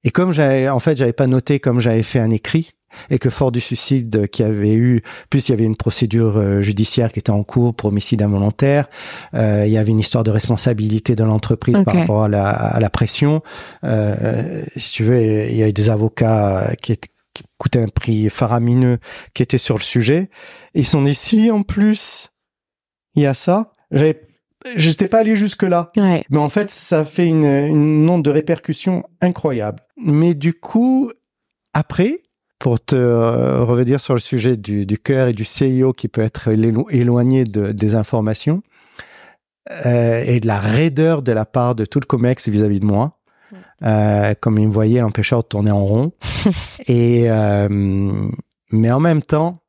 et 0.03 0.11
comme 0.11 0.31
j'avais 0.31 0.69
en 0.69 0.79
fait 0.79 0.95
j'avais 0.97 1.13
pas 1.13 1.27
noté 1.27 1.59
comme 1.59 1.79
j'avais 1.79 2.03
fait 2.03 2.19
un 2.19 2.29
écrit 2.31 2.71
et 3.11 3.19
que 3.19 3.29
fort 3.29 3.51
du 3.51 3.59
suicide 3.59 4.27
qui 4.29 4.41
avait 4.41 4.73
eu, 4.73 5.03
plus 5.29 5.47
il 5.47 5.51
y 5.51 5.53
avait 5.53 5.63
une 5.65 5.75
procédure 5.75 6.37
euh, 6.37 6.61
judiciaire 6.61 7.11
qui 7.11 7.19
était 7.19 7.29
en 7.29 7.43
cours 7.43 7.75
pour 7.75 7.89
homicide 7.89 8.23
involontaire, 8.23 8.89
euh, 9.35 9.63
il 9.67 9.71
y 9.71 9.77
avait 9.77 9.91
une 9.91 9.99
histoire 9.99 10.23
de 10.23 10.31
responsabilité 10.31 11.15
de 11.15 11.23
l'entreprise 11.23 11.75
par 11.83 11.93
rapport 12.01 12.23
à 12.23 12.27
la, 12.29 12.49
à 12.49 12.79
la 12.79 12.89
pression. 12.89 13.43
Euh, 13.83 14.63
si 14.75 14.91
tu 14.93 15.03
veux, 15.03 15.21
il 15.21 15.55
y 15.55 15.61
a 15.61 15.67
eu 15.69 15.73
des 15.73 15.91
avocats 15.91 16.73
qui, 16.81 16.93
étaient- 16.93 17.09
qui 17.35 17.43
coûtaient 17.59 17.83
un 17.83 17.89
prix 17.89 18.27
faramineux 18.31 18.97
qui 19.35 19.43
étaient 19.43 19.59
sur 19.59 19.77
le 19.77 19.83
sujet. 19.83 20.31
Ils 20.73 20.87
sont 20.87 21.05
ici 21.05 21.51
en 21.51 21.61
plus. 21.61 22.29
Il 23.15 23.23
y 23.23 23.25
a 23.25 23.33
ça. 23.33 23.73
J'avais, 23.91 24.21
j'étais 24.75 25.07
pas 25.07 25.19
allé 25.19 25.35
jusque 25.35 25.63
là. 25.63 25.91
Ouais. 25.97 26.23
Mais 26.29 26.37
en 26.37 26.49
fait, 26.49 26.69
ça 26.69 27.05
fait 27.05 27.27
une, 27.27 27.45
une 27.45 28.09
onde 28.09 28.23
de 28.23 28.29
répercussion 28.29 29.03
incroyable. 29.21 29.79
Mais 29.97 30.33
du 30.35 30.53
coup, 30.53 31.11
après, 31.73 32.21
pour 32.59 32.83
te 32.83 32.95
euh, 32.95 33.63
revenir 33.63 34.01
sur 34.01 34.13
le 34.13 34.19
sujet 34.19 34.57
du, 34.57 34.85
du 34.85 34.97
cœur 34.97 35.29
et 35.29 35.33
du 35.33 35.45
CIO 35.45 35.93
qui 35.93 36.07
peut 36.07 36.21
être 36.21 36.49
élo- 36.49 36.87
éloigné 36.91 37.45
de, 37.45 37.71
des 37.71 37.95
informations, 37.95 38.61
euh, 39.85 40.23
et 40.25 40.39
de 40.39 40.47
la 40.47 40.59
raideur 40.59 41.21
de 41.21 41.31
la 41.31 41.45
part 41.45 41.75
de 41.75 41.85
tout 41.85 41.99
le 41.99 42.05
COMEX 42.05 42.49
vis-à-vis 42.49 42.79
de 42.79 42.85
moi, 42.85 43.19
euh, 43.83 44.33
comme 44.39 44.57
il 44.57 44.67
me 44.67 44.73
voyait 44.73 44.99
l'empêcheur 45.01 45.43
de 45.43 45.47
tourner 45.47 45.71
en 45.71 45.85
rond. 45.85 46.11
et 46.87 47.27
mais 48.71 48.91
en 48.91 48.99
même 48.99 49.21
temps, 49.21 49.61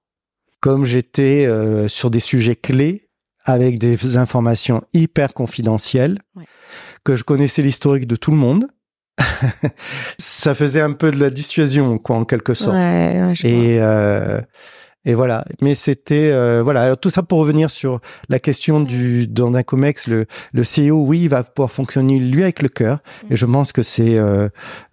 comme 0.60 0.84
j'étais 0.84 1.48
sur 1.88 2.10
des 2.10 2.20
sujets 2.20 2.56
clés 2.56 3.08
avec 3.44 3.78
des 3.78 4.16
informations 4.16 4.82
hyper 4.94 5.32
confidentielles, 5.34 6.18
Ouais. 6.36 6.44
que 7.04 7.16
je 7.16 7.24
connaissais 7.24 7.62
l'historique 7.62 8.06
de 8.06 8.16
tout 8.16 8.30
le 8.30 8.36
monde, 8.36 8.66
ça 10.18 10.54
faisait 10.54 10.80
un 10.80 10.92
peu 10.92 11.10
de 11.10 11.18
la 11.20 11.30
dissuasion, 11.30 11.98
quoi, 11.98 12.16
en 12.16 12.24
quelque 12.24 12.54
sorte. 12.54 12.76
Ouais, 12.76 13.22
ouais. 13.22 13.34
Et, 13.44 13.78
euh, 13.80 14.40
et 15.04 15.14
voilà. 15.14 15.44
Mais 15.62 15.74
c'était 15.74 16.30
euh, 16.30 16.62
voilà. 16.62 16.82
Alors, 16.82 16.98
tout 16.98 17.10
ça 17.10 17.22
pour 17.22 17.38
revenir 17.38 17.70
sur 17.70 18.00
la 18.28 18.38
question 18.38 18.80
du 18.80 19.26
dans 19.26 19.52
un 19.54 19.62
comex, 19.62 20.06
le 20.08 20.26
le 20.52 20.62
CEO, 20.62 21.04
oui, 21.06 21.22
il 21.22 21.28
va 21.28 21.42
pouvoir 21.42 21.70
fonctionner 21.72 22.18
lui 22.18 22.42
avec 22.42 22.60
le 22.62 22.68
cœur. 22.68 22.98
Et 23.30 23.36
je 23.36 23.46
pense 23.46 23.72
que 23.72 23.82
c'est 23.82 24.18
euh, 24.18 24.48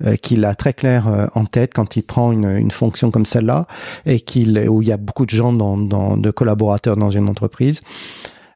euh, 0.06 0.16
qu'il 0.16 0.46
a 0.46 0.56
très 0.56 0.74
clair 0.74 1.08
euh, 1.08 1.28
en 1.36 1.46
tête 1.46 1.74
quand 1.74 1.98
il 1.98 2.04
prend 2.04 2.32
une, 2.32 2.50
une 2.58 2.72
fonction 2.72 3.12
comme 3.12 3.26
celle-là 3.26 3.66
et 4.06 4.22
qu'il 4.22 4.58
où 4.70 4.82
il 4.82 4.88
y 4.88 4.94
a 4.94 4.98
beaucoup 4.98 5.26
de 5.26 5.32
gens 5.32 5.52
dans, 5.54 5.78
dans 5.78 6.16
de 6.18 6.32
collaborateurs 6.32 6.96
dans 6.96 7.10
une 7.12 7.28
entreprise. 7.28 7.82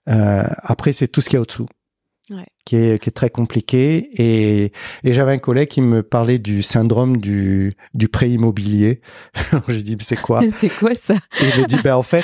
Euh, 0.10 0.44
après, 0.58 0.94
c'est 0.94 1.08
tout 1.08 1.22
ce 1.22 1.30
qu'il 1.30 1.38
y 1.38 1.40
a 1.40 1.42
au-dessous. 1.42 1.68
Ouais. 2.30 2.46
Qui 2.66 2.78
est, 2.78 3.02
qui 3.02 3.10
est 3.10 3.14
très 3.14 3.30
compliqué 3.30 4.08
et, 4.14 4.72
et 5.04 5.14
j'avais 5.14 5.34
un 5.34 5.38
collègue 5.38 5.68
qui 5.68 5.82
me 5.82 6.02
parlait 6.02 6.40
du 6.40 6.64
syndrome 6.64 7.18
du, 7.18 7.76
du 7.94 8.08
prêt 8.08 8.30
immobilier. 8.30 9.02
Alors, 9.52 9.66
je 9.68 9.80
dis, 9.80 9.98
mais 9.98 10.04
c'est 10.04 10.22
quoi? 10.22 10.42
C'est 10.60 10.70
quoi 10.70 10.96
ça? 10.96 11.16
Et 11.16 11.50
il 11.56 11.62
me 11.62 11.66
dit, 11.66 11.78
ben, 11.84 11.96
en 11.96 12.04
fait, 12.04 12.24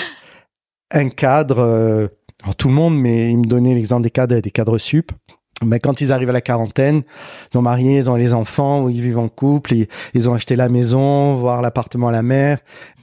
un 0.91 1.09
cadre, 1.09 1.59
euh, 1.59 2.07
alors, 2.43 2.55
tout 2.55 2.67
le 2.67 2.73
monde, 2.73 2.97
mais 2.97 3.31
il 3.31 3.39
me 3.39 3.45
donnait 3.45 3.73
l'exemple 3.73 4.03
des 4.03 4.11
cadres 4.11 4.35
et 4.35 4.41
des 4.41 4.51
cadres 4.51 4.77
sup. 4.77 5.11
Mais 5.65 5.79
quand 5.79 6.01
ils 6.01 6.13
arrivent 6.13 6.29
à 6.29 6.33
la 6.33 6.41
quarantaine, 6.41 7.01
ils 7.51 7.57
ont 7.57 7.63
marié, 7.63 7.97
ils 7.97 8.09
ont 8.11 8.15
les 8.15 8.33
enfants, 8.33 8.83
ou 8.83 8.89
ils 8.89 9.01
vivent 9.01 9.17
en 9.17 9.27
couple, 9.27 9.73
ils, 9.73 9.87
ils 10.13 10.29
ont 10.29 10.33
acheté 10.35 10.55
la 10.55 10.69
maison, 10.69 11.35
voire 11.35 11.61
l'appartement 11.63 12.09
à 12.09 12.11
la 12.11 12.21
mer, 12.21 12.59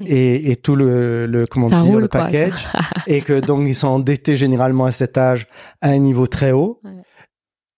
et, 0.06 0.52
et 0.52 0.56
tout 0.56 0.76
le, 0.76 1.26
le 1.26 1.46
comment 1.46 1.68
Ça 1.68 1.80
dire, 1.80 1.92
roule, 1.92 2.02
le 2.02 2.08
quoi, 2.08 2.20
package, 2.26 2.66
et 3.08 3.22
que 3.22 3.40
donc 3.40 3.66
ils 3.66 3.74
sont 3.74 3.88
endettés 3.88 4.36
généralement 4.36 4.84
à 4.84 4.92
cet 4.92 5.18
âge 5.18 5.46
à 5.80 5.88
un 5.88 5.98
niveau 5.98 6.26
très 6.28 6.52
haut, 6.52 6.80
Ouais. 6.84 6.92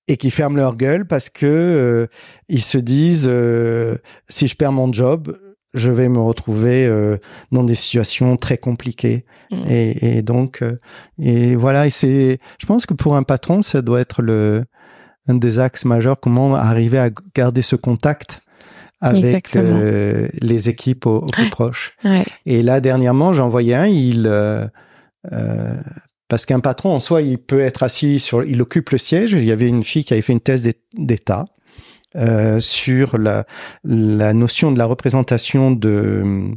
et 0.08 0.16
qui 0.18 0.30
ferment 0.30 0.56
leur 0.56 0.76
gueule 0.76 1.06
parce 1.06 1.30
que 1.30 1.46
euh, 1.46 2.06
ils 2.48 2.62
se 2.62 2.76
disent 2.78 3.28
euh, 3.30 3.96
si 4.28 4.46
je 4.46 4.56
perds 4.56 4.72
mon 4.72 4.92
job, 4.92 5.38
je 5.76 5.92
vais 5.92 6.08
me 6.08 6.18
retrouver 6.18 6.86
euh, 6.86 7.16
dans 7.52 7.64
des 7.64 7.74
situations 7.74 8.36
très 8.36 8.58
compliquées. 8.58 9.24
Mm. 9.50 9.56
Et, 9.70 10.18
et 10.18 10.22
donc, 10.22 10.62
euh, 10.62 10.78
et 11.18 11.54
voilà, 11.54 11.86
et 11.86 11.90
c'est, 11.90 12.38
je 12.58 12.66
pense 12.66 12.86
que 12.86 12.94
pour 12.94 13.16
un 13.16 13.22
patron, 13.22 13.62
ça 13.62 13.82
doit 13.82 14.00
être 14.00 14.22
le, 14.22 14.64
un 15.28 15.34
des 15.34 15.58
axes 15.58 15.84
majeurs, 15.84 16.18
comment 16.18 16.54
arriver 16.54 16.98
à 16.98 17.10
garder 17.34 17.62
ce 17.62 17.76
contact 17.76 18.40
avec 19.00 19.54
euh, 19.56 20.28
les 20.40 20.68
équipes 20.68 21.06
au, 21.06 21.18
au 21.18 21.26
plus 21.26 21.50
proche. 21.50 21.94
Ouais. 22.04 22.24
Et 22.46 22.62
là, 22.62 22.80
dernièrement, 22.80 23.32
j'ai 23.34 23.42
envoyé 23.42 23.74
un, 23.74 23.86
il, 23.86 24.26
euh, 24.26 24.66
euh, 25.32 25.74
parce 26.28 26.46
qu'un 26.46 26.60
patron, 26.60 26.94
en 26.94 27.00
soi, 27.00 27.20
il 27.20 27.38
peut 27.38 27.60
être 27.60 27.82
assis 27.82 28.18
sur, 28.18 28.42
il 28.42 28.60
occupe 28.62 28.90
le 28.90 28.98
siège. 28.98 29.32
Il 29.32 29.44
y 29.44 29.52
avait 29.52 29.68
une 29.68 29.84
fille 29.84 30.04
qui 30.04 30.14
avait 30.14 30.22
fait 30.22 30.32
une 30.32 30.40
thèse 30.40 30.62
d'é- 30.62 30.80
d'état. 30.96 31.44
Euh, 32.16 32.60
sur 32.60 33.18
la, 33.18 33.46
la 33.84 34.32
notion 34.34 34.72
de 34.72 34.78
la 34.78 34.86
représentation 34.86 35.70
de 35.70 36.50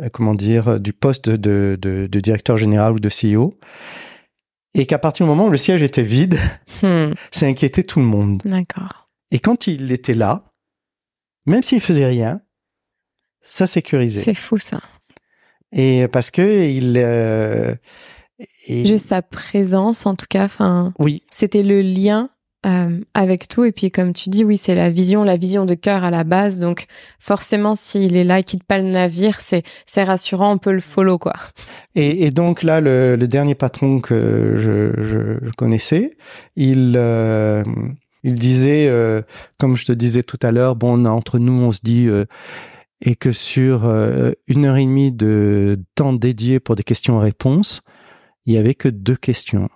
euh, 0.00 0.08
comment 0.12 0.34
dire 0.34 0.80
du 0.80 0.92
poste 0.92 1.28
de, 1.28 1.76
de, 1.80 2.06
de 2.10 2.20
directeur 2.20 2.56
général 2.56 2.94
ou 2.94 3.00
de 3.00 3.08
CEO 3.08 3.58
et 4.74 4.86
qu'à 4.86 4.98
partir 4.98 5.26
du 5.26 5.30
moment 5.30 5.46
où 5.46 5.50
le 5.50 5.58
siège 5.58 5.82
était 5.82 6.02
vide, 6.02 6.38
Hmm. 6.82 7.12
ça 7.30 7.46
inquiétait 7.46 7.82
tout 7.82 7.98
le 8.00 8.06
monde. 8.06 8.40
D'accord. 8.44 9.10
Et 9.30 9.38
quand 9.38 9.66
il 9.66 9.92
était 9.92 10.14
là, 10.14 10.50
même 11.46 11.62
s'il 11.62 11.80
faisait 11.80 12.06
rien, 12.06 12.40
ça 13.42 13.66
sécurisait. 13.66 14.20
C'est 14.20 14.34
fou 14.34 14.56
ça. 14.58 14.80
Et 15.72 16.08
parce 16.08 16.30
que 16.30 16.68
il, 16.70 16.96
euh, 16.98 17.74
et- 18.66 18.86
Juste 18.86 19.08
sa 19.10 19.22
présence, 19.22 20.06
en 20.06 20.14
tout 20.16 20.26
cas, 20.28 20.44
enfin, 20.44 20.92
oui, 20.98 21.22
c'était 21.30 21.62
le 21.62 21.80
lien 21.82 22.30
euh, 22.64 23.00
avec 23.14 23.48
tout. 23.48 23.64
Et 23.64 23.72
puis, 23.72 23.90
comme 23.90 24.12
tu 24.12 24.30
dis, 24.30 24.44
oui, 24.44 24.56
c'est 24.56 24.74
la 24.74 24.90
vision, 24.90 25.24
la 25.24 25.36
vision 25.36 25.64
de 25.66 25.74
cœur 25.74 26.04
à 26.04 26.10
la 26.10 26.24
base. 26.24 26.60
Donc, 26.60 26.86
forcément, 27.18 27.74
s'il 27.74 28.16
est 28.16 28.24
là, 28.24 28.38
il 28.38 28.44
quitte 28.44 28.64
pas 28.64 28.78
le 28.78 28.88
navire, 28.88 29.40
c'est 29.40 29.62
c'est 29.86 30.04
rassurant, 30.04 30.52
on 30.52 30.58
peut 30.58 30.72
le 30.72 30.80
follow, 30.80 31.18
quoi. 31.18 31.34
Et, 31.94 32.24
et 32.26 32.30
donc 32.30 32.62
là, 32.62 32.80
le, 32.80 33.16
le 33.16 33.28
dernier 33.28 33.54
patron 33.54 34.00
que 34.00 34.54
je, 34.56 34.92
je, 35.02 35.44
je 35.44 35.50
connaissais, 35.56 36.16
il, 36.56 36.94
euh, 36.96 37.64
il 38.22 38.34
disait, 38.36 38.86
euh, 38.88 39.22
comme 39.58 39.76
je 39.76 39.84
te 39.84 39.92
disais 39.92 40.22
tout 40.22 40.38
à 40.42 40.52
l'heure, 40.52 40.76
bon, 40.76 41.00
on 41.00 41.04
a- 41.04 41.10
entre 41.10 41.38
nous, 41.38 41.52
on 41.52 41.72
se 41.72 41.80
dit, 41.82 42.06
euh, 42.08 42.24
et 43.04 43.16
que 43.16 43.32
sur 43.32 43.84
euh, 43.84 44.30
une 44.46 44.64
heure 44.64 44.76
et 44.76 44.84
demie 44.84 45.10
de 45.10 45.80
temps 45.96 46.12
dédié 46.12 46.60
pour 46.60 46.76
des 46.76 46.84
questions-réponses, 46.84 47.80
il 48.46 48.54
y 48.54 48.58
avait 48.58 48.74
que 48.76 48.88
deux 48.88 49.16
questions, 49.16 49.68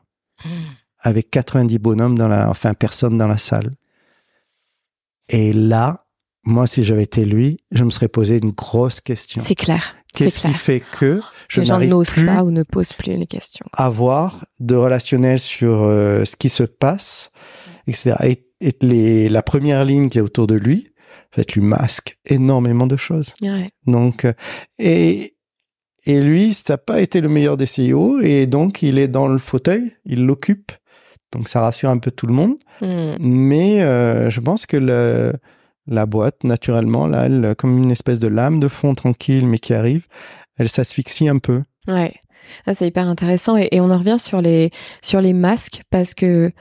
avec 1.01 1.31
90 1.31 1.79
bonhommes 1.79 2.19
dans 2.19 2.29
la, 2.29 2.49
enfin 2.51 2.75
personnes 2.75 3.19
dans 3.19 3.29
la 3.29 3.39
salle. 3.39 3.75
Et 5.29 5.53
là, 5.53 6.07
moi, 6.45 6.67
si 6.67 6.85
j'avais 6.85 7.03
été 7.03 7.25
lui, 7.25 7.59
je 7.73 7.85
me 7.85 7.91
serais 7.91 8.09
posé 8.09 8.39
une 8.39 8.53
grosse 8.53 9.01
question. 9.01 9.43
C'est 9.45 9.57
clair. 9.57 9.97
Qu'est-ce 10.15 10.41
qui 10.41 10.55
fait 10.55 10.81
que 10.81 11.21
je 11.49 11.61
Les 11.61 11.67
gens 11.67 11.79
n'osent 11.79 12.25
pas 12.25 12.43
ou 12.43 12.51
ne 12.51 12.63
posent 12.63 12.95
plus 12.95 13.17
les 13.17 13.27
questions. 13.27 13.67
avoir 13.75 14.47
de 14.61 14.75
relationnel 14.75 15.39
sur 15.39 15.83
euh, 15.83 16.25
ce 16.25 16.37
qui 16.37 16.49
se 16.49 16.63
passe, 16.63 17.33
etc. 17.87 18.15
Et, 18.25 18.47
et 18.61 18.77
les, 18.81 19.29
la 19.29 19.43
première 19.43 19.85
ligne 19.85 20.09
qui 20.09 20.17
est 20.19 20.23
autour 20.23 20.47
de 20.47 20.55
lui, 20.55 20.89
en 21.33 21.37
fait, 21.37 21.53
lui 21.53 21.61
masque 21.61 22.19
énormément 22.25 22.87
de 22.87 22.97
choses. 22.97 23.35
Ouais. 23.43 23.69
Donc, 23.87 24.25
euh, 24.25 24.33
et, 24.79 25.37
et 26.07 26.21
lui, 26.21 26.55
ça 26.55 26.75
n'a 26.75 26.79
pas 26.79 27.01
été 27.01 27.21
le 27.21 27.29
meilleur 27.29 27.59
des 27.59 27.67
CEO, 27.67 28.21
et 28.21 28.47
donc 28.47 28.83
il 28.83 28.99
est 28.99 29.09
dans 29.09 29.29
le 29.29 29.39
fauteuil, 29.39 29.97
il 30.07 30.25
l'occupe. 30.25 30.73
Donc 31.33 31.49
ça 31.49 31.61
rassure 31.61 31.91
un 31.91 31.99
peu 31.99 32.11
tout 32.11 32.27
le 32.27 32.33
monde. 32.33 32.55
Hmm. 32.81 33.17
Mais 33.19 33.83
euh, 33.83 34.31
je 34.31 34.41
pense 34.41 34.67
que 34.67 34.77
le, 34.77 35.33
la 35.87 36.07
boîte, 36.07 36.45
naturellement, 36.45 37.07
là, 37.07 37.27
elle, 37.27 37.55
comme 37.57 37.79
une 37.83 37.91
espèce 37.91 38.21
de 38.21 38.29
lame 38.29 38.61
de 38.61 38.69
fond 38.69 38.95
tranquille, 38.95 39.47
mais 39.47 39.59
qui 39.59 39.75
arrive, 39.75 40.07
elle 40.59 40.69
s'asphyxie 40.69 41.29
un 41.29 41.39
peu. 41.39 41.63
Ouais, 41.89 42.15
ça 42.65 42.75
c'est 42.75 42.87
hyper 42.87 43.07
intéressant 43.07 43.57
et, 43.57 43.69
et 43.73 43.81
on 43.81 43.91
en 43.91 43.99
revient 43.99 44.19
sur 44.19 44.41
les 44.41 44.71
sur 45.03 45.21
les 45.21 45.33
masques 45.33 45.83
parce 45.91 46.15
que 46.15 46.53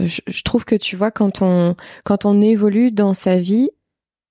euh, 0.00 0.06
je, 0.06 0.20
je 0.26 0.42
trouve 0.42 0.64
que 0.64 0.74
tu 0.74 0.96
vois 0.96 1.10
quand 1.10 1.42
on 1.42 1.76
quand 2.04 2.24
on 2.24 2.40
évolue 2.40 2.90
dans 2.90 3.14
sa 3.14 3.38
vie, 3.38 3.70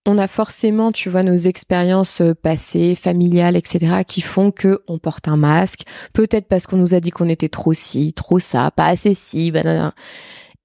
on 0.05 0.17
a 0.17 0.27
forcément 0.27 0.91
tu 0.91 1.09
vois 1.09 1.23
nos 1.23 1.35
expériences 1.35 2.21
euh, 2.21 2.33
passées, 2.33 2.95
familiales, 2.95 3.55
etc. 3.55 4.03
qui 4.05 4.21
font 4.21 4.51
que 4.51 4.81
on 4.87 4.99
porte 4.99 5.27
un 5.27 5.37
masque. 5.37 5.81
Peut-être 6.13 6.47
parce 6.47 6.67
qu'on 6.67 6.77
nous 6.77 6.93
a 6.93 6.99
dit 6.99 7.11
qu'on 7.11 7.29
était 7.29 7.49
trop 7.49 7.73
ci, 7.73 8.13
trop 8.13 8.39
ça, 8.39 8.71
pas 8.71 8.87
assez 8.87 9.13
ci, 9.13 9.51
banana. 9.51 9.93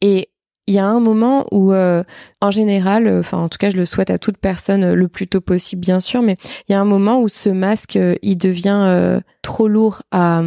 Et 0.00 0.30
il 0.68 0.74
y 0.74 0.78
a 0.78 0.86
un 0.86 1.00
moment 1.00 1.46
où, 1.50 1.72
euh, 1.72 2.04
en 2.42 2.50
général, 2.50 3.06
euh, 3.06 3.20
enfin 3.20 3.38
en 3.38 3.48
tout 3.48 3.56
cas 3.56 3.70
je 3.70 3.78
le 3.78 3.86
souhaite 3.86 4.10
à 4.10 4.18
toute 4.18 4.36
personne 4.36 4.84
euh, 4.84 4.94
le 4.94 5.08
plus 5.08 5.26
tôt 5.26 5.40
possible 5.40 5.80
bien 5.80 5.98
sûr, 5.98 6.20
mais 6.20 6.36
il 6.68 6.72
y 6.72 6.74
a 6.74 6.80
un 6.80 6.84
moment 6.84 7.22
où 7.22 7.28
ce 7.28 7.48
masque 7.48 7.98
il 8.22 8.36
devient 8.36 9.20
trop 9.42 9.66
lourd 9.66 10.02
à 10.12 10.42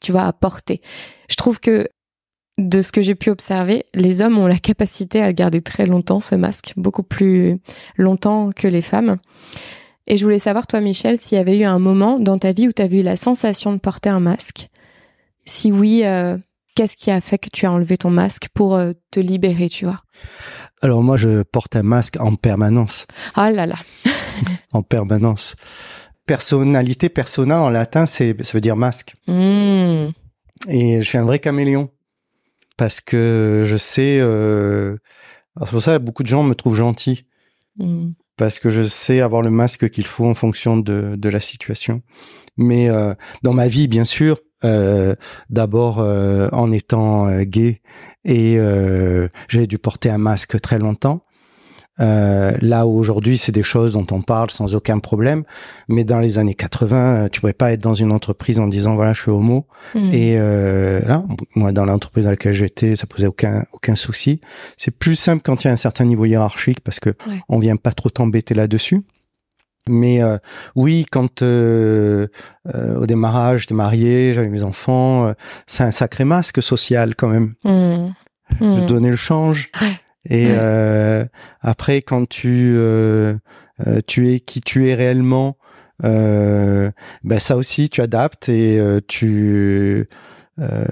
tu 0.00 0.12
vois 0.12 0.22
à 0.22 0.32
porter. 0.32 0.80
Je 1.28 1.34
trouve 1.34 1.58
que 1.58 1.88
de 2.58 2.80
ce 2.80 2.90
que 2.90 3.02
j'ai 3.02 3.14
pu 3.14 3.30
observer, 3.30 3.84
les 3.94 4.22
hommes 4.22 4.38
ont 4.38 4.46
la 4.46 4.58
capacité 4.58 5.22
à 5.22 5.26
le 5.26 5.32
garder 5.32 5.60
très 5.60 5.86
longtemps 5.86 6.20
ce 6.20 6.34
masque, 6.34 6.72
beaucoup 6.76 7.02
plus 7.02 7.58
longtemps 7.96 8.50
que 8.54 8.66
les 8.66 8.82
femmes. 8.82 9.18
Et 10.06 10.16
je 10.16 10.24
voulais 10.24 10.38
savoir 10.38 10.66
toi 10.66 10.80
Michel 10.80 11.18
s'il 11.18 11.36
y 11.36 11.40
avait 11.40 11.58
eu 11.58 11.64
un 11.64 11.78
moment 11.78 12.18
dans 12.18 12.38
ta 12.38 12.52
vie 12.52 12.68
où 12.68 12.72
tu 12.72 12.82
avais 12.82 13.00
eu 13.00 13.02
la 13.02 13.16
sensation 13.16 13.72
de 13.72 13.78
porter 13.78 14.08
un 14.08 14.20
masque. 14.20 14.68
Si 15.44 15.70
oui, 15.70 16.02
euh, 16.04 16.38
qu'est-ce 16.74 16.96
qui 16.96 17.10
a 17.10 17.20
fait 17.20 17.38
que 17.38 17.48
tu 17.52 17.66
as 17.66 17.72
enlevé 17.72 17.96
ton 17.96 18.10
masque 18.10 18.48
pour 18.54 18.76
euh, 18.76 18.92
te 19.10 19.20
libérer, 19.20 19.68
tu 19.68 19.84
vois? 19.84 20.02
Alors 20.82 21.02
moi, 21.02 21.16
je 21.16 21.42
porte 21.42 21.76
un 21.76 21.82
masque 21.82 22.16
en 22.20 22.36
permanence. 22.36 23.06
Ah 23.34 23.50
là 23.50 23.66
là. 23.66 23.76
En 24.72 24.82
permanence. 24.82 25.56
Personnalité, 26.26 27.08
persona 27.08 27.62
en 27.62 27.70
latin, 27.70 28.04
c'est, 28.04 28.36
ça 28.44 28.52
veut 28.52 28.60
dire 28.60 28.76
masque. 28.76 29.14
Mmh. 29.26 30.08
Et 30.68 31.00
je 31.00 31.02
suis 31.02 31.16
un 31.16 31.24
vrai 31.24 31.38
caméléon. 31.38 31.88
Parce 32.76 33.00
que 33.00 33.62
je 33.64 33.76
sais... 33.76 34.18
Euh... 34.20 34.96
C'est 35.60 35.70
pour 35.70 35.82
ça 35.82 35.98
que 35.98 36.04
beaucoup 36.04 36.22
de 36.22 36.28
gens 36.28 36.42
me 36.42 36.54
trouvent 36.54 36.76
gentil. 36.76 37.26
Mmh. 37.78 38.10
Parce 38.36 38.58
que 38.58 38.68
je 38.68 38.82
sais 38.82 39.20
avoir 39.20 39.40
le 39.40 39.50
masque 39.50 39.88
qu'il 39.88 40.06
faut 40.06 40.26
en 40.26 40.34
fonction 40.34 40.76
de, 40.76 41.16
de 41.16 41.28
la 41.30 41.40
situation. 41.40 42.02
Mais 42.58 42.90
euh, 42.90 43.14
dans 43.42 43.54
ma 43.54 43.66
vie, 43.68 43.88
bien 43.88 44.04
sûr, 44.04 44.40
euh, 44.64 45.14
d'abord 45.50 46.00
euh, 46.00 46.48
en 46.52 46.72
étant 46.72 47.28
euh, 47.28 47.44
gay 47.44 47.82
et 48.24 48.56
euh, 48.58 49.28
j'ai 49.48 49.66
dû 49.66 49.78
porter 49.78 50.10
un 50.10 50.18
masque 50.18 50.60
très 50.60 50.78
longtemps. 50.78 51.22
Euh, 51.98 52.52
là 52.60 52.86
où 52.86 52.98
aujourd'hui 52.98 53.38
c'est 53.38 53.52
des 53.52 53.62
choses 53.62 53.94
dont 53.94 54.06
on 54.10 54.20
parle 54.20 54.50
sans 54.50 54.74
aucun 54.74 54.98
problème, 54.98 55.44
mais 55.88 56.04
dans 56.04 56.20
les 56.20 56.38
années 56.38 56.54
80, 56.54 56.96
euh, 57.24 57.28
tu 57.30 57.40
pouvais 57.40 57.54
pas 57.54 57.72
être 57.72 57.80
dans 57.80 57.94
une 57.94 58.12
entreprise 58.12 58.58
en 58.60 58.66
disant 58.66 58.94
voilà 58.96 59.14
je 59.14 59.22
suis 59.22 59.30
homo 59.30 59.66
Mmh. 59.94 60.10
et 60.12 60.36
euh, 60.38 61.00
là 61.06 61.24
moi 61.54 61.72
dans 61.72 61.84
l'entreprise 61.86 62.24
dans 62.24 62.30
laquelle 62.30 62.52
j'étais 62.52 62.96
ça 62.96 63.06
posait 63.06 63.26
aucun 63.28 63.64
aucun 63.72 63.94
souci. 63.94 64.40
C'est 64.76 64.90
plus 64.90 65.16
simple 65.16 65.42
quand 65.42 65.64
il 65.64 65.68
y 65.68 65.70
a 65.70 65.72
un 65.72 65.76
certain 65.76 66.04
niveau 66.04 66.26
hiérarchique 66.26 66.80
parce 66.80 67.00
que 67.00 67.10
Ouais. 67.10 67.40
on 67.48 67.58
vient 67.58 67.76
pas 67.76 67.92
trop 67.92 68.10
t'embêter 68.10 68.52
là-dessus. 68.52 69.02
Mais 69.88 70.20
euh, 70.22 70.36
oui, 70.74 71.06
quand 71.10 71.42
euh, 71.42 72.26
euh, 72.74 72.98
au 73.00 73.06
démarrage 73.06 73.60
j'étais 73.62 73.74
marié, 73.74 74.32
j'avais 74.34 74.48
mes 74.48 74.64
enfants, 74.64 75.28
euh, 75.28 75.32
c'est 75.66 75.84
un 75.84 75.92
sacré 75.92 76.24
masque 76.24 76.62
social 76.62 77.14
quand 77.14 77.28
même 77.28 77.54
Mmh. 77.64 78.08
de 78.60 78.66
Mmh. 78.82 78.86
donner 78.86 79.10
le 79.10 79.16
change. 79.16 79.70
Ouais. 79.80 79.88
Et 80.28 80.46
Ouais. 80.46 80.54
euh, 80.58 81.24
après, 81.60 82.02
quand 82.02 82.28
tu 82.28 82.74
euh, 82.76 83.34
euh, 83.86 84.00
tu 84.06 84.32
es 84.32 84.40
qui 84.40 84.60
tu 84.60 84.88
es 84.88 84.94
réellement, 84.94 85.56
euh, 86.04 86.90
ben 87.24 87.38
ça 87.38 87.56
aussi 87.56 87.88
tu 87.88 88.00
adaptes 88.00 88.48
et 88.48 88.78
euh, 88.78 89.00
tu 89.06 90.08
euh, 90.60 90.84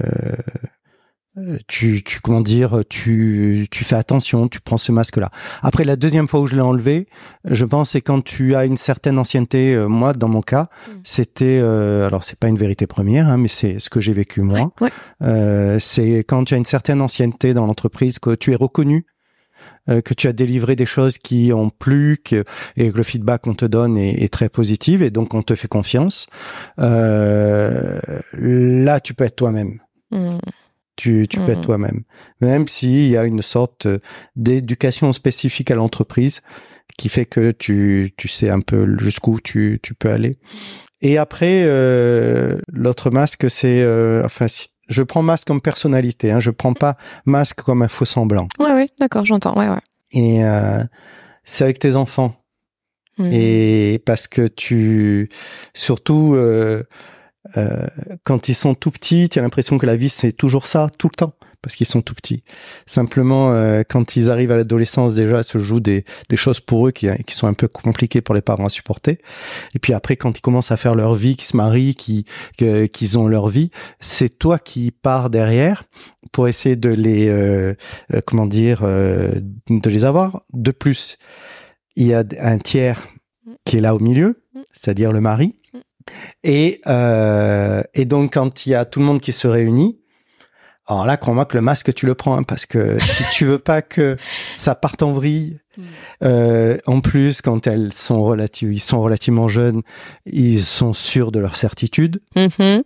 tu, 1.67 2.05
tu 2.05 2.21
comment 2.21 2.41
dire, 2.41 2.85
tu, 2.89 3.67
tu 3.73 3.83
fais 3.83 3.97
attention, 3.97 4.47
tu 4.47 4.61
prends 4.61 4.77
ce 4.77 4.93
masque-là. 4.93 5.31
Après, 5.63 5.83
la 5.83 5.97
deuxième 5.97 6.29
fois 6.29 6.39
où 6.41 6.47
je 6.47 6.55
l'ai 6.55 6.61
enlevé, 6.61 7.09
je 7.45 7.65
pense 7.65 7.91
c'est 7.91 8.01
quand 8.01 8.23
tu 8.23 8.55
as 8.55 8.65
une 8.67 8.77
certaine 8.77 9.19
ancienneté. 9.19 9.75
euh, 9.75 9.89
moi, 9.89 10.13
dans 10.13 10.29
mon 10.29 10.43
cas, 10.43 10.69
Mm. 10.87 10.93
c'était, 11.03 11.59
euh, 11.61 12.07
alors 12.07 12.23
c'est 12.23 12.39
pas 12.39 12.47
une 12.47 12.57
vérité 12.57 12.87
première, 12.87 13.29
hein, 13.29 13.37
mais 13.37 13.49
c'est 13.49 13.81
ce 13.81 13.91
que 13.91 14.01
j'ai 14.01 14.13
vécu 14.13 14.43
moi. 14.43 14.73
Ouais. 14.81 14.91
Euh, 15.23 15.79
c'est 15.81 16.19
quand 16.19 16.45
tu 16.45 16.55
as 16.55 16.57
une 16.57 16.65
certaine 16.65 17.01
ancienneté 17.03 17.53
dans 17.53 17.67
l'entreprise, 17.67 18.21
que 18.21 18.37
tu 18.37 18.53
es 18.53 18.57
reconnu, 18.57 19.05
euh, 19.89 20.01
que 20.01 20.15
tu 20.15 20.29
as 20.29 20.33
délivré 20.33 20.77
des 20.77 20.87
choses 20.87 21.19
qui 21.19 21.53
ont 21.53 21.71
plu, 21.71 22.19
que, 22.25 22.45
et 22.77 22.91
que 22.91 22.97
le 22.97 23.03
feedback 23.03 23.43
qu'on 23.43 23.55
te 23.55 23.65
donne 23.65 23.97
est, 23.97 24.23
est 24.23 24.33
très 24.33 24.49
positif, 24.49 25.03
et 25.03 25.11
donc 25.11 25.35
on 25.35 25.43
te 25.43 25.55
fait 25.55 25.69
confiance. 25.69 26.27
Euh, 26.79 27.99
là, 28.33 29.01
tu 29.01 29.15
peux 29.15 29.25
être 29.25 29.37
toi-même. 29.37 29.81
Mmh. 30.11 30.39
Tu, 30.97 31.27
tu 31.29 31.41
peux 31.41 31.51
être 31.51 31.63
toi-même. 31.63 32.03
Même 32.41 32.69
s'il 32.69 33.09
y 33.09 33.17
a 33.17 33.25
une 33.25 33.43
sorte 33.43 33.89
d'éducation 34.37 35.13
spécifique 35.13 35.73
à 35.73 35.75
l'entreprise 35.75 36.41
qui 36.97 37.09
fait 37.09 37.25
que 37.25 37.51
tu, 37.51 38.15
tu 38.17 38.29
sais 38.29 38.49
un 38.49 38.61
peu 38.61 38.97
jusqu'où 38.99 39.41
tu, 39.41 39.81
tu 39.83 39.95
peux 39.95 40.11
aller. 40.11 40.39
Et 41.03 41.19
après, 41.19 41.65
euh, 41.65 42.59
l'autre 42.69 43.11
masque, 43.11 43.51
c'est... 43.51 43.83
euh, 43.83 44.25
enfin, 44.25 44.47
si- 44.47 44.69
je 44.89 45.03
prends 45.03 45.23
masque 45.23 45.47
comme 45.47 45.61
personnalité. 45.61 46.31
Hein, 46.31 46.41
je 46.41 46.51
prends 46.51 46.75
pas 46.75 46.97
masque 47.25 47.63
comme 47.63 47.83
un 47.83 47.89
faux 47.89 48.05
semblant. 48.05 48.49
Ouais, 48.59 48.73
ouais, 48.73 48.87
d'accord, 48.99 49.25
j'entends. 49.25 49.57
Ouais, 49.59 49.69
ouais. 49.69 49.81
Et 50.13 50.45
euh, 50.45 50.83
c'est 51.45 51.65
avec 51.65 51.79
tes 51.79 51.97
enfants. 51.97 52.37
Mmh. 53.19 53.31
Et 53.33 54.03
parce 54.05 54.27
que 54.27 54.47
tu, 54.47 55.29
surtout 55.73 56.35
euh, 56.35 56.83
euh, 57.57 57.87
quand 58.25 58.49
ils 58.49 58.55
sont 58.55 58.75
tout 58.75 58.91
petits, 58.91 59.29
tu 59.29 59.39
as 59.39 59.43
l'impression 59.43 59.79
que 59.79 59.87
la 59.87 59.97
vie 59.97 60.09
c'est 60.09 60.33
toujours 60.33 60.67
ça, 60.67 60.89
tout 60.99 61.09
le 61.09 61.17
temps. 61.17 61.35
Parce 61.65 61.77
qu'ils 61.77 61.87
sont 61.87 62.03
tout 62.03 62.15
petits. 62.15 62.45
Simplement, 62.85 63.53
euh, 63.53 63.83
quand 63.89 64.17
ils 64.17 64.31
arrivent 64.31 64.53
à 64.53 64.57
l'adolescence, 64.57 65.15
déjà, 65.15 65.43
se 65.43 65.57
jouent 65.57 65.81
des, 65.81 66.05
des 66.29 66.37
choses 66.37 66.61
pour 66.61 66.87
eux 66.87 66.91
qui, 66.91 67.09
qui 67.27 67.35
sont 67.35 67.47
un 67.47 67.55
peu 67.55 67.69
compliquées 67.69 68.21
pour 68.21 68.35
les 68.35 68.43
parents 68.43 68.67
à 68.67 68.69
supporter. 68.69 69.19
Et 69.75 69.79
puis 69.79 69.95
après, 69.95 70.17
quand 70.17 70.37
ils 70.37 70.43
commencent 70.43 70.73
à 70.73 70.77
faire 70.77 70.95
leur 70.95 71.15
vie, 71.15 71.37
qu'ils 71.37 71.49
se 71.49 71.57
marient, 71.57 71.95
qu'ils 71.95 72.25
qu'ils 72.93 73.19
ont 73.19 73.27
leur 73.27 73.49
vie, 73.49 73.71
c'est 73.99 74.39
toi 74.39 74.59
qui 74.59 74.91
pars 74.91 75.31
derrière 75.31 75.85
pour 76.33 76.49
essayer 76.49 76.77
de 76.77 76.91
les, 76.91 77.29
euh, 77.29 77.75
euh, 78.13 78.21
comment 78.27 78.47
dire, 78.47 78.83
de 78.83 79.91
les 79.91 80.05
avoir. 80.05 80.43
De 80.53 80.71
plus, 80.71 81.17
il 81.97 82.07
y 82.07 82.15
a 82.15 82.23
un 82.41 82.59
tiers 82.59 83.09
qui 83.65 83.79
est 83.79 83.81
là 83.81 83.95
au 83.95 84.01
milieu, 84.01 84.43
c'est-à-dire 84.73 85.13
le 85.13 85.23
mari. 85.23 85.57
Et, 86.43 86.81
euh, 86.87 87.83
et 87.95 88.05
donc, 88.05 88.35
quand 88.35 88.67
il 88.67 88.71
y 88.71 88.75
a 88.75 88.85
tout 88.85 89.01
le 89.01 89.07
monde 89.07 89.21
qui 89.21 89.33
se 89.33 89.49
réunit, 89.49 89.99
alors 90.87 91.07
là, 91.07 91.17
crois-moi 91.17 91.47
que 91.47 91.57
le 91.57 91.63
masque, 91.63 91.95
tu 91.95 92.07
le 92.07 92.15
prends, 92.15 92.37
hein, 92.37 92.43
parce 92.43 92.67
que 92.67 92.99
si 93.01 93.25
tu 93.33 93.47
veux 93.47 93.59
pas 93.59 93.83
que 93.83 94.17
ça 94.57 94.75
parte 94.75 95.03
en 95.03 95.13
vrille, 95.13 95.61
mm. 95.77 95.83
euh, 96.25 96.79
en 96.87 97.01
plus, 97.01 97.41
quand 97.41 97.67
elles 97.67 97.93
sont 97.93 98.23
relatives, 98.23 98.73
ils 98.73 98.81
sont 98.81 99.01
relativement 99.01 99.49
jeunes, 99.49 99.83
ils 100.27 100.61
sont 100.61 100.93
sûrs 100.93 101.33
de 101.33 101.39
leur 101.39 101.57
certitude. 101.57 102.21
Mm-hmm. 102.37 102.83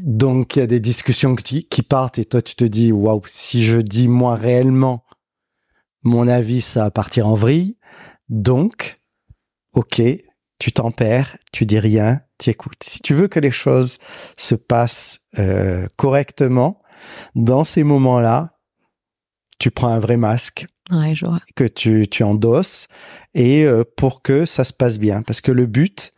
Donc, 0.00 0.56
il 0.56 0.60
y 0.60 0.62
a 0.62 0.66
des 0.66 0.80
discussions 0.80 1.34
qui, 1.34 1.66
qui 1.66 1.82
partent 1.82 2.18
et 2.18 2.24
toi, 2.24 2.42
tu 2.42 2.54
te 2.54 2.64
dis, 2.64 2.92
waouh, 2.92 3.22
si 3.26 3.64
je 3.64 3.78
dis 3.78 4.08
moi 4.08 4.36
réellement 4.36 5.04
mon 6.04 6.28
avis, 6.28 6.60
ça 6.60 6.84
va 6.84 6.90
partir 6.90 7.26
en 7.26 7.34
vrille. 7.34 7.78
Donc, 8.28 9.00
ok, 9.72 10.02
tu 10.58 10.72
t'en 10.72 10.90
perds, 10.90 11.36
tu 11.52 11.66
dis 11.66 11.78
rien, 11.78 12.20
tu 12.38 12.50
écoutes. 12.50 12.82
Si 12.82 13.00
tu 13.00 13.14
veux 13.14 13.26
que 13.26 13.40
les 13.40 13.50
choses 13.50 13.98
se 14.36 14.54
passent 14.54 15.20
euh, 15.38 15.86
correctement, 15.96 16.82
dans 17.34 17.64
ces 17.64 17.84
moments-là, 17.84 18.58
tu 19.58 19.70
prends 19.70 19.88
un 19.88 19.98
vrai 19.98 20.16
masque 20.16 20.66
que 21.56 21.64
tu, 21.64 22.06
tu 22.08 22.22
endosses 22.22 22.88
et 23.32 23.64
euh, 23.64 23.84
pour 23.96 24.22
que 24.22 24.44
ça 24.44 24.64
se 24.64 24.72
passe 24.72 24.98
bien. 24.98 25.22
Parce 25.22 25.40
que 25.40 25.52
le 25.52 25.66
but, 25.66 26.12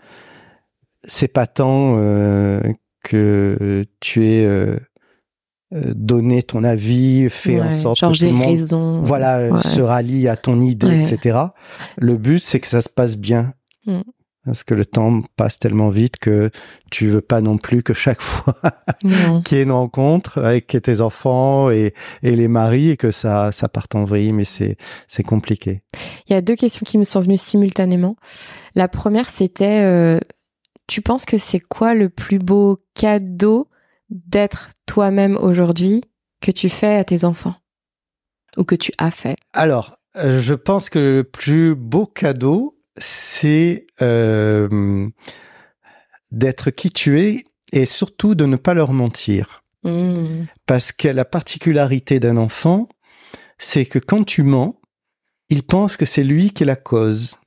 c'est 1.04 1.28
pas 1.28 1.46
tant 1.46 1.94
euh, 1.96 2.60
que 3.02 3.84
tu 4.00 4.26
aies 4.26 4.78
donné 5.72 6.42
ton 6.42 6.64
avis, 6.64 7.28
fait 7.28 7.60
en 7.60 7.76
sorte 7.76 8.00
que 8.00 8.18
tout 8.18 8.24
le 8.24 8.32
monde 8.32 8.46
raison. 8.46 9.00
voilà, 9.00 9.58
se 9.58 9.80
rallie 9.80 10.28
à 10.28 10.36
ton 10.36 10.60
idée, 10.60 11.02
etc. 11.02 11.38
Le 11.96 12.16
but, 12.16 12.40
c'est 12.40 12.60
que 12.60 12.66
ça 12.66 12.80
se 12.80 12.88
passe 12.88 13.16
bien. 13.16 13.52
Mm. 13.86 14.00
Parce 14.46 14.62
que 14.62 14.74
le 14.74 14.86
temps 14.86 15.22
passe 15.34 15.58
tellement 15.58 15.88
vite 15.88 16.18
que 16.18 16.50
tu 16.92 17.08
veux 17.08 17.20
pas 17.20 17.40
non 17.40 17.58
plus 17.58 17.82
que 17.82 17.92
chaque 17.92 18.20
fois 18.22 18.54
qu'il 19.44 19.58
y 19.58 19.60
ait 19.60 19.64
une 19.64 19.72
rencontre 19.72 20.38
avec 20.38 20.68
tes 20.82 21.00
enfants 21.00 21.70
et, 21.70 21.92
et 22.22 22.36
les 22.36 22.46
maris 22.46 22.90
et 22.90 22.96
que 22.96 23.10
ça, 23.10 23.50
ça 23.50 23.68
parte 23.68 23.96
en 23.96 24.04
vrille, 24.04 24.32
mais 24.32 24.44
c'est, 24.44 24.76
c'est 25.08 25.24
compliqué. 25.24 25.82
Il 26.28 26.32
y 26.32 26.36
a 26.36 26.40
deux 26.40 26.54
questions 26.54 26.84
qui 26.86 26.96
me 26.96 27.04
sont 27.04 27.20
venues 27.20 27.36
simultanément. 27.36 28.16
La 28.76 28.86
première, 28.86 29.28
c'était, 29.28 29.80
euh, 29.80 30.20
tu 30.86 31.02
penses 31.02 31.26
que 31.26 31.38
c'est 31.38 31.60
quoi 31.60 31.94
le 31.94 32.08
plus 32.08 32.38
beau 32.38 32.78
cadeau 32.94 33.68
d'être 34.10 34.68
toi-même 34.86 35.36
aujourd'hui 35.36 36.02
que 36.40 36.52
tu 36.52 36.68
fais 36.68 36.96
à 36.96 37.04
tes 37.04 37.24
enfants? 37.24 37.56
Ou 38.56 38.64
que 38.64 38.76
tu 38.76 38.92
as 38.98 39.10
fait? 39.10 39.36
Alors, 39.52 39.96
euh, 40.16 40.38
je 40.38 40.54
pense 40.54 40.88
que 40.88 40.98
le 40.98 41.24
plus 41.24 41.74
beau 41.74 42.06
cadeau, 42.06 42.75
c'est 42.98 43.86
euh, 44.02 45.08
d'être 46.30 46.70
qui 46.70 46.90
tu 46.90 47.20
es 47.20 47.44
et 47.72 47.86
surtout 47.86 48.34
de 48.34 48.46
ne 48.46 48.56
pas 48.56 48.74
leur 48.74 48.92
mentir. 48.92 49.62
Mmh. 49.84 50.44
Parce 50.66 50.92
que 50.92 51.08
la 51.08 51.24
particularité 51.24 52.20
d'un 52.20 52.36
enfant, 52.36 52.88
c'est 53.58 53.86
que 53.86 53.98
quand 53.98 54.24
tu 54.24 54.42
mens, 54.42 54.76
il 55.48 55.62
pense 55.62 55.96
que 55.96 56.06
c'est 56.06 56.24
lui 56.24 56.50
qui 56.50 56.64
est 56.64 56.66
la 56.66 56.76
cause. 56.76 57.38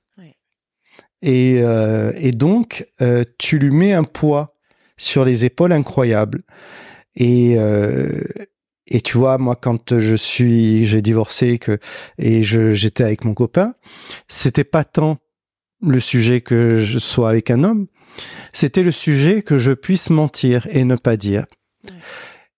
Et, 1.22 1.60
euh, 1.62 2.14
et, 2.16 2.32
donc, 2.32 2.88
euh, 3.02 3.24
tu 3.38 3.60
lui 3.60 3.72
mets 3.72 3.94
un 3.94 4.06
poids 4.06 4.56
sur 4.96 5.26
les 5.26 5.44
épaules 5.44 5.74
incroyable. 5.74 6.44
Et, 7.16 7.56
euh, 7.58 8.22
et 8.88 9.02
tu 9.02 9.18
vois, 9.18 9.38
moi, 9.38 9.56
quand 9.56 10.00
je 10.00 10.16
suis, 10.16 10.86
j'ai 10.86 11.02
divorcé 11.02 11.60
que 11.60 11.78
et 12.18 12.42
j'étais 12.44 13.04
avec 13.04 13.26
mon 13.26 13.34
copain, 13.34 13.76
c'était 14.30 14.64
pas 14.64 14.86
tant 14.86 15.18
le 15.82 16.00
sujet 16.00 16.42
que 16.42 16.80
je 16.80 17.00
sois 17.00 17.30
avec 17.30 17.52
un 17.52 17.64
homme, 17.64 17.88
c'était 18.54 18.84
le 18.84 18.92
sujet 18.92 19.42
que 19.42 19.58
je 19.58 19.72
puisse 19.72 20.10
mentir 20.10 20.68
et 20.72 20.84
ne 20.84 20.96
pas 20.96 21.18
dire. 21.18 21.46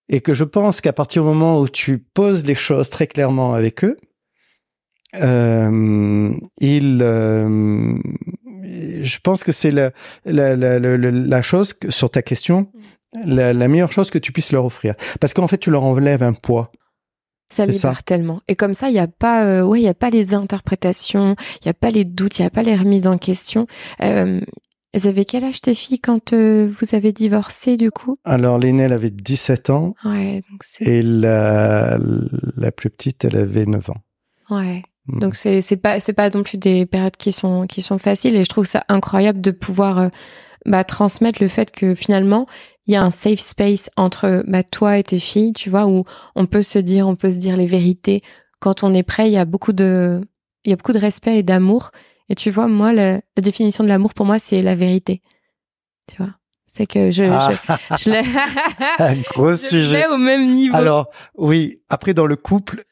Et 0.08 0.20
que 0.20 0.34
je 0.34 0.44
pense 0.44 0.80
qu'à 0.80 0.92
partir 0.92 1.22
du 1.22 1.28
moment 1.28 1.60
où 1.60 1.68
tu 1.68 1.98
poses 1.98 2.44
les 2.46 2.54
choses 2.54 2.90
très 2.90 3.06
clairement 3.06 3.54
avec 3.54 3.84
eux, 3.84 3.96
euh, 5.20 6.30
il, 6.58 7.00
euh, 7.02 7.94
je 9.02 9.18
pense 9.22 9.44
que 9.44 9.52
c'est 9.52 9.70
la, 9.70 9.92
la, 10.24 10.56
la, 10.56 10.78
la, 10.78 11.42
chose 11.42 11.74
sur 11.90 12.10
ta 12.10 12.22
question, 12.22 12.70
mm. 13.14 13.34
la, 13.34 13.52
la 13.52 13.68
meilleure 13.68 13.92
chose 13.92 14.10
que 14.10 14.18
tu 14.18 14.32
puisses 14.32 14.52
leur 14.52 14.64
offrir. 14.64 14.94
Parce 15.20 15.34
qu'en 15.34 15.48
fait, 15.48 15.58
tu 15.58 15.70
leur 15.70 15.84
enlèves 15.84 16.22
un 16.22 16.32
poids. 16.32 16.72
Ça 17.52 17.66
libère 17.66 18.02
tellement. 18.02 18.40
Et 18.48 18.56
comme 18.56 18.72
ça, 18.72 18.88
il 18.88 18.94
n'y 18.94 18.98
a 18.98 19.06
pas, 19.06 19.44
euh, 19.44 19.62
ouais, 19.62 19.80
il 19.80 19.84
y 19.84 19.88
a 19.88 19.94
pas 19.94 20.08
les 20.08 20.32
interprétations, 20.32 21.36
il 21.60 21.66
n'y 21.66 21.70
a 21.70 21.74
pas 21.74 21.90
les 21.90 22.04
doutes, 22.04 22.38
il 22.38 22.42
n'y 22.42 22.46
a 22.46 22.50
pas 22.50 22.62
les 22.62 22.74
remises 22.74 23.06
en 23.06 23.18
question. 23.18 23.66
Euh, 24.02 24.40
elles 24.94 25.08
avaient 25.08 25.26
quel 25.26 25.44
âge 25.44 25.60
tes 25.60 25.74
filles 25.74 26.00
quand 26.00 26.32
euh, 26.32 26.66
vous 26.66 26.94
avez 26.94 27.12
divorcé 27.12 27.76
du 27.76 27.90
coup? 27.90 28.18
Alors 28.24 28.58
l'aînée 28.58 28.84
elle 28.84 28.92
avait 28.92 29.10
17 29.10 29.70
ans. 29.70 29.94
Ouais, 30.04 30.42
donc 30.50 30.64
et 30.80 31.02
la, 31.02 31.98
la 32.56 32.72
plus 32.72 32.88
petite 32.88 33.24
elle 33.24 33.36
avait 33.36 33.66
9 33.66 33.90
ans. 33.90 34.02
Ouais. 34.50 34.82
Mm. 35.06 35.18
Donc 35.20 35.34
c'est 35.34 35.60
c'est 35.60 35.76
pas 35.76 36.00
c'est 36.00 36.12
pas 36.12 36.30
non 36.30 36.42
plus 36.42 36.58
des 36.58 36.86
périodes 36.86 37.16
qui 37.16 37.32
sont 37.32 37.66
qui 37.66 37.82
sont 37.82 37.98
faciles 37.98 38.36
et 38.36 38.44
je 38.44 38.48
trouve 38.48 38.66
ça 38.66 38.84
incroyable 38.88 39.40
de 39.40 39.50
pouvoir 39.50 39.98
euh, 39.98 40.08
bah, 40.66 40.84
transmettre 40.84 41.42
le 41.42 41.48
fait 41.48 41.70
que 41.70 41.94
finalement 41.94 42.46
il 42.86 42.94
y 42.94 42.96
a 42.96 43.02
un 43.02 43.10
safe 43.10 43.40
space 43.40 43.90
entre 43.96 44.42
bah, 44.46 44.62
toi 44.62 44.98
et 44.98 45.04
tes 45.04 45.20
filles, 45.20 45.52
tu 45.52 45.70
vois, 45.70 45.86
où 45.86 46.04
on 46.34 46.46
peut 46.46 46.62
se 46.62 46.78
dire, 46.78 47.06
on 47.06 47.16
peut 47.16 47.30
se 47.30 47.38
dire 47.38 47.56
les 47.56 47.66
vérités. 47.66 48.22
Quand 48.60 48.82
on 48.82 48.92
est 48.92 49.02
prêt, 49.02 49.28
il 49.28 49.32
y 49.32 49.38
a 49.38 49.44
beaucoup 49.44 49.72
de, 49.72 50.20
il 50.64 50.70
y 50.70 50.72
a 50.72 50.76
beaucoup 50.76 50.92
de 50.92 50.98
respect 50.98 51.38
et 51.38 51.42
d'amour. 51.42 51.90
Et 52.28 52.34
tu 52.34 52.50
vois, 52.50 52.66
moi, 52.66 52.92
la, 52.92 53.20
définition 53.40 53.84
de 53.84 53.88
l'amour 53.88 54.14
pour 54.14 54.26
moi, 54.26 54.38
c'est 54.38 54.62
la 54.62 54.74
vérité. 54.74 55.22
Tu 56.08 56.16
vois? 56.16 56.34
C'est 56.66 56.86
que 56.86 57.10
je, 57.10 57.24
ah. 57.24 57.52
je, 57.98 58.10
l'ai, 58.10 58.22
un 58.98 59.14
gros 59.32 59.54
sujet. 59.54 60.06
au 60.06 60.16
même 60.16 60.52
niveau. 60.52 60.74
Alors, 60.74 61.10
oui. 61.36 61.82
Après, 61.90 62.14
dans 62.14 62.26
le 62.26 62.36
couple, 62.36 62.84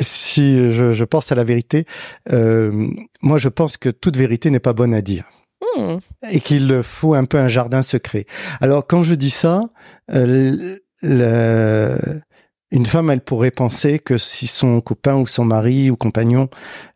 si 0.00 0.72
je, 0.72 0.92
je 0.92 1.04
pense 1.04 1.30
à 1.30 1.34
la 1.34 1.44
vérité, 1.44 1.84
euh, 2.32 2.88
moi, 3.20 3.38
je 3.38 3.48
pense 3.48 3.76
que 3.76 3.90
toute 3.90 4.16
vérité 4.16 4.50
n'est 4.50 4.58
pas 4.58 4.72
bonne 4.72 4.94
à 4.94 5.02
dire. 5.02 5.24
Hmm. 5.60 5.96
Et 6.30 6.40
qu'il 6.40 6.82
faut 6.82 7.14
un 7.14 7.24
peu 7.24 7.38
un 7.38 7.48
jardin 7.48 7.82
secret. 7.82 8.26
Alors 8.60 8.86
quand 8.86 9.02
je 9.02 9.14
dis 9.14 9.30
ça, 9.30 9.62
euh, 10.12 10.76
une 12.70 12.86
femme, 12.86 13.10
elle 13.10 13.20
pourrait 13.20 13.50
penser 13.50 13.98
que 13.98 14.18
si 14.18 14.46
son 14.46 14.80
copain 14.80 15.16
ou 15.16 15.26
son 15.26 15.44
mari 15.44 15.90
ou 15.90 15.96
compagnon 15.96 16.48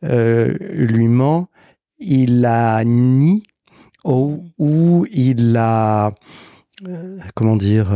euh, 0.05 0.55
lui 0.73 1.09
ment, 1.09 1.49
il 1.99 2.41
la 2.41 2.83
nie 2.85 3.45
ou, 4.05 5.07
il 5.11 5.53
la 5.53 6.15
euh, 6.87 7.19
comment 7.35 7.57
dire 7.57 7.91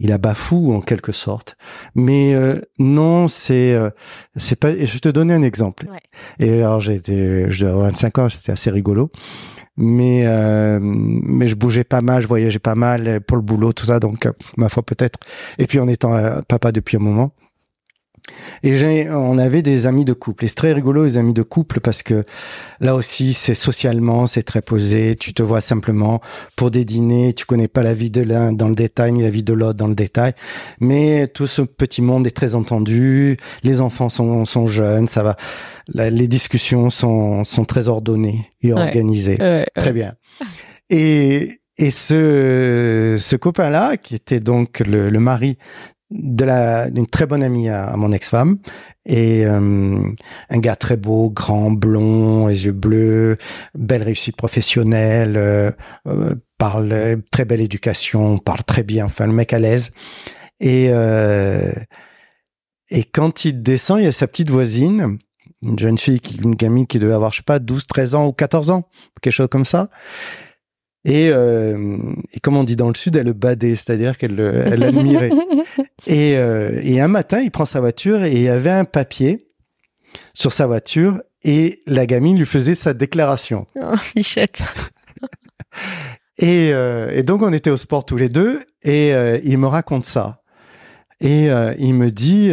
il 0.00 0.12
a 0.12 0.18
bafou 0.18 0.72
en 0.72 0.80
quelque 0.80 1.12
sorte. 1.12 1.56
Mais 1.94 2.34
euh, 2.34 2.60
non, 2.78 3.28
c'est 3.28 3.74
euh, 3.74 3.90
c'est 4.34 4.56
pas. 4.56 4.72
Je 4.72 4.92
vais 4.92 4.98
te 4.98 5.08
donner 5.10 5.34
un 5.34 5.42
exemple. 5.42 5.86
Et 6.38 6.50
alors 6.50 6.80
j'étais, 6.80 7.50
je 7.50 7.66
25 7.66 8.18
ans, 8.18 8.28
c'était 8.28 8.52
assez 8.52 8.70
rigolo. 8.70 9.12
Mais 9.76 10.26
euh, 10.26 10.78
mais 10.82 11.46
je 11.46 11.54
bougeais 11.54 11.84
pas 11.84 12.00
mal, 12.00 12.22
je 12.22 12.26
voyageais 12.26 12.58
pas 12.58 12.74
mal 12.74 13.20
pour 13.20 13.36
le 13.36 13.42
boulot, 13.42 13.72
tout 13.72 13.84
ça. 13.84 14.00
Donc 14.00 14.26
ma 14.56 14.68
foi 14.68 14.82
peut-être. 14.82 15.18
Et 15.58 15.66
puis 15.66 15.78
en 15.78 15.86
étant 15.86 16.42
papa 16.48 16.72
depuis 16.72 16.96
un 16.96 17.00
moment, 17.00 17.32
et 18.62 19.08
on 19.10 19.38
avait 19.38 19.62
des 19.62 19.86
amis 19.86 20.04
de 20.04 20.12
couple. 20.12 20.44
Et 20.44 20.48
c'est 20.48 20.54
très 20.54 20.72
rigolo 20.72 21.04
les 21.04 21.16
amis 21.16 21.32
de 21.32 21.42
couple 21.42 21.80
parce 21.80 22.02
que 22.02 22.24
là 22.80 22.94
aussi 22.94 23.32
c'est 23.32 23.54
socialement 23.54 24.26
c'est 24.26 24.42
très 24.42 24.62
posé. 24.62 25.16
Tu 25.16 25.34
te 25.34 25.42
vois 25.42 25.60
simplement 25.60 26.20
pour 26.56 26.70
des 26.70 26.84
dîners, 26.84 27.32
tu 27.32 27.46
connais 27.46 27.68
pas 27.68 27.82
la 27.82 27.94
vie 27.94 28.10
de 28.10 28.22
l'un 28.22 28.52
dans 28.52 28.68
le 28.68 28.74
détail 28.74 29.12
ni 29.12 29.22
la 29.22 29.30
vie 29.30 29.42
de 29.42 29.52
l'autre 29.52 29.78
dans 29.78 29.88
le 29.88 29.94
détail. 29.94 30.32
Mais 30.80 31.28
tout 31.28 31.46
ce 31.46 31.62
petit 31.62 32.02
monde 32.02 32.26
est 32.26 32.36
très 32.36 32.54
entendu. 32.54 33.36
Les 33.62 33.80
enfants 33.80 34.08
sont, 34.08 34.44
sont 34.44 34.66
jeunes, 34.66 35.08
ça 35.08 35.22
va. 35.22 35.36
les 35.94 36.28
discussions 36.28 36.90
sont, 36.90 37.44
sont 37.44 37.64
très 37.64 37.88
ordonnées 37.88 38.50
et 38.62 38.72
organisées. 38.72 39.38
très 39.74 39.92
bien. 39.92 40.14
Et, 40.90 41.60
et 41.78 41.90
ce, 41.90 43.16
ce 43.18 43.36
copain-là, 43.36 43.96
qui 43.96 44.14
était 44.14 44.40
donc 44.40 44.80
le, 44.80 45.08
le 45.08 45.20
mari 45.20 45.56
de 46.10 46.44
la 46.44 46.90
d'une 46.90 47.06
très 47.06 47.26
bonne 47.26 47.42
amie 47.42 47.68
à, 47.68 47.96
mon 47.96 48.12
ex-femme 48.12 48.58
et 49.06 49.46
euh, 49.46 50.02
un 50.50 50.58
gars 50.58 50.76
très 50.76 50.96
beau, 50.96 51.30
grand, 51.30 51.70
blond, 51.70 52.48
les 52.48 52.66
yeux 52.66 52.72
bleus, 52.72 53.38
belle 53.74 54.02
réussite 54.02 54.36
professionnelle, 54.36 55.36
euh, 55.36 55.70
euh, 56.06 56.34
parle 56.58 57.22
très 57.30 57.44
belle 57.44 57.60
éducation, 57.60 58.38
parle 58.38 58.62
très 58.64 58.82
bien, 58.82 59.06
enfin 59.06 59.26
le 59.26 59.32
mec 59.32 59.52
à 59.52 59.58
l'aise. 59.58 59.92
Et, 60.60 60.88
euh, 60.90 61.72
et 62.90 63.04
quand 63.04 63.44
il 63.44 63.62
descend, 63.62 64.00
il 64.00 64.04
y 64.04 64.08
a 64.08 64.12
sa 64.12 64.26
petite 64.26 64.50
voisine, 64.50 65.18
une 65.62 65.78
jeune 65.78 65.98
fille, 65.98 66.20
qui, 66.20 66.38
une 66.42 66.54
gamine 66.54 66.86
qui 66.86 66.98
devait 66.98 67.14
avoir, 67.14 67.32
je 67.32 67.38
sais 67.38 67.42
pas, 67.42 67.58
12, 67.58 67.86
13 67.86 68.14
ans 68.14 68.26
ou 68.26 68.32
14 68.32 68.70
ans, 68.70 68.88
quelque 69.22 69.32
chose 69.32 69.48
comme 69.50 69.64
ça. 69.64 69.88
Et, 71.04 71.30
euh, 71.32 71.98
et 72.32 72.40
comme 72.40 72.56
on 72.56 72.64
dit 72.64 72.76
dans 72.76 72.88
le 72.88 72.94
sud, 72.94 73.16
elle 73.16 73.26
le 73.26 73.32
badait, 73.32 73.74
c'est-à-dire 73.74 74.18
qu'elle 74.18 74.38
elle 74.38 74.80
l'admirait. 74.80 75.30
et, 76.06 76.36
euh, 76.36 76.78
et 76.82 77.00
un 77.00 77.08
matin, 77.08 77.40
il 77.40 77.50
prend 77.50 77.64
sa 77.64 77.80
voiture 77.80 78.22
et 78.22 78.32
il 78.32 78.42
y 78.42 78.48
avait 78.48 78.70
un 78.70 78.84
papier 78.84 79.46
sur 80.34 80.52
sa 80.52 80.66
voiture 80.66 81.22
et 81.42 81.82
la 81.86 82.04
gamine 82.04 82.36
lui 82.36 82.44
faisait 82.44 82.74
sa 82.74 82.92
déclaration. 82.92 83.66
Oh, 83.76 83.94
Michette. 84.14 84.62
Et, 86.42 86.72
euh, 86.72 87.10
et 87.12 87.22
donc 87.22 87.42
on 87.42 87.52
était 87.52 87.68
au 87.68 87.76
sport 87.76 88.06
tous 88.06 88.16
les 88.16 88.30
deux 88.30 88.60
et 88.82 89.12
euh, 89.12 89.38
il 89.44 89.58
me 89.58 89.66
raconte 89.66 90.06
ça. 90.06 90.40
Et 91.20 91.48
il 91.78 91.92
me 91.92 92.10
dit, 92.10 92.50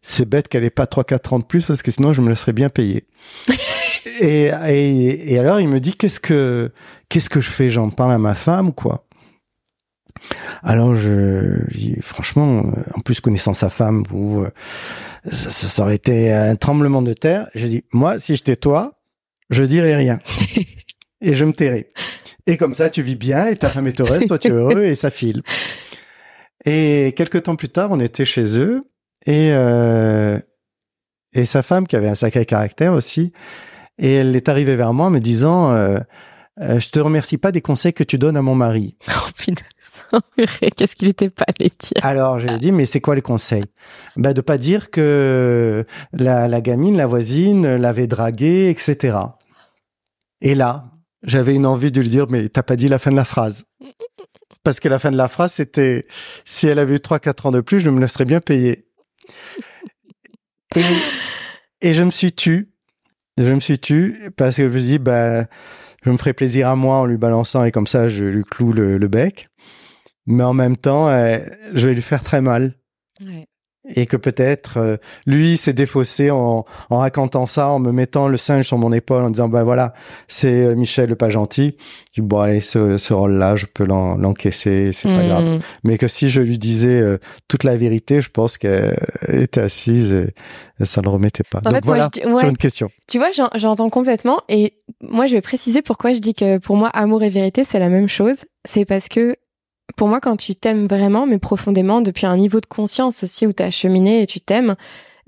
c'est 0.00 0.28
bête 0.28 0.46
qu'elle 0.46 0.62
ait 0.62 0.70
pas 0.70 0.84
3-4 0.84 1.34
ans 1.34 1.38
de 1.40 1.44
plus 1.44 1.66
parce 1.66 1.82
que 1.82 1.90
sinon 1.90 2.12
je 2.12 2.22
me 2.22 2.28
laisserais 2.28 2.52
bien 2.52 2.68
payer. 2.68 3.04
et, 4.20 4.50
et, 4.68 5.32
et 5.32 5.38
alors 5.38 5.60
il 5.60 5.68
me 5.68 5.80
dit, 5.80 5.94
qu'est-ce 5.96 6.20
que 6.20 6.72
qu'est-ce 7.08 7.30
que 7.30 7.40
je 7.40 7.50
fais? 7.50 7.70
J'en 7.70 7.90
parle 7.90 8.12
à 8.12 8.18
ma 8.18 8.34
femme 8.34 8.68
ou 8.68 8.72
quoi 8.72 9.06
alors 10.62 10.94
je, 10.94 11.58
je 11.68 11.78
dis 11.78 11.96
franchement, 12.00 12.58
euh, 12.58 12.82
en 12.94 13.00
plus 13.00 13.20
connaissant 13.20 13.54
sa 13.54 13.70
femme, 13.70 14.04
ou 14.12 14.40
euh, 14.40 14.50
ça, 15.30 15.50
ça 15.50 15.82
aurait 15.82 15.96
été 15.96 16.32
un 16.32 16.56
tremblement 16.56 17.02
de 17.02 17.12
terre. 17.12 17.48
Je 17.54 17.66
dis 17.66 17.84
moi, 17.92 18.18
si 18.18 18.34
j'étais 18.34 18.56
toi, 18.56 18.98
je 19.50 19.62
dirais 19.62 19.94
rien 19.94 20.18
et 21.20 21.34
je 21.34 21.44
me 21.44 21.52
tairais. 21.52 21.92
Et 22.46 22.56
comme 22.56 22.74
ça, 22.74 22.90
tu 22.90 23.02
vis 23.02 23.16
bien 23.16 23.46
et 23.46 23.56
ta 23.56 23.68
femme 23.68 23.86
est 23.86 24.00
heureuse, 24.00 24.24
toi 24.26 24.38
tu 24.38 24.48
es 24.48 24.50
heureux 24.52 24.84
et 24.84 24.94
ça 24.94 25.10
file. 25.10 25.42
Et 26.64 27.14
quelques 27.16 27.44
temps 27.44 27.56
plus 27.56 27.68
tard, 27.68 27.90
on 27.92 28.00
était 28.00 28.24
chez 28.24 28.58
eux 28.58 28.84
et 29.26 29.52
euh, 29.52 30.38
et 31.32 31.44
sa 31.44 31.62
femme 31.62 31.86
qui 31.86 31.96
avait 31.96 32.08
un 32.08 32.14
sacré 32.14 32.46
caractère 32.46 32.94
aussi, 32.94 33.32
et 33.98 34.14
elle 34.14 34.36
est 34.36 34.48
arrivée 34.48 34.76
vers 34.76 34.92
moi 34.92 35.06
en 35.06 35.10
me 35.10 35.20
disant 35.20 35.72
euh, 35.72 35.98
euh, 36.60 36.80
je 36.80 36.88
te 36.90 36.98
remercie 36.98 37.38
pas 37.38 37.52
des 37.52 37.60
conseils 37.60 37.92
que 37.92 38.04
tu 38.04 38.18
donnes 38.18 38.36
à 38.36 38.42
mon 38.42 38.54
mari. 38.54 38.96
Oh, 39.08 39.30
putain. 39.36 39.64
Qu'est-ce 40.76 40.94
qu'il 40.94 41.08
était 41.08 41.30
pas 41.30 41.44
allé 41.48 41.70
dire? 41.70 42.04
Alors 42.04 42.38
je 42.38 42.46
lui 42.46 42.54
ai 42.54 42.58
dit 42.58 42.72
mais 42.72 42.86
c'est 42.86 43.00
quoi 43.00 43.14
les 43.14 43.22
conseils 43.22 43.64
Ben 44.16 44.32
de 44.32 44.40
pas 44.40 44.58
dire 44.58 44.90
que 44.90 45.84
la, 46.12 46.48
la 46.48 46.60
gamine, 46.60 46.96
la 46.96 47.06
voisine 47.06 47.76
l'avait 47.76 48.06
dragué, 48.06 48.68
etc. 48.70 49.16
Et 50.42 50.54
là, 50.54 50.90
j'avais 51.22 51.54
une 51.54 51.66
envie 51.66 51.90
de 51.90 52.00
lui 52.00 52.08
dire 52.08 52.26
mais 52.28 52.48
t'as 52.48 52.62
pas 52.62 52.76
dit 52.76 52.88
la 52.88 52.98
fin 52.98 53.10
de 53.10 53.16
la 53.16 53.24
phrase 53.24 53.64
parce 54.66 54.80
que 54.80 54.88
la 54.88 54.98
fin 54.98 55.12
de 55.12 55.16
la 55.16 55.28
phrase 55.28 55.52
c'était 55.52 56.06
si 56.44 56.66
elle 56.66 56.78
avait 56.78 56.96
eu 56.96 56.98
3-4 56.98 57.46
ans 57.46 57.52
de 57.52 57.60
plus, 57.60 57.80
je 57.80 57.88
me 57.88 58.00
laisserais 58.00 58.24
bien 58.24 58.40
payer. 58.40 58.86
Et, 60.74 60.82
et 61.80 61.94
je 61.94 62.02
me 62.02 62.10
suis 62.10 62.32
tu. 62.32 62.72
Je 63.38 63.52
me 63.52 63.60
suis 63.60 63.78
tu 63.78 64.32
parce 64.36 64.56
que 64.56 64.64
je 64.64 64.68
me 64.68 64.78
suis 64.78 64.86
dit 64.92 64.98
bah 64.98 65.44
je 66.04 66.10
me 66.10 66.16
ferais 66.16 66.32
plaisir 66.32 66.68
à 66.68 66.76
moi 66.76 66.98
en 66.98 67.06
lui 67.06 67.18
balançant 67.18 67.64
et 67.64 67.72
comme 67.72 67.86
ça 67.86 68.08
je 68.08 68.24
lui 68.24 68.44
cloue 68.44 68.72
le, 68.72 69.08
bec. 69.08 69.48
Mais 70.26 70.44
en 70.44 70.54
même 70.54 70.76
temps, 70.76 71.08
euh, 71.08 71.38
je 71.74 71.88
vais 71.88 71.94
lui 71.94 72.02
faire 72.02 72.22
très 72.22 72.40
mal. 72.40 72.74
Et 73.94 74.06
que 74.06 74.16
peut-être 74.16 74.78
euh, 74.78 74.96
lui 75.26 75.56
s'est 75.56 75.72
défaussé 75.72 76.30
en, 76.32 76.64
en 76.90 76.98
racontant 76.98 77.46
ça, 77.46 77.68
en 77.68 77.78
me 77.78 77.92
mettant 77.92 78.26
le 78.26 78.36
singe 78.36 78.66
sur 78.66 78.78
mon 78.78 78.92
épaule, 78.92 79.22
en 79.22 79.30
disant 79.30 79.48
bah 79.48 79.62
voilà, 79.62 79.94
c'est 80.26 80.64
euh, 80.66 80.74
Michel 80.74 81.08
le 81.08 81.14
pas 81.16 81.28
gentil. 81.28 81.76
Je 82.14 82.20
dis 82.20 82.26
bon 82.26 82.40
allez, 82.40 82.60
ce, 82.60 82.98
ce 82.98 83.14
rôle-là, 83.14 83.54
je 83.54 83.66
peux 83.66 83.84
l'en- 83.84 84.16
l'encaisser, 84.16 84.90
c'est 84.92 85.08
pas 85.08 85.22
Hmm. 85.22 85.26
grave. 85.28 85.62
Mais 85.84 85.98
que 85.98 86.08
si 86.08 86.28
je 86.28 86.40
lui 86.40 86.58
disais 86.58 87.00
euh, 87.00 87.18
toute 87.48 87.62
la 87.62 87.76
vérité, 87.76 88.20
je 88.20 88.28
pense 88.30 88.58
qu'elle 88.58 88.96
était 89.32 89.60
assise 89.60 90.10
et, 90.12 90.34
et 90.80 90.84
ça 90.84 91.00
le 91.00 91.08
remettait 91.08 91.44
pas. 91.48 91.58
En 91.58 91.62
Donc 91.62 91.74
fait, 91.74 91.84
moi, 91.84 91.96
voilà 91.96 92.08
je 92.14 92.20
dis- 92.20 92.26
ouais. 92.26 92.34
sur 92.40 92.48
une 92.48 92.56
question. 92.56 92.88
Tu 93.06 93.18
vois, 93.18 93.30
j'en- 93.30 93.50
j'entends 93.54 93.88
complètement. 93.90 94.40
Et 94.48 94.74
moi, 95.00 95.26
je 95.26 95.34
vais 95.34 95.40
préciser 95.40 95.80
pourquoi 95.82 96.12
je 96.12 96.18
dis 96.18 96.34
que 96.34 96.58
pour 96.58 96.76
moi, 96.76 96.88
amour 96.88 97.22
et 97.22 97.28
vérité, 97.28 97.62
c'est 97.62 97.78
la 97.78 97.88
même 97.88 98.08
chose. 98.08 98.38
C'est 98.64 98.84
parce 98.84 99.08
que 99.08 99.36
pour 99.94 100.08
moi, 100.08 100.20
quand 100.20 100.36
tu 100.36 100.56
t'aimes 100.56 100.86
vraiment, 100.86 101.26
mais 101.26 101.38
profondément, 101.38 102.00
depuis 102.00 102.26
un 102.26 102.36
niveau 102.36 102.60
de 102.60 102.66
conscience 102.66 103.22
aussi 103.22 103.46
où 103.46 103.52
tu 103.52 103.62
as 103.62 103.70
cheminé 103.70 104.22
et 104.22 104.26
tu 104.26 104.40
t'aimes, 104.40 104.74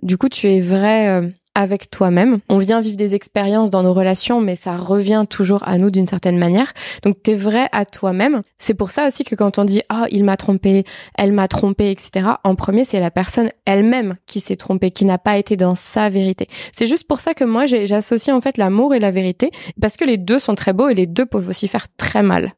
du 0.03 0.19
coup, 0.19 0.29
tu 0.29 0.49
es 0.49 0.61
vrai 0.61 1.09
euh, 1.09 1.29
avec 1.55 1.91
toi-même. 1.91 2.39
On 2.49 2.59
vient 2.59 2.81
vivre 2.81 2.97
des 2.97 3.15
expériences 3.15 3.71
dans 3.71 3.83
nos 3.83 3.93
relations, 3.93 4.41
mais 4.41 4.55
ça 4.55 4.77
revient 4.77 5.25
toujours 5.29 5.67
à 5.67 5.79
nous 5.79 5.91
d'une 5.91 6.07
certaine 6.07 6.39
manière. 6.39 6.73
Donc, 7.03 7.17
tu 7.23 7.33
es 7.33 7.35
vrai 7.35 7.69
à 7.73 7.85
toi-même. 7.85 8.43
C'est 8.59 8.75
pour 8.75 8.91
ça 8.91 9.09
aussi 9.09 9.25
que 9.25 9.35
quand 9.35 9.59
on 9.59 9.65
dit 9.65 9.83
«Ah, 9.89 10.07
il 10.11 10.23
m'a 10.23 10.37
trompé, 10.37 10.85
elle 11.17 11.33
m'a 11.33 11.49
trompé, 11.49 11.91
etc.», 11.91 12.27
en 12.45 12.55
premier, 12.55 12.85
c'est 12.85 13.01
la 13.01 13.11
personne 13.11 13.51
elle-même 13.65 14.17
qui 14.27 14.39
s'est 14.39 14.57
trompée, 14.57 14.93
qui 14.93 15.05
n'a 15.05 15.19
pas 15.19 15.37
été 15.37 15.57
dans 15.57 15.75
sa 15.75 16.09
vérité. 16.09 16.47
C'est 16.73 16.87
juste 16.87 17.09
pour 17.09 17.19
ça 17.19 17.35
que 17.35 17.45
moi, 17.45 17.67
j'associe 17.67 18.37
en 18.37 18.41
fait 18.41 18.57
l'amour 18.57 18.95
et 18.95 19.01
la 19.01 19.11
vérité, 19.11 19.51
parce 19.81 19.97
que 19.97 20.05
les 20.05 20.17
deux 20.17 20.39
sont 20.39 20.55
très 20.55 20.73
beaux 20.73 20.89
et 20.89 20.95
les 20.95 21.07
deux 21.07 21.27
peuvent 21.27 21.49
aussi 21.49 21.67
faire 21.67 21.87
très 21.97 22.23
mal. 22.23 22.55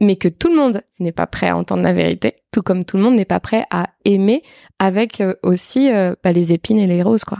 Mais 0.00 0.16
que 0.16 0.28
tout 0.28 0.48
le 0.48 0.56
monde 0.56 0.82
n'est 0.98 1.12
pas 1.12 1.26
prêt 1.26 1.48
à 1.48 1.56
entendre 1.56 1.82
la 1.82 1.92
vérité, 1.92 2.36
tout 2.50 2.62
comme 2.62 2.84
tout 2.84 2.96
le 2.96 3.02
monde 3.02 3.16
n'est 3.16 3.24
pas 3.24 3.40
prêt 3.40 3.64
à 3.70 3.88
aimer 4.04 4.42
avec 4.78 5.20
euh, 5.20 5.34
aussi 5.42 5.90
euh, 5.90 6.14
bah, 6.22 6.32
les 6.32 6.52
épines 6.52 6.78
et 6.78 6.86
les 6.86 7.02
roses, 7.02 7.24
quoi. 7.24 7.38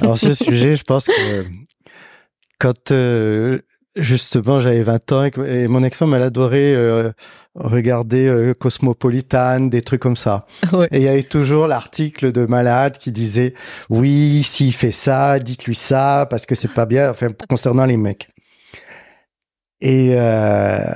Alors 0.00 0.18
ce 0.18 0.32
sujet, 0.44 0.76
je 0.76 0.84
pense 0.84 1.06
que 1.06 1.46
quand 2.58 2.92
euh, 2.92 3.58
justement 3.96 4.60
j'avais 4.60 4.82
20 4.82 5.12
ans 5.12 5.24
et, 5.24 5.68
mon 5.68 5.82
ex-femme 5.82 6.14
elle 6.14 6.22
adorait 6.22 6.74
euh, 6.74 7.10
regarder 7.54 8.26
euh, 8.26 8.54
Cosmopolitan, 8.54 9.60
des 9.60 9.82
trucs 9.82 10.00
comme 10.00 10.16
ça. 10.16 10.46
Ouais. 10.72 10.88
Et 10.90 10.98
il 10.98 11.02
y 11.02 11.08
avait 11.08 11.22
toujours 11.22 11.66
l'article 11.66 12.32
de 12.32 12.46
malade 12.46 12.98
qui 12.98 13.12
disait 13.12 13.54
oui, 13.90 14.42
s'il 14.42 14.72
fait 14.72 14.92
ça, 14.92 15.38
dites-lui 15.38 15.74
ça 15.74 16.26
parce 16.30 16.46
que 16.46 16.54
c'est 16.54 16.72
pas 16.72 16.86
bien. 16.86 17.10
Enfin 17.10 17.28
concernant 17.48 17.84
les 17.84 17.96
mecs. 17.96 18.28
Et 19.80 20.10
euh, 20.12 20.94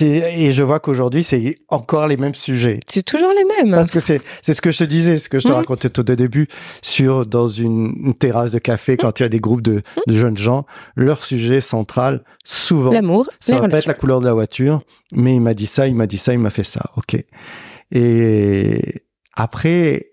et 0.00 0.50
je 0.50 0.62
vois 0.64 0.80
qu'aujourd'hui 0.80 1.22
c'est 1.22 1.56
encore 1.68 2.08
les 2.08 2.16
mêmes 2.16 2.34
sujets. 2.34 2.80
C'est 2.88 3.04
toujours 3.04 3.32
les 3.32 3.44
mêmes. 3.44 3.70
Parce 3.72 3.90
que 3.92 4.00
c'est 4.00 4.20
c'est 4.42 4.52
ce 4.52 4.60
que 4.60 4.72
je 4.72 4.78
te 4.78 4.84
disais, 4.84 5.16
ce 5.16 5.28
que 5.28 5.38
je 5.38 5.44
te 5.44 5.48
Mhm. 5.52 5.54
racontais 5.58 5.90
tout 5.90 6.10
au 6.10 6.14
début 6.16 6.48
sur 6.82 7.24
dans 7.24 7.46
une, 7.46 7.94
une 8.04 8.14
terrasse 8.14 8.50
de 8.50 8.58
café 8.58 8.96
quand 8.96 9.20
il 9.20 9.22
y 9.22 9.26
a 9.26 9.28
des 9.28 9.38
groupes 9.38 9.62
de, 9.62 9.82
de 10.08 10.12
jeunes 10.14 10.36
gens, 10.36 10.66
leur 10.96 11.24
sujet 11.24 11.60
central 11.60 12.24
souvent 12.44 12.90
L'amour, 12.90 13.28
ça 13.38 13.60
va 13.60 13.68
pas 13.68 13.78
être 13.78 13.86
la 13.86 13.94
couleur 13.94 14.20
de 14.20 14.26
la 14.26 14.34
voiture, 14.34 14.82
mais 15.12 15.34
il 15.36 15.40
m'a 15.40 15.54
dit 15.54 15.66
ça, 15.66 15.86
il 15.86 15.94
m'a 15.94 16.06
dit 16.08 16.18
ça, 16.18 16.32
il 16.32 16.40
m'a 16.40 16.50
fait 16.50 16.64
ça. 16.64 16.90
OK. 16.96 17.16
Et 17.92 19.02
après 19.34 20.06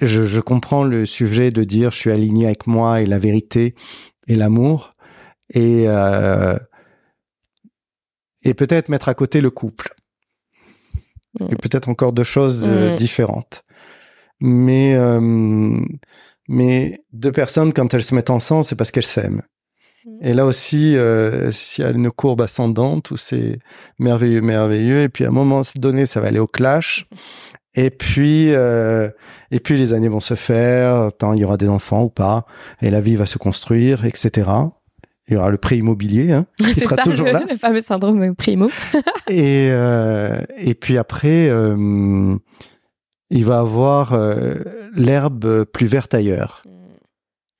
je, 0.00 0.24
je 0.24 0.40
comprends 0.40 0.84
le 0.84 1.06
sujet 1.06 1.50
de 1.50 1.64
dire 1.64 1.90
je 1.90 1.96
suis 1.98 2.10
aligné 2.10 2.46
avec 2.46 2.66
moi 2.66 3.02
et 3.02 3.06
la 3.06 3.18
vérité 3.18 3.74
et 4.26 4.36
l'amour 4.36 4.94
et 5.54 5.84
euh, 5.86 6.56
et 8.44 8.54
peut-être 8.54 8.88
mettre 8.88 9.08
à 9.08 9.14
côté 9.14 9.40
le 9.40 9.50
couple. 9.50 9.94
Et 11.40 11.56
peut-être 11.56 11.88
encore 11.88 12.12
deux 12.12 12.24
choses 12.24 12.66
euh, 12.68 12.94
différentes. 12.94 13.64
Mais 14.40 14.94
euh, 14.94 15.78
mais 16.48 17.00
deux 17.12 17.32
personnes 17.32 17.72
quand 17.72 17.94
elles 17.94 18.04
se 18.04 18.14
mettent 18.14 18.30
ensemble, 18.30 18.64
c'est 18.64 18.76
parce 18.76 18.90
qu'elles 18.90 19.06
s'aiment. 19.06 19.42
Mm. 20.04 20.18
Et 20.20 20.34
là 20.34 20.46
aussi, 20.46 20.96
euh, 20.96 21.50
s'il 21.52 21.84
y 21.84 21.86
a 21.86 21.90
une 21.90 22.10
courbe 22.10 22.42
ascendante 22.42 23.10
où 23.10 23.16
c'est 23.16 23.58
merveilleux, 23.98 24.40
merveilleux, 24.40 25.02
et 25.02 25.08
puis 25.08 25.24
à 25.24 25.28
un 25.28 25.32
moment 25.32 25.62
donné, 25.76 26.06
ça 26.06 26.20
va 26.20 26.28
aller 26.28 26.38
au 26.38 26.46
clash. 26.46 27.06
Et 27.74 27.90
puis, 27.90 28.52
euh, 28.52 29.08
et 29.50 29.60
puis 29.60 29.78
les 29.78 29.94
années 29.94 30.08
vont 30.08 30.20
se 30.20 30.34
faire. 30.34 31.10
Tant 31.16 31.32
il 31.32 31.40
y 31.40 31.44
aura 31.44 31.56
des 31.56 31.68
enfants 31.68 32.02
ou 32.02 32.10
pas, 32.10 32.44
et 32.82 32.90
la 32.90 33.00
vie 33.00 33.16
va 33.16 33.26
se 33.26 33.38
construire, 33.38 34.04
etc. 34.04 34.50
Il 35.28 35.34
y 35.34 35.36
aura 35.36 35.50
le 35.50 35.58
prix 35.58 35.78
immobilier, 35.78 36.32
hein, 36.32 36.46
qui 36.58 36.74
C'est 36.74 36.80
sera 36.80 36.96
ça, 36.96 37.02
toujours 37.02 37.26
le, 37.26 37.32
là. 37.32 37.44
le 37.50 37.56
fameux 37.56 37.80
syndrome 37.80 38.34
primo. 38.34 38.70
Et 39.28 39.68
euh, 39.70 40.42
et 40.58 40.74
puis 40.74 40.98
après, 40.98 41.48
euh, 41.48 42.36
il 43.30 43.44
va 43.44 43.60
avoir 43.60 44.12
euh, 44.12 44.56
l'herbe 44.94 45.64
plus 45.64 45.86
verte 45.86 46.14
ailleurs. 46.14 46.64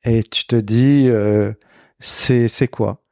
Et 0.04 0.24
tu 0.24 0.46
te 0.46 0.56
dis, 0.56 1.08
c'est 2.00 2.48
c'est 2.48 2.66
quoi? 2.66 3.04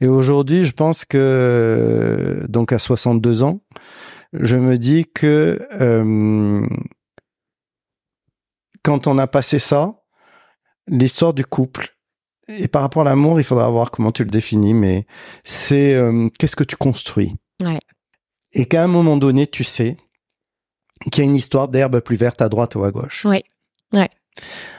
Et 0.00 0.08
aujourd'hui, 0.08 0.64
je 0.64 0.72
pense 0.72 1.04
que 1.04 2.44
donc 2.48 2.72
à 2.72 2.80
62 2.80 3.44
ans, 3.44 3.60
je 4.32 4.56
me 4.56 4.76
dis 4.76 5.06
que 5.06 5.56
quand 8.82 9.06
on 9.06 9.16
a 9.18 9.28
passé 9.28 9.60
ça, 9.60 10.02
l'histoire 10.88 11.34
du 11.34 11.44
couple. 11.44 11.93
Et 12.48 12.68
par 12.68 12.82
rapport 12.82 13.02
à 13.02 13.04
l'amour, 13.06 13.40
il 13.40 13.44
faudra 13.44 13.68
voir 13.70 13.90
comment 13.90 14.12
tu 14.12 14.24
le 14.24 14.30
définis, 14.30 14.74
mais 14.74 15.06
c'est 15.44 15.94
euh, 15.94 16.28
qu'est-ce 16.38 16.56
que 16.56 16.64
tu 16.64 16.76
construis? 16.76 17.34
Ouais. 17.62 17.78
Et 18.52 18.66
qu'à 18.66 18.82
un 18.82 18.88
moment 18.88 19.16
donné, 19.16 19.46
tu 19.46 19.64
sais 19.64 19.96
qu'il 21.10 21.24
y 21.24 21.26
a 21.26 21.30
une 21.30 21.36
histoire 21.36 21.68
d'herbe 21.68 22.00
plus 22.00 22.16
verte 22.16 22.42
à 22.42 22.48
droite 22.48 22.74
ou 22.74 22.84
à 22.84 22.90
gauche. 22.90 23.24
Ouais. 23.24 23.42
Ouais. 23.92 24.08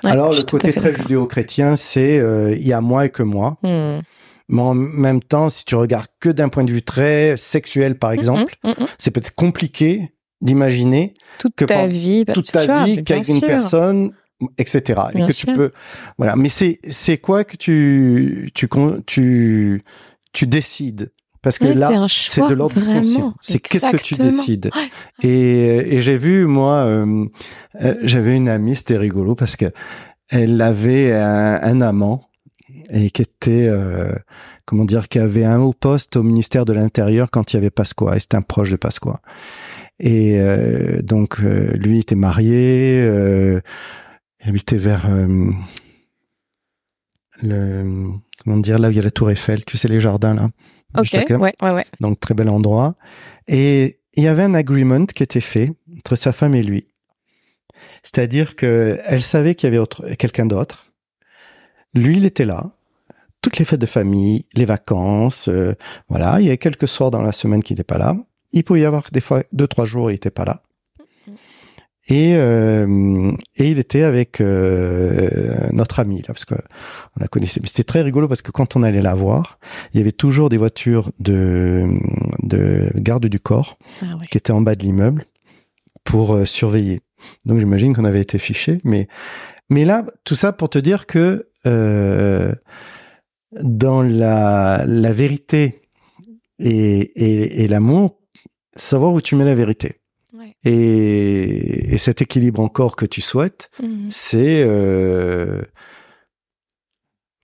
Ouais, 0.04 0.12
Alors 0.12 0.34
le 0.34 0.44
côté 0.44 0.74
très 0.74 0.94
judéo-chrétien, 0.94 1.76
c'est 1.76 2.20
euh, 2.20 2.54
il 2.56 2.68
y 2.68 2.74
a 2.74 2.82
moi 2.82 3.06
et 3.06 3.10
que 3.10 3.24
moi. 3.24 3.58
Hmm. 3.64 4.02
Mais 4.48 4.62
en 4.62 4.76
même 4.76 5.24
temps, 5.24 5.50
si 5.50 5.66
tu 5.66 5.76
regardes 5.76 6.08
que 6.20 6.30
d'un 6.30 6.50
point 6.50 6.64
de 6.64 6.72
vue 6.72 6.84
très 6.84 7.36
sexuel, 7.38 7.98
par 7.98 8.12
exemple, 8.12 8.56
Mhm, 8.64 8.76
mhm. 8.78 8.88
c'est 9.00 9.12
peut-être 9.12 9.34
compliqué 9.34 10.12
d'imaginer 10.42 11.14
toute 11.40 11.56
que 11.56 11.66
ta 11.66 11.88
vie, 11.88 12.26
bah, 12.26 12.34
toute 12.34 12.52
ta 12.52 12.66
vois, 12.66 12.84
vie 12.86 13.04
qu'avec 13.04 13.28
une 13.28 13.42
personne, 13.42 14.12
etc. 14.58 15.02
Et 15.14 15.18
Bien 15.18 15.28
que 15.28 15.34
sûr. 15.34 15.50
tu 15.50 15.56
peux, 15.56 15.72
voilà. 16.18 16.36
Mais 16.36 16.50
c'est 16.50 16.80
c'est 16.90 17.18
quoi 17.18 17.44
que 17.44 17.58
tu 17.58 18.50
tu 18.54 18.68
tu 19.06 19.84
tu 20.34 20.48
décides? 20.48 21.12
Parce 21.42 21.60
que 21.60 21.66
là 21.66 22.08
c'est 22.10 22.48
de 22.48 22.54
l'ordre 22.56 22.80
du 22.80 22.86
conscient. 22.86 23.36
C'est 23.40 23.60
qu'est-ce 23.60 23.92
que 23.92 23.98
tu 23.98 24.16
décides? 24.16 24.72
Ouais. 24.76 25.30
Et, 25.30 25.96
et 25.96 26.02
j'ai 26.02 26.18
vu 26.18 26.46
moi, 26.46 26.78
euh, 26.78 27.26
euh, 27.82 27.96
j'avais 28.02 28.36
une 28.36 28.50
amie, 28.50 28.76
c'était 28.76 28.98
rigolo 28.98 29.36
parce 29.36 29.56
que 29.56 29.72
elle 30.30 30.60
avait 30.60 31.14
un, 31.14 31.62
un 31.62 31.82
amant 31.82 32.30
et 32.90 33.12
qui 33.12 33.22
était 33.22 33.68
euh, 33.70 34.12
comment 34.66 34.86
dire, 34.86 35.08
qui 35.08 35.20
avait 35.20 35.46
un 35.46 35.60
haut 35.60 35.74
poste 35.74 36.16
au 36.16 36.24
ministère 36.24 36.66
de 36.66 36.74
l'Intérieur 36.74 37.30
quand 37.30 37.54
il 37.54 37.58
y 37.58 37.60
avait 37.60 37.70
Pasqua. 37.70 38.16
Et 38.16 38.20
c'était 38.20 38.38
un 38.38 38.42
proche 38.42 38.72
de 38.72 38.76
Pasqua. 38.76 39.22
Et 40.00 40.40
euh, 40.40 41.02
donc 41.04 41.38
euh, 41.42 41.72
lui 41.76 42.00
était 42.00 42.16
marié, 42.16 43.00
euh, 43.04 43.62
il 44.46 44.50
habitait 44.50 44.78
vers 44.78 45.08
euh, 45.10 45.52
le 47.42 48.12
comment 48.44 48.58
dire 48.58 48.78
là 48.78 48.90
où 48.90 48.92
il 48.92 48.98
y 48.98 49.00
a 49.00 49.04
la 49.04 49.12
Tour 49.12 49.32
Eiffel, 49.32 49.66
tu 49.66 49.76
sais 49.76 49.88
les 49.88 50.00
jardins 50.00 50.36
là. 50.36 50.50
Ok, 50.98 51.14
ouais, 51.14 51.54
ouais, 51.62 51.72
ouais. 51.72 51.86
Donc 52.00 52.20
très 52.20 52.36
bel 52.36 52.48
endroit. 52.48 52.96
Et 53.48 54.00
il 54.14 54.24
y 54.24 54.28
avait 54.28 54.44
un 54.44 54.54
agreement 54.54 55.06
qui 55.08 55.24
était 55.24 55.42
fait 55.42 55.72
entre 55.98 56.16
sa 56.16 56.32
femme 56.32 56.56
et 56.56 56.64
lui. 56.64 56.88
C'est-à-dire 58.04 58.56
que 58.56 59.00
elle 59.04 59.24
savait 59.24 59.56
qu'il 59.56 59.68
y 59.68 59.70
avait 59.70 59.80
autre, 59.80 60.08
quelqu'un 60.14 60.46
d'autre. 60.46 60.94
Lui, 61.94 62.18
il 62.18 62.26
était 62.26 62.46
là. 62.46 62.72
Toutes 63.42 63.58
les 63.58 63.66
fêtes 63.66 63.82
de 63.82 63.86
famille, 63.86 64.46
les 64.54 64.66
vacances, 64.66 65.50
euh, 65.50 65.74
voilà. 66.08 66.40
Il 66.40 66.46
y 66.46 66.48
avait 66.48 66.58
quelques 66.58 66.88
soirs 66.88 67.12
dans 67.12 67.22
la 67.22 67.32
semaine 67.32 67.64
qui 67.64 67.74
n'étaient 67.74 67.84
pas 67.84 67.98
là. 67.98 68.16
Il 68.52 68.64
pouvait 68.64 68.82
y 68.82 68.86
avoir 68.86 69.10
des 69.12 69.22
fois 69.22 69.44
deux, 69.54 69.68
trois 69.68 69.86
jours, 69.86 70.12
il 70.12 70.14
n'était 70.14 70.30
pas 70.30 70.46
là. 70.46 70.62
Et, 72.08 72.36
euh, 72.36 73.32
et 73.56 73.72
il 73.72 73.80
était 73.80 74.04
avec 74.04 74.40
euh, 74.40 75.68
notre 75.72 76.00
ami 76.00 76.18
là 76.20 76.28
parce 76.28 76.46
que 76.46 76.54
on 76.54 77.20
la 77.20 77.28
connaissait. 77.28 77.60
Mais 77.62 77.68
c'était 77.68 77.84
très 77.84 78.02
rigolo 78.04 78.28
parce 78.28 78.44
que 78.44 78.52
quand 78.52 78.76
on 78.76 78.84
allait 78.84 79.02
la 79.02 79.16
voir, 79.16 79.58
il 79.92 79.98
y 79.98 80.02
avait 80.02 80.12
toujours 80.12 80.50
des 80.50 80.58
voitures 80.58 81.12
de, 81.20 81.88
de 82.44 82.92
garde 82.96 83.26
du 83.26 83.40
corps 83.40 83.80
Ah 84.02 84.18
ouais. 84.20 84.28
qui 84.30 84.38
étaient 84.38 84.52
en 84.52 84.62
bas 84.62 84.76
de 84.76 84.84
l'immeuble 84.84 85.26
pour 86.04 86.36
euh, 86.36 86.46
surveiller. 86.46 87.02
Donc 87.46 87.58
j'imagine 87.58 87.96
qu'on 87.96 88.06
avait 88.06 88.22
été 88.22 88.38
fichés. 88.38 88.78
Mais, 88.84 89.08
mais 89.72 89.84
là, 89.84 90.06
tout 90.26 90.36
ça 90.36 90.54
pour 90.54 90.70
te 90.70 90.78
dire 90.78 91.08
que 91.08 91.50
euh, 91.66 92.52
dans 93.64 94.04
la, 94.04 94.84
la 94.86 95.12
vérité 95.12 95.82
et, 96.60 97.00
et, 97.00 97.64
et 97.64 97.68
l'amour, 97.68 98.20
savoir 98.76 99.14
où 99.14 99.22
tu 99.22 99.36
mets 99.36 99.46
la 99.46 99.56
vérité. 99.56 100.02
Ouais. 100.38 100.56
Et, 100.66 101.94
et 101.94 101.98
cet 101.98 102.22
équilibre 102.22 102.60
encore 102.62 102.96
que 102.96 103.06
tu 103.06 103.22
souhaites, 103.22 103.70
Mhm. 103.82 104.08
c'est 104.10 104.64
euh, 104.66 105.62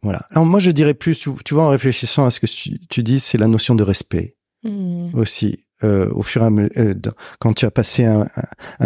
voilà. 0.03 0.25
Alors 0.31 0.45
moi 0.45 0.59
je 0.59 0.71
dirais 0.71 0.93
plus, 0.93 1.17
tu, 1.19 1.29
tu 1.45 1.53
vois, 1.53 1.63
en 1.65 1.69
réfléchissant 1.69 2.25
à 2.25 2.31
ce 2.31 2.39
que 2.39 2.47
tu, 2.47 2.79
tu 2.89 3.03
dis, 3.03 3.19
c'est 3.19 3.37
la 3.37 3.47
notion 3.47 3.75
de 3.75 3.83
respect 3.83 4.35
Mhm. 4.63 5.11
aussi. 5.15 5.59
Euh, 5.83 6.09
au 6.13 6.21
fur 6.21 6.43
et 6.43 6.45
à 6.45 6.49
mesure, 6.51 6.71
quand 7.39 7.53
tu 7.53 7.65
as 7.65 7.71
passé 7.71 8.05
un, 8.05 8.21
un, 8.21 8.27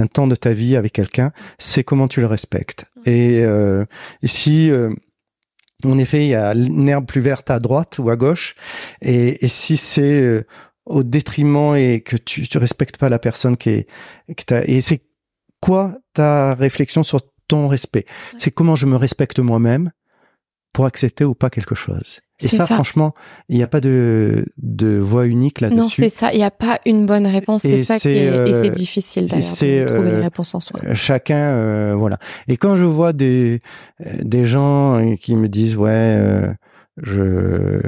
un 0.02 0.08
temps 0.08 0.28
de 0.28 0.36
ta 0.36 0.54
vie 0.54 0.78
avec 0.78 0.94
quelqu'un, 0.94 1.34
c'est 1.58 1.84
comment 1.84 2.08
tu 2.08 2.22
le 2.22 2.26
respectes. 2.28 2.86
Et, 3.06 3.42
euh, 3.44 3.84
et 4.22 4.28
si 4.28 4.72
euh, 4.72 4.94
en 5.84 5.98
effet 5.98 6.26
il 6.26 6.30
y 6.30 6.36
a 6.36 6.54
une 6.54 6.88
herbe 6.88 7.06
plus 7.06 7.20
verte 7.20 7.52
à 7.52 7.60
droite 7.60 8.00
ou 8.00 8.10
à 8.10 8.16
gauche, 8.16 8.56
et, 9.02 9.44
et 9.44 9.50
si 9.50 9.76
c'est 9.76 10.22
euh, 10.22 10.46
au 10.86 11.04
détriment 11.04 11.76
et 11.76 12.02
que 12.02 12.16
tu, 12.16 12.48
tu 12.48 12.58
respectes 12.58 12.98
pas 12.98 13.10
la 13.10 13.20
personne 13.20 13.58
qui 13.58 13.70
est, 13.70 13.88
qui 14.36 14.46
t'a, 14.46 14.64
et 14.66 14.82
c'est 14.82 15.02
quoi 15.62 15.98
ta 16.14 16.54
réflexion 16.56 17.04
sur 17.04 17.22
ton 17.48 17.68
respect? 17.68 18.06
C'est 18.38 18.52
comment 18.52 18.76
je 18.76 18.86
me 18.86 18.96
respecte 18.96 19.40
moi-même 19.40 19.92
pour 20.74 20.86
accepter 20.86 21.24
ou 21.24 21.34
pas 21.34 21.50
quelque 21.50 21.76
chose? 21.76 22.20
Et 22.42 22.50
ça, 22.50 22.66
ça. 22.66 22.76
franchement, 22.76 23.16
il 23.48 23.56
n'y 23.56 23.64
a 23.64 23.68
pas 23.68 23.80
de, 23.80 24.46
de 24.58 24.98
voie 24.98 25.26
unique 25.26 25.62
là-dessus. 25.62 25.80
Non, 25.80 25.88
c'est 25.88 26.10
ça. 26.10 26.34
Il 26.34 26.38
n'y 26.38 26.44
a 26.44 26.52
pas 26.52 26.80
une 26.86 27.06
bonne 27.06 27.26
réponse. 27.26 27.62
C'est 27.62 27.86
ça 27.86 27.98
qui 27.98 28.10
est, 28.10 28.26
et 28.26 28.30
euh, 28.30 28.62
c'est 28.62 28.72
difficile 28.72 29.24
et 29.24 29.28
d'ailleurs 29.28 29.52
de 29.54 29.86
trouver 29.86 30.10
euh, 30.10 30.16
les 30.18 30.22
réponses 30.22 30.54
en 30.54 30.60
soi. 30.60 30.82
Euh, 30.84 30.94
Chacun, 30.94 31.56
euh, 31.56 31.96
voilà. 31.98 32.18
Et 32.50 32.58
quand 32.58 32.76
je 32.76 32.84
vois 32.84 33.14
des 33.14 33.62
euh, 34.06 34.10
des 34.22 34.44
gens 34.44 35.00
euh, 35.00 35.16
qui 35.16 35.38
me 35.38 35.48
disent 35.48 35.78
ouais, 35.78 35.90
euh, 35.92 36.54
je 37.02 37.80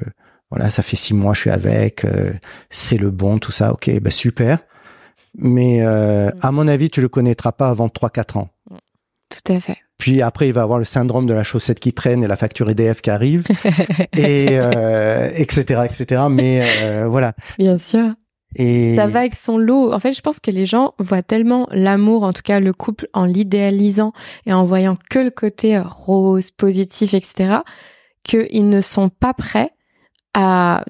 voilà, 0.50 0.70
ça 0.70 0.82
fait 0.84 0.96
six 0.96 1.14
mois 1.14 1.34
je 1.34 1.42
suis 1.42 1.50
avec, 1.50 2.06
euh, 2.06 2.34
c'est 2.70 2.98
le 2.98 3.12
bon, 3.12 3.38
tout 3.38 3.52
ça, 3.52 3.74
ok, 3.74 3.90
bah 4.00 4.12
super. 4.12 4.60
Mais 5.38 5.82
euh, 5.82 6.30
Mm. 6.30 6.40
à 6.42 6.52
mon 6.52 6.68
avis, 6.68 6.90
tu 6.90 7.02
le 7.02 7.10
connaîtras 7.10 7.52
pas 7.52 7.70
avant 7.70 7.90
trois 7.90 8.10
quatre 8.10 8.38
ans. 8.38 8.50
Tout 9.30 9.54
à 9.54 9.60
fait. 9.60 9.78
Puis 9.98 10.22
après, 10.22 10.48
il 10.48 10.54
va 10.54 10.62
avoir 10.62 10.80
le 10.80 10.86
syndrome 10.86 11.26
de 11.26 11.34
la 11.34 11.44
chaussette 11.44 11.80
qui 11.80 11.92
traîne 11.94 12.24
et 12.24 12.28
la 12.28 12.38
facture 12.38 12.70
EDF 12.70 13.02
qui 13.02 13.10
arrive, 13.10 13.44
et 14.16 14.48
euh, 14.52 15.30
etc. 15.36 15.82
etc. 15.86 16.24
Mais 16.30 16.64
euh, 16.82 17.08
voilà. 17.08 17.34
Bien 17.58 17.78
sûr. 17.78 18.06
Et 18.56 18.96
Ça 18.96 19.08
va 19.08 19.20
avec 19.20 19.36
son 19.36 19.58
lot. 19.58 19.92
En 19.92 20.00
fait, 20.00 20.14
je 20.14 20.22
pense 20.22 20.40
que 20.40 20.52
les 20.52 20.66
gens 20.66 20.94
voient 21.00 21.24
tellement 21.24 21.68
l'amour, 21.72 22.24
en 22.24 22.32
tout 22.32 22.42
cas 22.44 22.60
le 22.60 22.74
couple, 22.74 23.08
en 23.14 23.26
l'idéalisant 23.26 24.14
et 24.46 24.54
en 24.54 24.64
voyant 24.64 24.96
que 25.10 25.20
le 25.20 25.32
côté 25.32 25.76
euh, 25.76 25.84
rose, 25.84 26.52
positif, 26.52 27.14
etc., 27.14 27.58
qu'ils 28.24 28.70
ne 28.70 28.82
sont 28.82 29.10
pas 29.10 29.34
prêts 29.34 29.72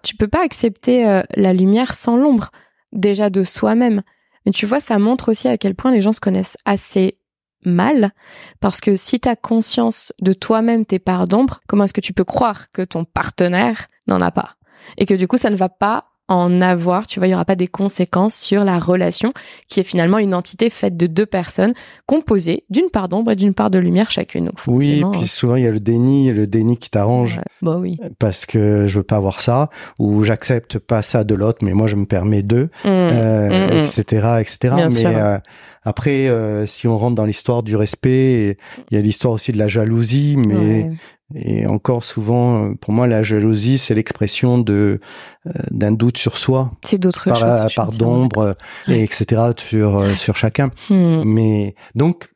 Tu 0.03 0.15
peux 0.15 0.27
pas 0.27 0.43
accepter 0.43 1.07
euh, 1.07 1.23
la 1.35 1.53
lumière 1.53 1.93
sans 1.93 2.17
l'ombre, 2.17 2.51
déjà 2.91 3.29
de 3.29 3.43
soi-même. 3.43 4.01
Mais 4.45 4.51
tu 4.51 4.65
vois, 4.65 4.79
ça 4.79 4.99
montre 4.99 5.29
aussi 5.29 5.47
à 5.47 5.57
quel 5.57 5.75
point 5.75 5.91
les 5.91 6.01
gens 6.01 6.11
se 6.11 6.19
connaissent 6.19 6.57
assez 6.65 7.17
mal, 7.65 8.11
parce 8.59 8.79
que 8.81 8.95
si 8.95 9.19
tu 9.19 9.27
as 9.27 9.35
conscience 9.35 10.13
de 10.21 10.31
toi-même 10.33 10.85
tes 10.85 10.99
parts 10.99 11.27
d'ombre, 11.27 11.61
comment 11.67 11.83
est-ce 11.83 11.93
que 11.93 12.01
tu 12.01 12.13
peux 12.13 12.23
croire 12.23 12.69
que 12.71 12.81
ton 12.81 13.03
partenaire 13.03 13.87
n'en 14.07 14.21
a 14.21 14.31
pas? 14.31 14.55
Et 14.97 15.05
que 15.05 15.13
du 15.13 15.27
coup, 15.27 15.37
ça 15.37 15.49
ne 15.49 15.55
va 15.55 15.69
pas 15.69 16.05
en 16.29 16.61
avoir, 16.61 17.07
tu 17.07 17.19
vois, 17.19 17.27
il 17.27 17.31
y 17.31 17.33
aura 17.33 17.45
pas 17.45 17.55
des 17.55 17.67
conséquences 17.67 18.35
sur 18.35 18.63
la 18.65 18.79
relation 18.79 19.31
qui 19.67 19.79
est 19.79 19.83
finalement 19.83 20.17
une 20.17 20.33
entité 20.33 20.69
faite 20.69 20.97
de 20.97 21.07
deux 21.07 21.25
personnes 21.25 21.73
composées 22.05 22.63
d'une 22.69 22.89
part 22.89 23.07
d'ombre 23.09 23.31
et 23.31 23.35
d'une 23.35 23.53
part 23.53 23.69
de 23.69 23.79
lumière 23.79 24.11
chacune. 24.11 24.45
Donc 24.45 24.55
oui, 24.67 25.03
puis 25.13 25.27
souvent 25.27 25.55
il 25.55 25.63
y 25.63 25.67
a 25.67 25.71
le 25.71 25.79
déni, 25.79 26.31
le 26.31 26.45
déni 26.47 26.77
qui 26.77 26.89
t'arrange. 26.89 27.39
bah 27.61 27.77
oui. 27.79 27.97
parce 28.19 28.45
que 28.45 28.87
je 28.87 28.97
veux 28.97 29.03
pas 29.03 29.15
avoir 29.17 29.39
ça 29.39 29.69
ou 29.99 30.23
j'accepte 30.23 30.79
pas 30.79 31.01
ça 31.01 31.23
de 31.23 31.33
l'autre 31.35 31.59
mais 31.61 31.73
moi 31.73 31.87
je 31.87 31.95
me 31.95 32.05
permets 32.05 32.43
d'eux 32.43 32.69
Mmh. 32.83 32.87
euh, 32.89 33.47
Mm, 33.47 33.73
mm. 33.75 33.79
etc 33.79 34.27
etc 34.41 34.73
Bien 34.75 34.89
mais 34.89 34.95
sûr. 34.95 35.39
Après 35.87 36.27
euh, 36.27 36.65
si 36.65 36.87
on 36.87 36.97
rentre 36.97 37.15
dans 37.15 37.25
l'histoire 37.25 37.63
du 37.63 37.75
respect 37.75 38.57
il 38.91 38.95
y 38.95 38.97
a 38.97 39.01
l'histoire 39.01 39.33
aussi 39.33 39.51
de 39.51 39.57
la 39.57 39.67
jalousie 39.67 40.35
mais 40.37 40.55
Ouais. 40.55 40.91
et 41.35 41.65
encore 41.67 42.03
souvent 42.03 42.45
euh, 42.65 42.73
pour 42.79 42.93
moi 42.93 43.05
la 43.07 43.21
jalousie 43.23 43.77
c'est 43.77 43.93
l'expression 43.95 44.57
de 44.57 44.99
euh, 45.47 45.51
d'un 45.71 45.91
doute 45.91 46.17
sur 46.17 46.37
soi 46.37 46.71
c'est 46.83 46.97
d'autres 46.99 47.29
par, 47.29 47.37
choses. 47.69 47.75
par 47.75 47.91
d'ombre 47.91 48.55
euh, 48.89 48.93
et 48.93 49.03
etc 49.03 49.51
sur 49.57 49.97
euh, 49.97 50.15
sur 50.15 50.35
chacun. 50.37 50.67
Mmh. 50.89 51.23
mais 51.25 51.75
donc 51.95 52.27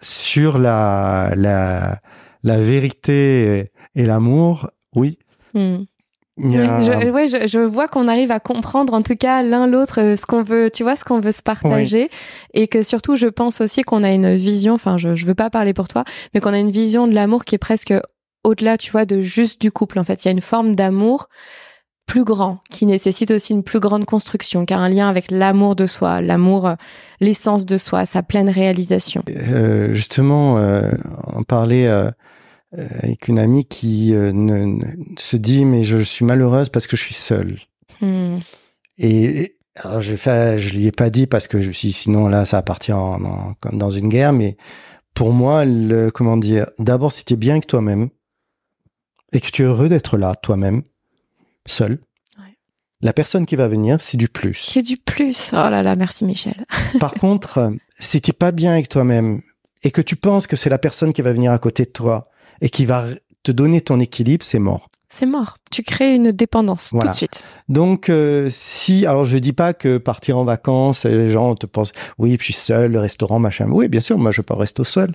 sur 0.00 0.58
la 0.58 1.32
la 1.36 2.00
la 2.42 2.60
vérité 2.60 3.70
et 3.94 4.04
l'amour 4.06 4.70
oui 4.94 5.18
Mmh. 5.54 5.84
Oui, 6.38 6.56
a... 6.58 6.82
je, 6.82 7.10
ouais, 7.10 7.28
je, 7.28 7.46
je 7.46 7.58
vois 7.58 7.88
qu'on 7.88 8.08
arrive 8.08 8.30
à 8.30 8.40
comprendre 8.40 8.92
en 8.92 9.02
tout 9.02 9.14
cas 9.14 9.42
l'un 9.42 9.66
l'autre 9.66 10.00
euh, 10.00 10.16
ce 10.16 10.26
qu'on 10.26 10.42
veut, 10.42 10.70
tu 10.70 10.82
vois, 10.82 10.96
ce 10.96 11.04
qu'on 11.04 11.20
veut 11.20 11.32
se 11.32 11.42
partager, 11.42 12.10
et 12.52 12.68
que 12.68 12.82
surtout 12.82 13.16
je 13.16 13.26
pense 13.26 13.60
aussi 13.60 13.82
qu'on 13.82 14.02
a 14.02 14.10
une 14.10 14.34
vision. 14.34 14.74
Enfin, 14.74 14.98
je 14.98 15.14
je 15.14 15.24
veux 15.24 15.34
pas 15.34 15.50
parler 15.50 15.72
pour 15.72 15.88
toi, 15.88 16.04
mais 16.34 16.40
qu'on 16.40 16.52
a 16.52 16.58
une 16.58 16.70
vision 16.70 17.06
de 17.06 17.14
l'amour 17.14 17.44
qui 17.44 17.54
est 17.54 17.58
presque 17.58 17.94
au-delà, 18.44 18.76
tu 18.76 18.92
vois, 18.92 19.06
de 19.06 19.20
juste 19.20 19.60
du 19.60 19.72
couple. 19.72 19.98
En 19.98 20.04
fait, 20.04 20.24
il 20.24 20.28
y 20.28 20.30
a 20.30 20.32
une 20.32 20.40
forme 20.40 20.76
d'amour 20.76 21.28
plus 22.06 22.22
grand 22.22 22.60
qui 22.70 22.86
nécessite 22.86 23.32
aussi 23.32 23.52
une 23.52 23.64
plus 23.64 23.80
grande 23.80 24.04
construction, 24.04 24.64
qui 24.64 24.72
a 24.72 24.78
un 24.78 24.88
lien 24.88 25.08
avec 25.08 25.30
l'amour 25.30 25.74
de 25.74 25.86
soi, 25.86 26.20
l'amour, 26.20 26.68
euh, 26.68 26.74
l'essence 27.20 27.66
de 27.66 27.78
soi, 27.78 28.06
sa 28.06 28.22
pleine 28.22 28.48
réalisation. 28.48 29.24
Euh, 29.28 29.92
justement, 29.92 30.56
euh, 30.58 30.92
on 31.34 31.42
parlait 31.42 31.88
euh, 31.88 32.04
euh, 32.04 32.10
avec 32.72 33.28
une 33.28 33.38
amie 33.38 33.64
qui 33.64 34.14
euh, 34.14 34.32
ne, 34.32 34.64
ne- 34.64 34.94
se 35.18 35.36
dit 35.36 35.64
mais 35.64 35.84
je 35.84 35.98
suis 35.98 36.24
malheureuse 36.24 36.68
parce 36.68 36.86
que 36.86 36.96
je 36.96 37.02
suis 37.02 37.14
seule. 37.14 37.58
Hmm. 38.00 38.38
Et 38.98 39.56
alors 39.76 40.00
je 40.00 40.16
fait, 40.16 40.58
je 40.58 40.74
lui 40.74 40.86
ai 40.86 40.92
pas 40.92 41.10
dit 41.10 41.26
parce 41.26 41.48
que 41.48 41.60
je 41.60 41.68
me 41.68 41.72
suis 41.72 41.88
dit, 41.88 41.94
sinon 41.94 42.28
là 42.28 42.44
ça 42.44 42.58
va 42.58 42.62
partir 42.62 42.98
en, 42.98 43.22
en- 43.24 43.54
comme 43.60 43.78
dans 43.78 43.90
une 43.90 44.08
guerre. 44.08 44.32
Mais 44.32 44.56
pour 45.14 45.32
moi, 45.32 45.64
le 45.64 46.10
comment 46.10 46.36
dire, 46.36 46.66
d'abord 46.78 47.12
si 47.12 47.24
tu 47.24 47.34
es 47.34 47.36
bien 47.36 47.54
avec 47.54 47.66
toi-même 47.66 48.08
et 49.32 49.40
que 49.40 49.50
tu 49.50 49.62
es 49.62 49.64
heureux 49.66 49.88
d'être 49.88 50.16
là 50.18 50.34
toi-même, 50.36 50.82
seul. 51.66 51.98
Ouais. 52.38 52.56
La 53.00 53.12
personne 53.12 53.44
qui 53.46 53.56
va 53.56 53.68
venir, 53.68 54.00
c'est 54.00 54.16
du 54.16 54.28
plus. 54.28 54.68
C'est 54.72 54.82
du 54.82 54.96
plus. 54.96 55.50
Oh 55.52 55.56
là 55.70 55.82
là, 55.82 55.94
merci 55.96 56.24
Michel. 56.24 56.64
Par 57.00 57.14
contre, 57.14 57.58
euh, 57.58 57.70
si 57.98 58.20
t'es 58.20 58.32
pas 58.32 58.52
bien 58.52 58.72
avec 58.72 58.88
toi-même 58.88 59.42
et 59.82 59.90
que 59.90 60.00
tu 60.02 60.16
penses 60.16 60.46
que 60.46 60.56
c'est 60.56 60.70
la 60.70 60.78
personne 60.78 61.12
qui 61.12 61.22
va 61.22 61.32
venir 61.32 61.52
à 61.52 61.58
côté 61.58 61.84
de 61.84 61.90
toi 61.90 62.28
et 62.60 62.68
qui 62.70 62.86
va 62.86 63.06
te 63.42 63.52
donner 63.52 63.80
ton 63.80 64.00
équilibre, 64.00 64.44
c'est 64.44 64.58
mort. 64.58 64.88
c'est 65.08 65.26
mort. 65.26 65.56
Tu 65.70 65.82
crées 65.82 66.14
une 66.14 66.32
dépendance 66.32 66.90
Voilà. 66.92 67.06
tout 67.06 67.12
de 67.12 67.16
suite. 67.16 67.44
Donc, 67.68 68.08
euh, 68.08 68.48
si, 68.50 69.06
alors 69.06 69.24
je 69.24 69.38
dis 69.38 69.52
pas 69.52 69.72
que 69.72 69.98
partir 69.98 70.36
en 70.38 70.44
vacances, 70.44 71.06
euh, 71.06 71.10
les 71.10 71.28
gens 71.28 71.54
te 71.54 71.66
pensent, 71.66 71.92
oui, 72.18 72.36
je 72.38 72.44
suis 72.44 72.52
seul, 72.54 72.92
le 72.92 73.00
restaurant, 73.00 73.38
machin. 73.38 73.68
Oui, 73.70 73.88
bien 73.88 74.00
sûr, 74.00 74.18
moi 74.18 74.30
je 74.32 74.40
peux 74.42 74.54
rester 74.54 74.80
au 74.80 74.84
seul. 74.84 75.12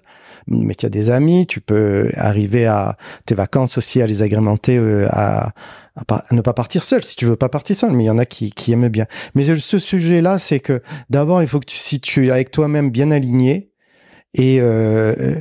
Mais 0.47 0.73
tu 0.73 0.85
as 0.87 0.89
des 0.89 1.11
amis, 1.11 1.45
tu 1.45 1.61
peux 1.61 2.09
arriver 2.15 2.65
à 2.65 2.97
tes 3.27 3.35
vacances 3.35 3.77
aussi 3.77 4.01
à 4.01 4.07
les 4.07 4.23
agrémenter, 4.23 4.77
euh, 4.77 5.07
à, 5.11 5.51
à, 5.95 6.05
pas- 6.05 6.23
à 6.29 6.33
ne 6.35 6.41
pas 6.41 6.53
partir 6.53 6.81
seul 6.83 7.03
si 7.03 7.15
tu 7.15 7.25
veux 7.25 7.35
pas 7.35 7.49
partir 7.49 7.75
seul. 7.75 7.91
Mais 7.91 8.05
il 8.05 8.07
y 8.07 8.09
en 8.09 8.17
a 8.17 8.25
qui, 8.25 8.49
qui 8.51 8.71
aiment 8.71 8.87
bien. 8.87 9.05
Mais 9.35 9.43
ce 9.55 9.77
sujet-là, 9.77 10.39
c'est 10.39 10.59
que 10.59 10.81
d'abord, 11.11 11.41
il 11.43 11.47
faut 11.47 11.59
que 11.59 11.65
tu, 11.67 11.77
si 11.77 11.99
tu 11.99 12.27
es 12.27 12.31
avec 12.31 12.49
toi-même 12.49 12.89
bien 12.89 13.11
aligné 13.11 13.69
et 14.33 14.59
euh, 14.61 15.35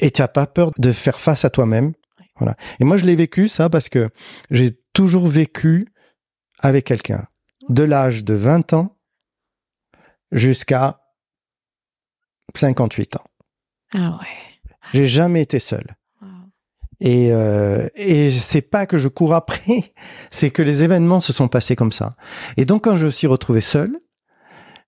et 0.00 0.10
tu 0.10 0.22
n'as 0.22 0.28
pas 0.28 0.46
peur 0.46 0.70
de 0.78 0.92
faire 0.92 1.20
face 1.20 1.44
à 1.44 1.50
toi-même. 1.50 1.92
Voilà. 2.36 2.54
Et 2.80 2.84
moi, 2.84 2.96
je 2.96 3.04
l'ai 3.04 3.16
vécu 3.16 3.48
ça 3.48 3.68
parce 3.68 3.88
que 3.88 4.08
j'ai 4.50 4.78
toujours 4.92 5.26
vécu 5.26 5.88
avec 6.60 6.84
quelqu'un 6.84 7.26
de 7.68 7.82
l'âge 7.82 8.24
de 8.24 8.34
20 8.34 8.72
ans 8.72 8.96
jusqu'à 10.32 11.00
58 12.56 13.16
ans. 13.16 13.24
Ah 13.94 14.18
ouais. 14.20 14.70
J'ai 14.92 15.06
jamais 15.06 15.42
été 15.42 15.58
seul. 15.58 15.84
Wow. 16.22 16.28
Et, 17.00 17.32
euh, 17.32 17.88
et 17.94 18.30
c'est 18.30 18.62
pas 18.62 18.86
que 18.86 18.98
je 18.98 19.08
cours 19.08 19.34
après, 19.34 19.92
c'est 20.30 20.50
que 20.50 20.62
les 20.62 20.84
événements 20.84 21.20
se 21.20 21.32
sont 21.32 21.48
passés 21.48 21.76
comme 21.76 21.92
ça. 21.92 22.16
Et 22.56 22.64
donc, 22.64 22.84
quand 22.84 22.96
je 22.96 23.06
me 23.06 23.10
suis 23.10 23.26
retrouvé 23.26 23.60
seul, 23.60 23.98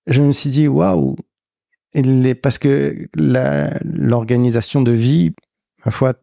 je 0.07 0.21
me 0.21 0.31
suis 0.31 0.49
dit, 0.49 0.67
waouh, 0.67 1.15
les- 1.93 2.35
parce 2.35 2.57
que 2.57 3.07
l'organisation 3.83 4.81
de 4.81 4.91
vie, 4.91 5.31
ma 5.85 5.91
foi, 5.91 6.13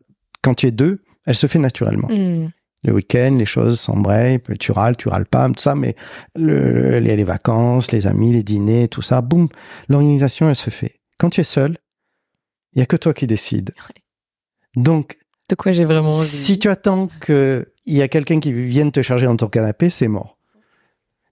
quand 0.42 0.54
tu 0.54 0.66
es 0.66 0.70
deux, 0.70 1.02
elle 1.26 1.34
se 1.34 1.46
fait 1.46 1.58
naturellement. 1.58 2.08
Hmm. 2.08 2.48
Le 2.84 2.92
week-end, 2.92 3.34
les 3.38 3.44
choses 3.44 3.80
s'embrayent, 3.80 4.38
tu 4.60 4.70
râles, 4.70 4.96
tu 4.96 5.08
râles 5.08 5.26
pas, 5.26 5.48
tout 5.48 5.60
ça, 5.60 5.74
mais 5.74 5.96
le, 6.36 7.00
les, 7.00 7.16
les 7.16 7.24
vacances, 7.24 7.90
les 7.90 8.06
amis, 8.06 8.32
les 8.32 8.44
dîners, 8.44 8.86
tout 8.88 9.02
ça, 9.02 9.20
boum, 9.20 9.48
l'organisation, 9.88 10.48
elle 10.48 10.54
se 10.56 10.70
fait. 10.70 10.94
Quand 11.18 11.30
tu 11.30 11.40
es 11.40 11.44
seul, 11.44 11.76
il 12.74 12.78
y 12.78 12.82
a 12.82 12.86
que 12.86 12.94
toi 12.96 13.12
qui 13.14 13.26
décides. 13.26 13.74
Donc, 14.76 15.18
De 15.50 15.56
quoi 15.56 15.72
j'ai 15.72 15.84
vraiment 15.84 16.14
envie. 16.14 16.26
si 16.28 16.58
tu 16.60 16.68
attends 16.68 17.08
qu'il 17.26 17.66
y 17.86 18.00
a 18.00 18.06
quelqu'un 18.06 18.38
qui 18.38 18.52
vienne 18.52 18.92
te 18.92 19.02
charger 19.02 19.26
dans 19.26 19.36
ton 19.36 19.48
canapé, 19.48 19.90
c'est 19.90 20.06
mort. 20.08 20.37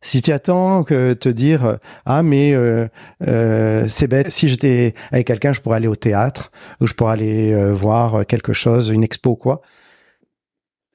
Si 0.02 0.22
tu 0.22 0.30
attends 0.30 0.84
que 0.84 1.14
te 1.14 1.28
dire 1.28 1.78
ah 2.04 2.22
mais 2.22 2.54
euh, 2.54 2.86
euh, 3.26 3.86
c'est 3.88 4.06
bête 4.06 4.30
si 4.30 4.48
j'étais 4.48 4.94
avec 5.10 5.26
quelqu'un 5.26 5.52
je 5.52 5.60
pourrais 5.60 5.76
aller 5.76 5.88
au 5.88 5.96
théâtre 5.96 6.52
ou 6.80 6.86
je 6.86 6.94
pourrais 6.94 7.14
aller 7.14 7.52
euh, 7.52 7.74
voir 7.74 8.26
quelque 8.26 8.52
chose 8.52 8.90
une 8.90 9.02
expo 9.02 9.30
ou 9.30 9.36
quoi 9.36 9.62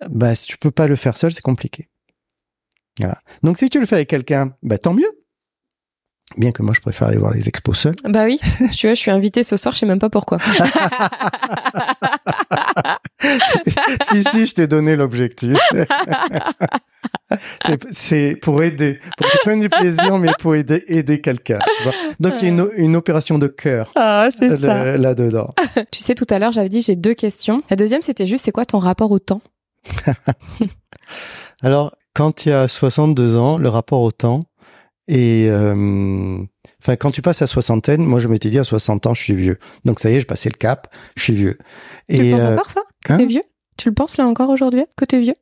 bah 0.10 0.34
si 0.34 0.47
tu 0.47 0.58
peux 0.58 0.72
pas 0.72 0.88
le 0.88 0.95
faire 0.95 1.18
seul 1.18 1.34
c'est 1.34 1.41
compliqué. 1.41 1.89
Voilà. 2.99 3.20
Donc 3.43 3.58
si 3.58 3.70
tu 3.70 3.80
le 3.80 3.86
fais 3.86 3.95
avec 3.95 4.10
quelqu'un 4.10 4.54
bah 4.64 4.78
tant 4.78 4.93
mieux. 4.93 5.12
Bien 6.38 6.52
que 6.54 6.64
moi 6.64 6.74
je 6.74 6.80
préfère 6.80 7.10
aller 7.10 7.18
voir 7.18 7.34
les 7.34 7.49
expos 7.49 7.78
seul. 7.78 7.95
Bah 8.06 8.24
oui, 8.24 8.39
tu 8.72 8.88
vois, 8.88 8.93
je 8.93 8.99
suis 8.99 9.12
invitée 9.12 9.43
ce 9.43 9.58
soir, 9.58 9.74
je 9.74 9.80
sais 9.80 9.86
même 9.86 9.99
pas 9.99 10.10
pourquoi. 10.10 10.38
si, 14.04 14.24
si, 14.24 14.46
je 14.46 14.54
t'ai 14.56 14.68
donné 14.68 14.96
l'objectif. 14.96 15.58
C'est- 17.92 18.36
pour 18.36 18.62
aider, 18.64 19.00
pour 19.18 19.28
prennes 19.44 19.62
du 19.62 19.70
plaisir, 19.70 20.18
mais 20.18 20.32
pour 20.40 20.56
aider, 20.56 20.84
aider 20.88 21.22
quelqu'un. 21.22 21.60
Donc, 22.20 22.34
il 22.42 22.44
y 22.44 22.46
a 22.48 22.50
une, 22.50 22.70
une 22.76 22.96
opération 22.96 23.38
de 23.38 23.48
cœur 23.48 23.92
Ah, 23.96 24.28
là-dedans. 24.40 25.54
Tu 25.92 26.02
sais, 26.02 26.16
tout 26.16 26.26
à 26.30 26.40
l'heure, 26.40 26.52
j'avais 26.52 26.70
dit 26.70 26.82
j'ai 26.82 26.96
deux 26.96 27.14
questions. 27.14 27.64
La 27.70 27.76
deuxième, 27.76 28.02
c'était 28.02 28.28
juste, 28.28 28.46
c'est 28.46 28.52
quoi 28.52 28.66
ton 28.66 28.80
rapport 28.80 29.12
au 29.12 29.20
temps? 29.20 29.42
Alors, 31.62 31.96
quand 32.14 32.46
il 32.46 32.50
y 32.50 32.52
a 32.54 32.68
62 32.68 33.38
ans, 33.38 33.58
le 33.58 33.70
rapport 33.70 34.02
au 34.02 34.12
temps 34.12 34.42
et 35.08 35.48
euh, 35.50 36.38
enfin 36.82 36.96
quand 36.96 37.12
tu 37.12 37.22
passes 37.22 37.42
à 37.42 37.48
soixantaine, 37.48 38.04
moi 38.04 38.20
je 38.20 38.28
m'étais 38.28 38.50
dit 38.50 38.60
à 38.60 38.64
60 38.64 39.06
ans 39.08 39.14
je 39.14 39.22
suis 39.24 39.36
vieux. 39.36 39.58
Donc 39.86 40.00
ça 40.00 40.10
y 40.10 40.16
est, 40.16 40.20
j'ai 40.20 40.26
passé 40.26 40.50
le 40.50 40.58
cap, 40.58 40.94
je 41.16 41.24
suis 41.24 41.34
vieux. 41.34 41.58
Tu 42.10 42.18
le 42.24 42.32
penses 42.32 42.44
euh, 42.44 42.54
encore 42.54 42.66
ça? 42.72 42.82
Que 43.06 43.14
hein? 43.14 43.18
t'es 43.18 43.26
vieux? 43.26 43.44
Tu 43.78 43.90
le 43.90 43.96
penses 43.96 44.18
là 44.18 44.26
encore 44.28 44.50
aujourd'hui 44.50 44.84
Que 44.98 45.06
t'es 45.06 45.20
vieux? 45.20 45.36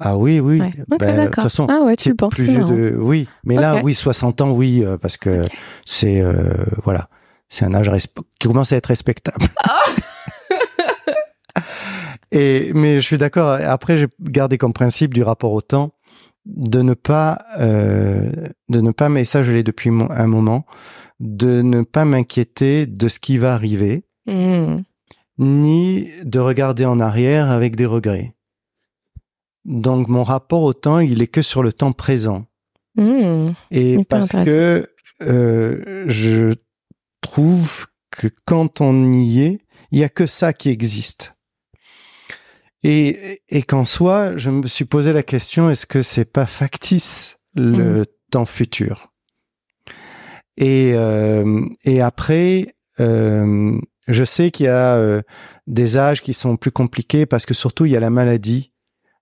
Ah 0.00 0.16
oui 0.18 0.40
oui, 0.40 0.60
Ouais. 0.60 0.72
Ok, 0.90 0.98
Ben, 0.98 0.98
de 0.98 1.12
toute 1.12 1.16
d'accord. 1.24 1.44
façon, 1.44 1.66
Ah 1.70 1.82
ouais, 1.84 1.96
tu 1.96 2.08
le 2.08 2.16
penses. 2.16 2.34
plus 2.34 2.46
vieux 2.48 2.64
de 2.64 2.96
oui, 2.98 3.28
mais 3.44 3.54
là 3.56 3.80
oui 3.84 3.94
60 3.94 4.40
ans 4.40 4.50
oui 4.50 4.82
euh, 4.84 4.98
parce 4.98 5.16
que 5.16 5.44
c'est 5.86 6.20
euh, 6.20 6.34
voilà, 6.82 7.08
c'est 7.48 7.64
un 7.64 7.72
âge 7.74 7.88
resp- 7.88 8.22
qui 8.40 8.48
commence 8.48 8.72
à 8.72 8.76
être 8.76 8.86
respectable. 8.86 9.46
Et 12.32 12.72
mais 12.74 12.96
je 12.96 13.00
suis 13.06 13.18
d'accord. 13.18 13.50
Après, 13.52 13.96
j'ai 13.96 14.08
gardé 14.20 14.58
comme 14.58 14.72
principe 14.72 15.14
du 15.14 15.22
rapport 15.22 15.52
au 15.52 15.60
temps 15.60 15.92
de 16.46 16.82
ne 16.82 16.94
pas, 16.94 17.38
euh, 17.58 18.30
de 18.68 18.80
ne 18.80 18.90
pas, 18.90 19.08
mais 19.08 19.24
ça 19.24 19.42
je 19.42 19.52
l'ai 19.52 19.62
depuis 19.62 19.90
mon- 19.90 20.10
un 20.10 20.26
moment, 20.26 20.66
de 21.20 21.62
ne 21.62 21.82
pas 21.82 22.04
m'inquiéter 22.04 22.86
de 22.86 23.08
ce 23.08 23.18
qui 23.18 23.38
va 23.38 23.54
arriver, 23.54 24.04
Hmm. 24.26 24.78
ni 25.38 26.08
de 26.24 26.38
regarder 26.38 26.84
en 26.86 26.98
arrière 27.00 27.50
avec 27.50 27.76
des 27.76 27.86
regrets. 27.86 28.34
Donc 29.64 30.08
mon 30.08 30.24
rapport 30.24 30.62
au 30.62 30.72
temps, 30.74 30.98
il 30.98 31.22
est 31.22 31.26
que 31.26 31.42
sur 31.42 31.62
le 31.62 31.72
temps 31.72 31.92
présent. 31.92 32.46
Hmm. 32.96 33.52
Et 33.70 33.98
parce 34.04 34.32
que 34.44 34.88
euh, 35.22 36.04
je 36.08 36.54
trouve 37.20 37.86
que 38.10 38.28
quand 38.44 38.80
on 38.80 39.12
y 39.12 39.40
est, 39.42 39.60
il 39.90 39.98
y 39.98 40.04
a 40.04 40.08
que 40.08 40.26
ça 40.26 40.52
qui 40.52 40.68
existe. 40.70 41.33
Et, 42.84 43.42
et 43.48 43.62
qu'en 43.62 43.86
soi, 43.86 44.36
je 44.36 44.50
me 44.50 44.66
suis 44.66 44.84
posé 44.84 45.12
la 45.14 45.22
question 45.22 45.70
est-ce 45.70 45.86
que 45.86 46.02
c'est 46.02 46.26
pas 46.26 46.46
factice 46.46 47.38
le 47.54 48.04
temps 48.30 48.44
futur? 48.44 49.10
Et 50.58 50.92
euh, 50.94 51.64
et 51.84 52.02
après, 52.02 52.74
euh, 53.00 53.78
je 54.06 54.24
sais 54.24 54.50
qu'il 54.50 54.66
y 54.66 54.68
a 54.68 54.96
euh, 54.96 55.22
des 55.66 55.96
âges 55.96 56.20
qui 56.20 56.34
sont 56.34 56.56
plus 56.56 56.70
compliqués 56.70 57.24
parce 57.24 57.46
que 57.46 57.54
surtout 57.54 57.86
il 57.86 57.92
y 57.92 57.96
a 57.96 58.00
la 58.00 58.10
maladie 58.10 58.72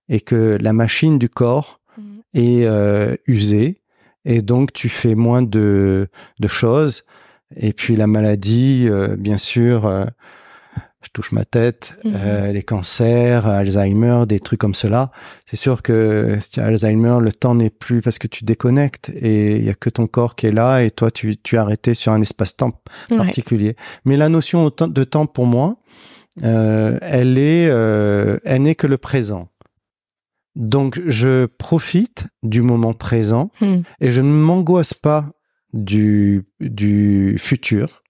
et 0.09 0.19
que 0.19 0.57
la 0.59 0.73
machine 0.73 1.17
du 1.17 1.29
corps 1.29 1.79
Hmm. 1.95 2.21
est 2.33 3.19
usée 3.27 3.83
et 4.25 4.41
donc 4.41 4.73
tu 4.73 4.89
fais 4.89 5.13
moins 5.13 5.43
de, 5.43 6.07
de 6.39 6.47
choses. 6.47 7.03
Et 7.55 7.71
puis 7.71 7.95
la 7.95 8.07
maladie, 8.07 8.89
bien 9.19 9.37
sûr, 9.37 10.07
je 11.03 11.09
touche 11.11 11.31
ma 11.31 11.45
tête, 11.45 11.95
Mhm. 12.03 12.13
euh, 12.15 12.51
les 12.51 12.63
cancers, 12.63 13.45
Alzheimer, 13.47 14.23
des 14.27 14.39
trucs 14.39 14.59
comme 14.59 14.73
cela. 14.73 15.11
C'est 15.45 15.57
sûr 15.57 15.81
que 15.81 16.37
si 16.41 16.59
Alzheimer, 16.59 17.17
le 17.21 17.31
temps 17.31 17.55
n'est 17.55 17.69
plus 17.69 18.01
parce 18.01 18.17
que 18.19 18.27
tu 18.27 18.43
déconnectes 18.45 19.09
et 19.13 19.57
il 19.57 19.63
y 19.65 19.69
a 19.69 19.73
que 19.75 19.89
ton 19.89 20.07
corps 20.07 20.35
qui 20.35 20.47
est 20.47 20.51
là 20.51 20.81
et 20.83 20.91
toi 20.91 21.11
tu, 21.11 21.37
tu 21.37 21.55
es 21.55 21.57
arrêté 21.57 21.93
sur 21.93 22.11
un 22.11 22.21
espace-temps 22.21 22.81
Ouais. 23.11 23.17
particulier. 23.17 23.75
Mais 24.05 24.17
la 24.17 24.29
notion 24.29 24.65
de 24.69 25.03
temps 25.03 25.25
pour 25.25 25.45
moi, 25.45 25.77
euh, 26.43 26.97
elle 27.01 27.37
est, 27.37 27.67
euh, 27.69 28.37
elle 28.45 28.63
n'est 28.63 28.75
que 28.75 28.87
le 28.87 28.97
présent. 28.97 29.49
Donc 30.55 31.01
je 31.07 31.45
profite 31.47 32.25
du 32.43 32.61
moment 32.61 32.93
présent 32.93 33.49
Hmm. 33.59 33.81
et 33.99 34.11
je 34.11 34.21
ne 34.21 34.31
m'angoisse 34.31 34.93
pas 34.93 35.29
du, 35.73 36.45
du 36.59 37.35
futur, 37.39 38.02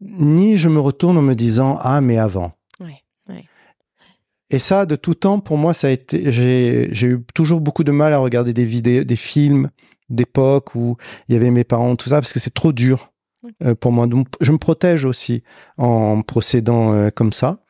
ni 0.00 0.58
je 0.58 0.68
me 0.68 0.80
retourne 0.80 1.18
en 1.18 1.22
me 1.22 1.34
disant 1.34 1.78
ah 1.82 2.00
mais 2.00 2.18
avant. 2.18 2.52
Ouais, 2.80 3.02
ouais. 3.28 3.44
Et 4.50 4.58
ça, 4.58 4.86
de 4.86 4.96
tout 4.96 5.14
temps, 5.14 5.40
pour 5.40 5.58
moi, 5.58 5.74
ça 5.74 5.88
a 5.88 5.90
été. 5.90 6.32
J'ai 6.32 6.88
j'ai 6.92 7.08
eu 7.08 7.24
toujours 7.34 7.60
beaucoup 7.60 7.84
de 7.84 7.92
mal 7.92 8.12
à 8.12 8.18
regarder 8.18 8.52
des 8.52 8.64
vidéos, 8.64 9.04
des 9.04 9.16
films 9.16 9.70
d'époque 10.08 10.74
où 10.74 10.96
il 11.28 11.34
y 11.34 11.36
avait 11.36 11.50
mes 11.50 11.64
parents, 11.64 11.96
tout 11.96 12.08
ça, 12.08 12.20
parce 12.20 12.32
que 12.32 12.40
c'est 12.40 12.54
trop 12.54 12.72
dur 12.72 13.12
euh, 13.62 13.74
pour 13.74 13.92
moi. 13.92 14.06
Donc, 14.06 14.28
je 14.40 14.52
me 14.52 14.58
protège 14.58 15.04
aussi 15.04 15.42
en 15.76 16.22
procédant 16.22 16.94
euh, 16.94 17.10
comme 17.10 17.32
ça. 17.32 17.62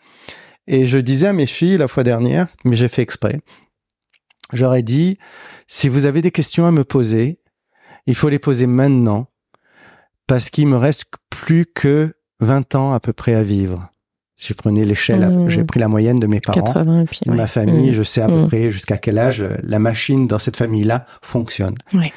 Et 0.66 0.87
je 0.87 0.99
disais 0.99 1.29
à 1.29 1.33
mes 1.33 1.47
filles 1.47 1.79
la 1.79 1.89
fois 1.89 2.05
dernière, 2.05 2.49
mais 2.64 2.76
j'ai 2.76 2.89
fait 2.89 3.03
exprès. 3.03 3.41
J'aurais 4.53 4.83
dit, 4.83 5.18
si 5.66 5.89
vous 5.89 6.07
avez 6.07 6.22
des 6.22 6.31
questions 6.31 6.66
à 6.66 6.72
me 6.72 6.85
poser, 6.85 7.41
il 8.07 8.14
faut 8.14 8.29
les 8.29 8.39
poser 8.39 8.66
maintenant, 8.66 9.29
parce 10.26 10.51
qu'il 10.51 10.66
me 10.66 10.76
reste 10.76 11.07
plus 11.31 11.66
que 11.66 12.14
20 12.41 12.74
ans 12.74 12.93
à 12.93 13.01
peu 13.01 13.12
près 13.12 13.34
à 13.34 13.43
vivre. 13.43 13.89
Si 14.36 14.49
je 14.49 14.55
prenais 14.55 14.84
l'échelle, 14.84 15.28
Mmh. 15.28 15.49
j'ai 15.51 15.64
pris 15.64 15.80
la 15.80 15.89
moyenne 15.89 16.18
de 16.20 16.26
mes 16.28 16.41
parents. 16.41 16.61
80 16.61 17.01
et 17.03 17.05
puis. 17.07 17.20
De 17.26 17.30
ouais. 17.32 17.36
ma 17.36 17.47
famille, 17.49 17.91
Hmm. 17.91 17.95
je 17.95 18.03
sais 18.05 18.20
à 18.20 18.26
peu 18.28 18.43
Mm. 18.43 18.47
près 18.49 18.70
jusqu'à 18.70 18.97
quel 18.97 19.18
âge 19.18 19.41
euh, 19.43 19.57
la 19.64 19.78
machine 19.80 20.26
dans 20.28 20.39
cette 20.39 20.57
famille-là 20.57 21.07
fonctionne. 21.22 21.74
Ouais. 21.93 22.12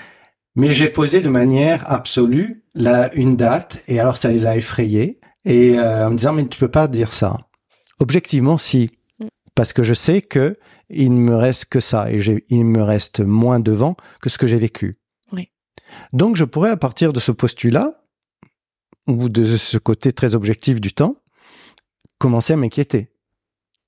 Mais 0.55 0.73
j'ai 0.73 0.87
posé 0.89 1.21
de 1.21 1.29
manière 1.29 1.89
absolue 1.91 2.63
là 2.75 3.09
une 3.15 3.37
date 3.37 3.81
et 3.87 3.99
alors 3.99 4.17
ça 4.17 4.29
les 4.29 4.45
a 4.45 4.55
effrayés 4.55 5.19
et 5.45 5.79
euh, 5.79 6.07
en 6.07 6.11
me 6.11 6.17
disant 6.17 6.33
mais 6.33 6.45
tu 6.45 6.59
peux 6.59 6.67
pas 6.67 6.87
dire 6.87 7.13
ça. 7.13 7.37
Objectivement, 7.99 8.57
si, 8.57 8.91
parce 9.55 9.73
que 9.73 9.81
je 9.83 9.93
sais 9.93 10.21
que 10.21 10.57
il 10.89 11.13
ne 11.13 11.19
me 11.19 11.35
reste 11.35 11.65
que 11.65 11.79
ça 11.79 12.11
et 12.11 12.19
il 12.49 12.65
me 12.65 12.83
reste 12.83 13.21
moins 13.21 13.59
de 13.59 13.71
vent 13.71 13.95
que 14.21 14.29
ce 14.29 14.37
que 14.37 14.45
j'ai 14.45 14.57
vécu. 14.57 14.99
Oui. 15.31 15.49
Donc 16.13 16.35
je 16.35 16.43
pourrais 16.43 16.69
à 16.69 16.77
partir 16.77 17.13
de 17.13 17.19
ce 17.21 17.31
postulat 17.31 18.00
ou 19.07 19.29
de 19.29 19.57
ce 19.57 19.77
côté 19.77 20.11
très 20.11 20.35
objectif 20.35 20.79
du 20.79 20.93
temps 20.93 21.15
commencer 22.17 22.53
à 22.53 22.55
m'inquiéter. 22.55 23.09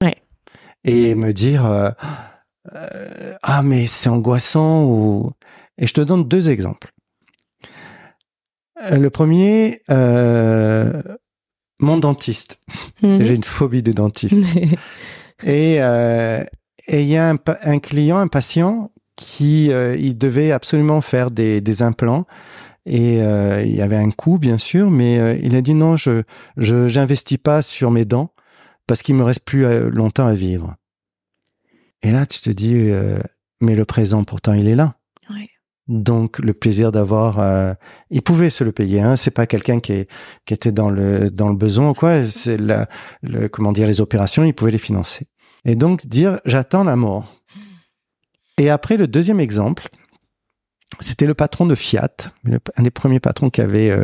Ouais. 0.01 0.16
et 0.84 1.16
me 1.16 1.32
dire 1.32 1.66
euh, 1.66 1.91
ah 3.43 3.61
mais 3.64 3.88
c'est 3.88 4.09
angoissant 4.09 4.86
ou 4.86 5.32
et 5.78 5.88
je 5.88 5.93
te 5.93 6.01
donne 6.01 6.28
deux 6.28 6.49
exemples. 6.49 6.91
Le 8.91 9.09
premier, 9.09 9.82
mon 11.80 11.97
dentiste. 11.97 12.59
Mhm. 13.01 13.24
J'ai 13.24 13.36
une 13.36 13.43
phobie 13.43 13.84
des 13.84 13.93
dentistes. 13.93 14.43
et 15.43 15.76
il 15.76 17.05
y 17.05 17.18
a 17.18 17.30
un, 17.30 17.38
un, 17.64 17.80
client, 17.80 18.18
un 18.18 18.28
patient 18.28 18.91
qui 19.16 19.68
il 19.68 20.18
devait 20.18 20.51
absolument 20.51 21.01
faire 21.01 21.32
des, 21.32 21.61
des 21.61 21.82
implants 21.82 22.26
et 22.86 23.21
euh, 23.21 23.63
il 23.63 23.75
y 23.75 23.81
avait 23.81 23.95
un 23.95 24.11
coût 24.11 24.38
bien 24.38 24.57
sûr, 24.57 24.91
mais 24.91 25.17
euh, 25.17 25.38
il 25.41 25.55
a 25.55 25.61
dit 25.61 25.73
non, 25.73 25.95
je 25.95 26.23
j'investis 26.57 27.38
pas 27.38 27.61
sur 27.61 27.91
mes 27.91 28.05
dents 28.05 28.34
parce 28.88 29.01
qu'il 29.01 29.15
me 29.15 29.23
reste 29.23 29.45
plus 29.45 29.65
euh, 29.65 29.89
longtemps 29.89 30.27
à 30.27 30.34
vivre. 30.34 30.75
Et 32.01 32.11
là, 32.11 32.25
tu 32.25 32.41
te 32.41 32.49
dis, 32.49 32.91
mais 33.61 33.75
le 33.75 33.86
présent 33.86 34.25
pourtant 34.25 34.51
il 34.51 34.67
est 34.67 34.75
là. 34.75 34.95
Donc 35.88 36.39
le 36.39 36.53
plaisir 36.53 36.91
d'avoir, 36.91 37.75
il 38.09 38.21
pouvait 38.21 38.49
se 38.49 38.65
le 38.65 38.73
payer. 38.73 38.99
Hein. 38.99 39.15
C'est 39.15 39.31
pas 39.31 39.47
quelqu'un 39.47 39.79
qui, 39.79 40.05
qui 40.45 40.53
était 40.53 40.73
dans 40.73 40.89
le 40.89 41.31
dans 41.31 41.47
le 41.47 41.55
besoin 41.55 41.93
quoi. 41.93 42.25
C'est 42.25 42.57
la, 42.57 42.89
le 43.21 43.47
comment 43.47 43.71
dire 43.71 43.88
les 43.88 44.01
opérations, 44.01 44.43
il 44.43 44.53
pouvait 44.53 44.71
les 44.71 44.77
financer. 44.77 45.27
Et 45.63 45.75
donc 45.75 46.05
dire 46.05 46.41
j'attends 46.45 46.84
la 46.84 46.97
mort. 46.97 47.34
Et 48.57 48.69
après 48.69 48.97
le 48.97 49.07
deuxième 49.07 49.39
exemple, 49.39 49.88
c'était 50.99 51.25
le 51.25 51.33
patron 51.33 51.65
de 51.65 51.75
Fiat, 51.75 52.09
un 52.45 52.83
des 52.83 52.91
premiers 52.91 53.19
patrons 53.19 53.49
qui 53.49 53.61
avait 53.61 53.95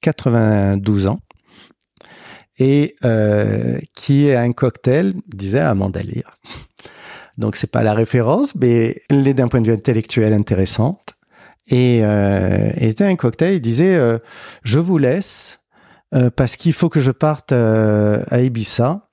92 0.00 1.06
euh, 1.06 1.10
ans 1.10 1.20
et 2.58 2.96
euh, 3.04 3.78
qui 3.94 4.30
a 4.32 4.40
un 4.40 4.52
cocktail 4.52 5.14
disait 5.28 5.60
Amanda 5.60 6.02
Lear. 6.02 6.38
Donc 7.38 7.56
c'est 7.56 7.70
pas 7.70 7.82
la 7.82 7.94
référence, 7.94 8.54
mais 8.54 9.02
elle 9.10 9.26
est 9.28 9.34
d'un 9.34 9.48
point 9.48 9.60
de 9.60 9.66
vue 9.66 9.74
intellectuel 9.74 10.32
intéressante. 10.32 11.14
Et 11.68 12.00
euh, 12.02 12.70
était 12.76 13.04
un 13.04 13.16
cocktail, 13.16 13.54
il 13.54 13.60
disait 13.60 13.96
euh, 13.96 14.18
je 14.62 14.78
vous 14.78 14.98
laisse 14.98 15.60
parce 16.36 16.56
qu'il 16.56 16.72
faut 16.72 16.88
que 16.88 17.00
je 17.00 17.10
parte 17.10 17.52
à 17.52 18.40
Ibiza 18.40 19.05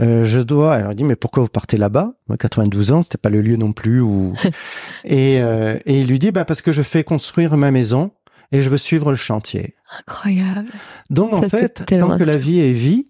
euh, 0.00 0.24
je 0.24 0.40
dois. 0.40 0.74
Alors 0.74 0.92
il 0.92 0.94
dit 0.94 1.04
mais 1.04 1.16
pourquoi 1.16 1.42
vous 1.42 1.48
partez 1.48 1.76
là-bas? 1.76 2.14
92 2.38 2.92
ans, 2.92 3.02
c'était 3.02 3.18
pas 3.18 3.30
le 3.30 3.40
lieu 3.40 3.56
non 3.56 3.72
plus. 3.72 4.00
Ou 4.00 4.34
et, 5.04 5.40
euh, 5.40 5.78
et 5.86 6.00
il 6.00 6.08
lui 6.08 6.18
dit 6.18 6.30
bah 6.30 6.44
parce 6.44 6.62
que 6.62 6.72
je 6.72 6.82
fais 6.82 7.04
construire 7.04 7.56
ma 7.56 7.70
maison 7.70 8.12
et 8.52 8.62
je 8.62 8.70
veux 8.70 8.78
suivre 8.78 9.10
le 9.10 9.16
chantier. 9.16 9.74
Incroyable. 10.00 10.68
Donc 11.10 11.32
en 11.32 11.48
fait, 11.48 11.84
tant 11.86 12.18
que 12.18 12.24
la 12.24 12.36
vie 12.36 12.60
est 12.60 12.72
vie 12.72 13.06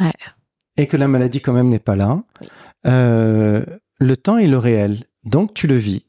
ouais. 0.00 0.12
et 0.76 0.86
que 0.86 0.96
la 0.96 1.08
maladie 1.08 1.40
quand 1.40 1.52
même 1.52 1.68
n'est 1.68 1.78
pas 1.78 1.96
là, 1.96 2.22
euh, 2.86 3.64
le 3.98 4.16
temps 4.16 4.38
est 4.38 4.48
le 4.48 4.58
réel. 4.58 5.04
Donc 5.24 5.54
tu 5.54 5.66
le 5.66 5.76
vis. 5.76 6.04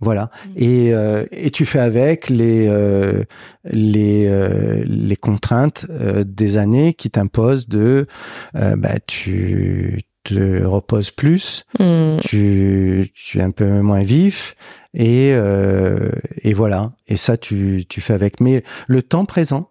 Voilà. 0.00 0.30
Mm. 0.46 0.50
Et, 0.56 0.94
euh, 0.94 1.24
et 1.30 1.50
tu 1.50 1.64
fais 1.64 1.80
avec 1.80 2.28
les 2.28 2.68
euh, 2.68 3.24
les 3.64 4.26
euh, 4.28 4.82
les 4.86 5.16
contraintes 5.16 5.86
des 5.90 6.56
années 6.56 6.94
qui 6.94 7.10
t'imposent 7.10 7.68
de 7.68 8.06
bah 8.54 9.00
tu 9.06 10.00
te 10.24 10.62
reposes 10.62 11.10
plus, 11.10 11.64
mm. 11.80 12.18
tu 12.20 13.10
tu 13.12 13.38
es 13.38 13.42
un 13.42 13.50
peu 13.50 13.80
moins 13.80 14.02
vif 14.02 14.54
et 14.94 15.30
et 15.30 16.54
voilà. 16.54 16.92
Et 17.08 17.16
ça 17.16 17.36
tu 17.36 17.84
tu 17.88 18.00
fais 18.00 18.14
avec. 18.14 18.40
Mais 18.40 18.62
le 18.86 19.02
temps 19.02 19.24
présent. 19.24 19.70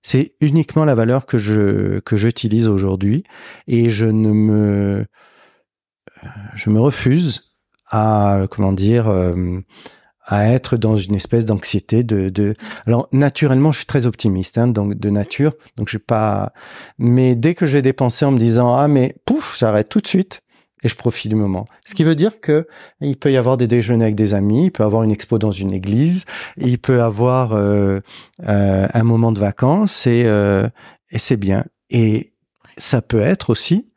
C'est 0.00 0.34
uniquement 0.40 0.84
la 0.84 0.94
valeur 0.94 1.26
que 1.26 1.38
je 1.38 1.98
que 1.98 2.16
j'utilise 2.16 2.68
aujourd'hui 2.68 3.24
et 3.66 3.90
je 3.90 4.06
ne 4.06 4.30
me 4.30 5.04
je 6.54 6.70
me 6.70 6.80
refuse 6.80 7.47
à 7.90 8.46
comment 8.50 8.72
dire 8.72 9.08
euh, 9.08 9.60
à 10.24 10.48
être 10.50 10.76
dans 10.76 10.96
une 10.96 11.14
espèce 11.14 11.46
d'anxiété 11.46 12.04
de, 12.04 12.28
de 12.28 12.54
alors 12.86 13.08
naturellement 13.12 13.72
je 13.72 13.78
suis 13.78 13.86
très 13.86 14.04
optimiste 14.06 14.58
hein, 14.58 14.68
donc 14.68 14.94
de 14.94 15.10
nature 15.10 15.52
donc 15.76 15.88
je 15.88 15.92
suis 15.92 15.98
pas 15.98 16.52
mais 16.98 17.34
dès 17.34 17.54
que 17.54 17.64
j'ai 17.64 17.80
des 17.80 17.94
pensées 17.94 18.24
en 18.26 18.32
me 18.32 18.38
disant 18.38 18.76
ah 18.76 18.88
mais 18.88 19.16
pouf 19.24 19.56
j'arrête 19.58 19.88
tout 19.88 20.00
de 20.00 20.06
suite 20.06 20.42
et 20.82 20.88
je 20.88 20.94
profite 20.94 21.28
du 21.28 21.34
moment. 21.34 21.66
Ce 21.86 21.94
qui 21.94 22.04
veut 22.04 22.14
dire 22.14 22.40
que 22.40 22.66
il 23.00 23.16
peut 23.16 23.32
y 23.32 23.36
avoir 23.36 23.56
des 23.56 23.66
déjeuners 23.66 24.04
avec 24.04 24.14
des 24.14 24.34
amis, 24.34 24.66
il 24.66 24.70
peut 24.70 24.84
avoir 24.84 25.02
une 25.02 25.10
expo 25.10 25.38
dans 25.38 25.50
une 25.50 25.72
église, 25.72 26.24
il 26.56 26.78
peut 26.78 27.02
avoir 27.02 27.52
euh, 27.52 28.00
euh, 28.46 28.86
un 28.92 29.02
moment 29.02 29.32
de 29.32 29.40
vacances 29.40 30.06
et, 30.06 30.24
euh, 30.26 30.68
et 31.10 31.18
c'est 31.18 31.36
bien. 31.36 31.64
Et 31.90 32.32
ça 32.76 33.02
peut 33.02 33.20
être 33.20 33.50
aussi 33.50 33.88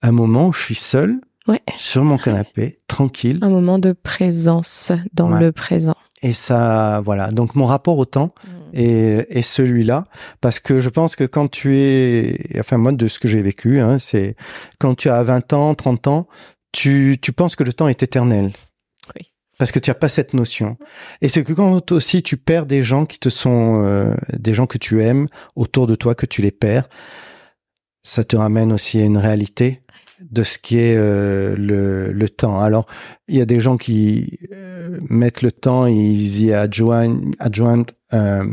un 0.00 0.12
moment 0.12 0.48
où 0.48 0.52
je 0.52 0.62
suis 0.62 0.74
seul 0.74 1.20
ouais. 1.48 1.60
sur 1.76 2.04
mon 2.04 2.18
canapé, 2.18 2.78
tranquille. 2.86 3.38
Un 3.42 3.50
moment 3.50 3.78
de 3.78 3.92
présence 3.92 4.92
dans 5.12 5.30
le 5.30 5.52
présent. 5.52 5.96
Et 6.22 6.32
ça, 6.32 7.02
voilà. 7.04 7.30
Donc 7.30 7.56
mon 7.56 7.66
rapport 7.66 7.98
au 7.98 8.04
temps 8.04 8.32
mm. 8.44 8.50
est, 8.74 9.26
est 9.28 9.42
celui-là, 9.42 10.04
parce 10.40 10.60
que 10.60 10.78
je 10.80 10.88
pense 10.88 11.16
que 11.16 11.24
quand 11.24 11.48
tu 11.48 11.78
es, 11.78 12.58
enfin 12.60 12.76
moi 12.78 12.92
de 12.92 13.08
ce 13.08 13.18
que 13.18 13.28
j'ai 13.28 13.42
vécu, 13.42 13.80
hein, 13.80 13.98
c'est 13.98 14.36
quand 14.78 14.94
tu 14.94 15.08
as 15.10 15.22
20 15.22 15.52
ans, 15.52 15.74
30 15.74 16.06
ans, 16.06 16.28
tu, 16.70 17.18
tu 17.20 17.32
penses 17.32 17.56
que 17.56 17.64
le 17.64 17.72
temps 17.72 17.88
est 17.88 18.02
éternel. 18.02 18.52
Oui. 19.16 19.32
Parce 19.58 19.72
que 19.72 19.80
tu 19.80 19.90
n'as 19.90 19.94
pas 19.94 20.08
cette 20.08 20.32
notion. 20.32 20.78
Et 21.20 21.28
c'est 21.28 21.44
que 21.44 21.52
quand 21.52 21.92
aussi 21.92 22.22
tu 22.22 22.36
perds 22.36 22.66
des 22.66 22.82
gens 22.82 23.04
qui 23.04 23.18
te 23.18 23.28
sont, 23.28 23.82
euh, 23.84 24.14
des 24.32 24.54
gens 24.54 24.66
que 24.66 24.78
tu 24.78 25.02
aimes 25.02 25.26
autour 25.56 25.88
de 25.88 25.96
toi, 25.96 26.14
que 26.14 26.26
tu 26.26 26.40
les 26.40 26.52
perds, 26.52 26.88
ça 28.04 28.24
te 28.24 28.36
ramène 28.36 28.72
aussi 28.72 29.00
à 29.00 29.04
une 29.04 29.18
réalité 29.18 29.82
de 30.30 30.42
ce 30.42 30.58
qui 30.58 30.78
est 30.78 30.96
euh, 30.96 31.54
le, 31.56 32.12
le, 32.12 32.28
temps. 32.28 32.60
Alors, 32.60 32.86
il 33.28 33.36
y 33.36 33.40
a 33.40 33.46
des 33.46 33.60
gens 33.60 33.76
qui 33.76 34.38
euh, 34.52 34.98
mettent 35.08 35.42
le 35.42 35.52
temps, 35.52 35.86
ils 35.86 36.42
y 36.44 36.52
adjoignent, 36.52 37.32
adjoignent 37.38 37.84
euh, 38.12 38.44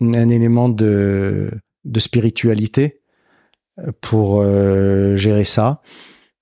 un 0.00 0.28
élément 0.28 0.68
de, 0.68 1.50
de 1.84 2.00
spiritualité 2.00 3.00
pour 4.00 4.44
gérer 5.16 5.44
ça. 5.44 5.82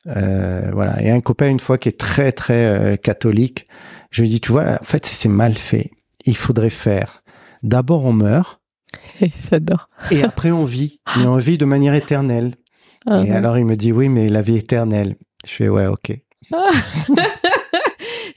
voilà. 0.04 1.02
Et 1.02 1.10
un 1.10 1.20
copain, 1.20 1.48
une 1.48 1.60
fois, 1.60 1.78
qui 1.78 1.88
est 1.88 1.98
très, 1.98 2.30
très 2.32 2.98
catholique, 3.02 3.66
je 4.10 4.20
lui 4.22 4.28
dis, 4.28 4.40
tu 4.40 4.52
vois, 4.52 4.78
en 4.80 4.84
fait, 4.84 5.06
c'est 5.06 5.30
mal 5.30 5.54
fait. 5.54 5.90
Il 6.26 6.36
faudrait 6.36 6.70
faire. 6.70 7.22
D'abord, 7.62 8.04
on 8.04 8.12
meurt. 8.12 8.60
J'adore. 9.50 9.88
Et 10.10 10.22
après, 10.22 10.50
on 10.50 10.64
vit. 10.64 11.00
Mais 11.16 11.26
on 11.26 11.36
vit 11.36 11.56
de 11.56 11.64
manière 11.64 11.94
éternelle. 11.94 12.54
Et 13.06 13.10
uh-huh. 13.10 13.32
alors 13.32 13.58
il 13.58 13.64
me 13.64 13.74
dit 13.74 13.92
oui, 13.92 14.08
mais 14.08 14.28
la 14.28 14.42
vie 14.42 14.56
éternelle. 14.56 15.16
Je 15.44 15.52
fais 15.52 15.68
ouais, 15.68 15.86
ok. 15.86 16.12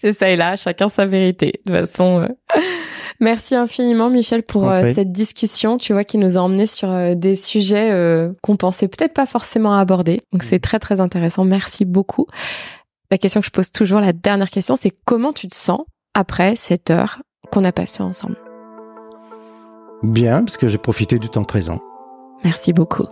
c'est 0.02 0.14
ça 0.14 0.30
et 0.30 0.36
là, 0.36 0.56
chacun 0.56 0.90
sa 0.90 1.06
vérité. 1.06 1.62
De 1.66 1.72
toute 1.72 1.88
façon. 1.88 2.22
Euh. 2.22 2.60
Merci 3.22 3.56
infiniment 3.56 4.10
Michel 4.10 4.44
pour 4.44 4.70
euh, 4.70 4.92
cette 4.94 5.14
discussion, 5.14 5.78
tu 5.78 5.94
vois, 5.94 6.04
qui 6.04 6.18
nous 6.18 6.38
a 6.38 6.42
emmené 6.42 6.66
sur 6.66 6.92
euh, 6.92 7.16
des 7.16 7.36
sujets 7.36 7.92
qu'on 8.42 8.58
pensait 8.58 8.90
peut-être 8.90 9.14
pas 9.14 9.26
forcément 9.26 9.74
aborder. 9.76 10.22
Donc 10.34 10.44
c'est 10.44 10.60
très 10.60 10.80
très 10.80 11.00
intéressant. 11.00 11.46
Merci 11.46 11.86
beaucoup. 11.86 12.28
La 13.12 13.18
question 13.18 13.40
que 13.40 13.46
je 13.46 13.52
pose 13.52 13.72
toujours, 13.72 14.02
la 14.02 14.14
dernière 14.14 14.50
question, 14.50 14.76
c'est 14.76 14.92
comment 15.06 15.32
tu 15.32 15.48
te 15.48 15.56
sens 15.56 15.82
après 16.14 16.56
cette 16.56 16.90
heure 16.90 17.22
qu'on 17.52 17.64
a 17.64 17.72
passée 17.72 18.04
ensemble? 18.04 18.36
Bien, 20.04 20.44
parce 20.44 20.58
que 20.58 20.68
j'ai 20.68 20.78
profité 20.78 21.20
du 21.20 21.30
temps 21.30 21.46
présent. 21.46 21.80
Merci 22.44 22.74
beaucoup. 22.74 23.08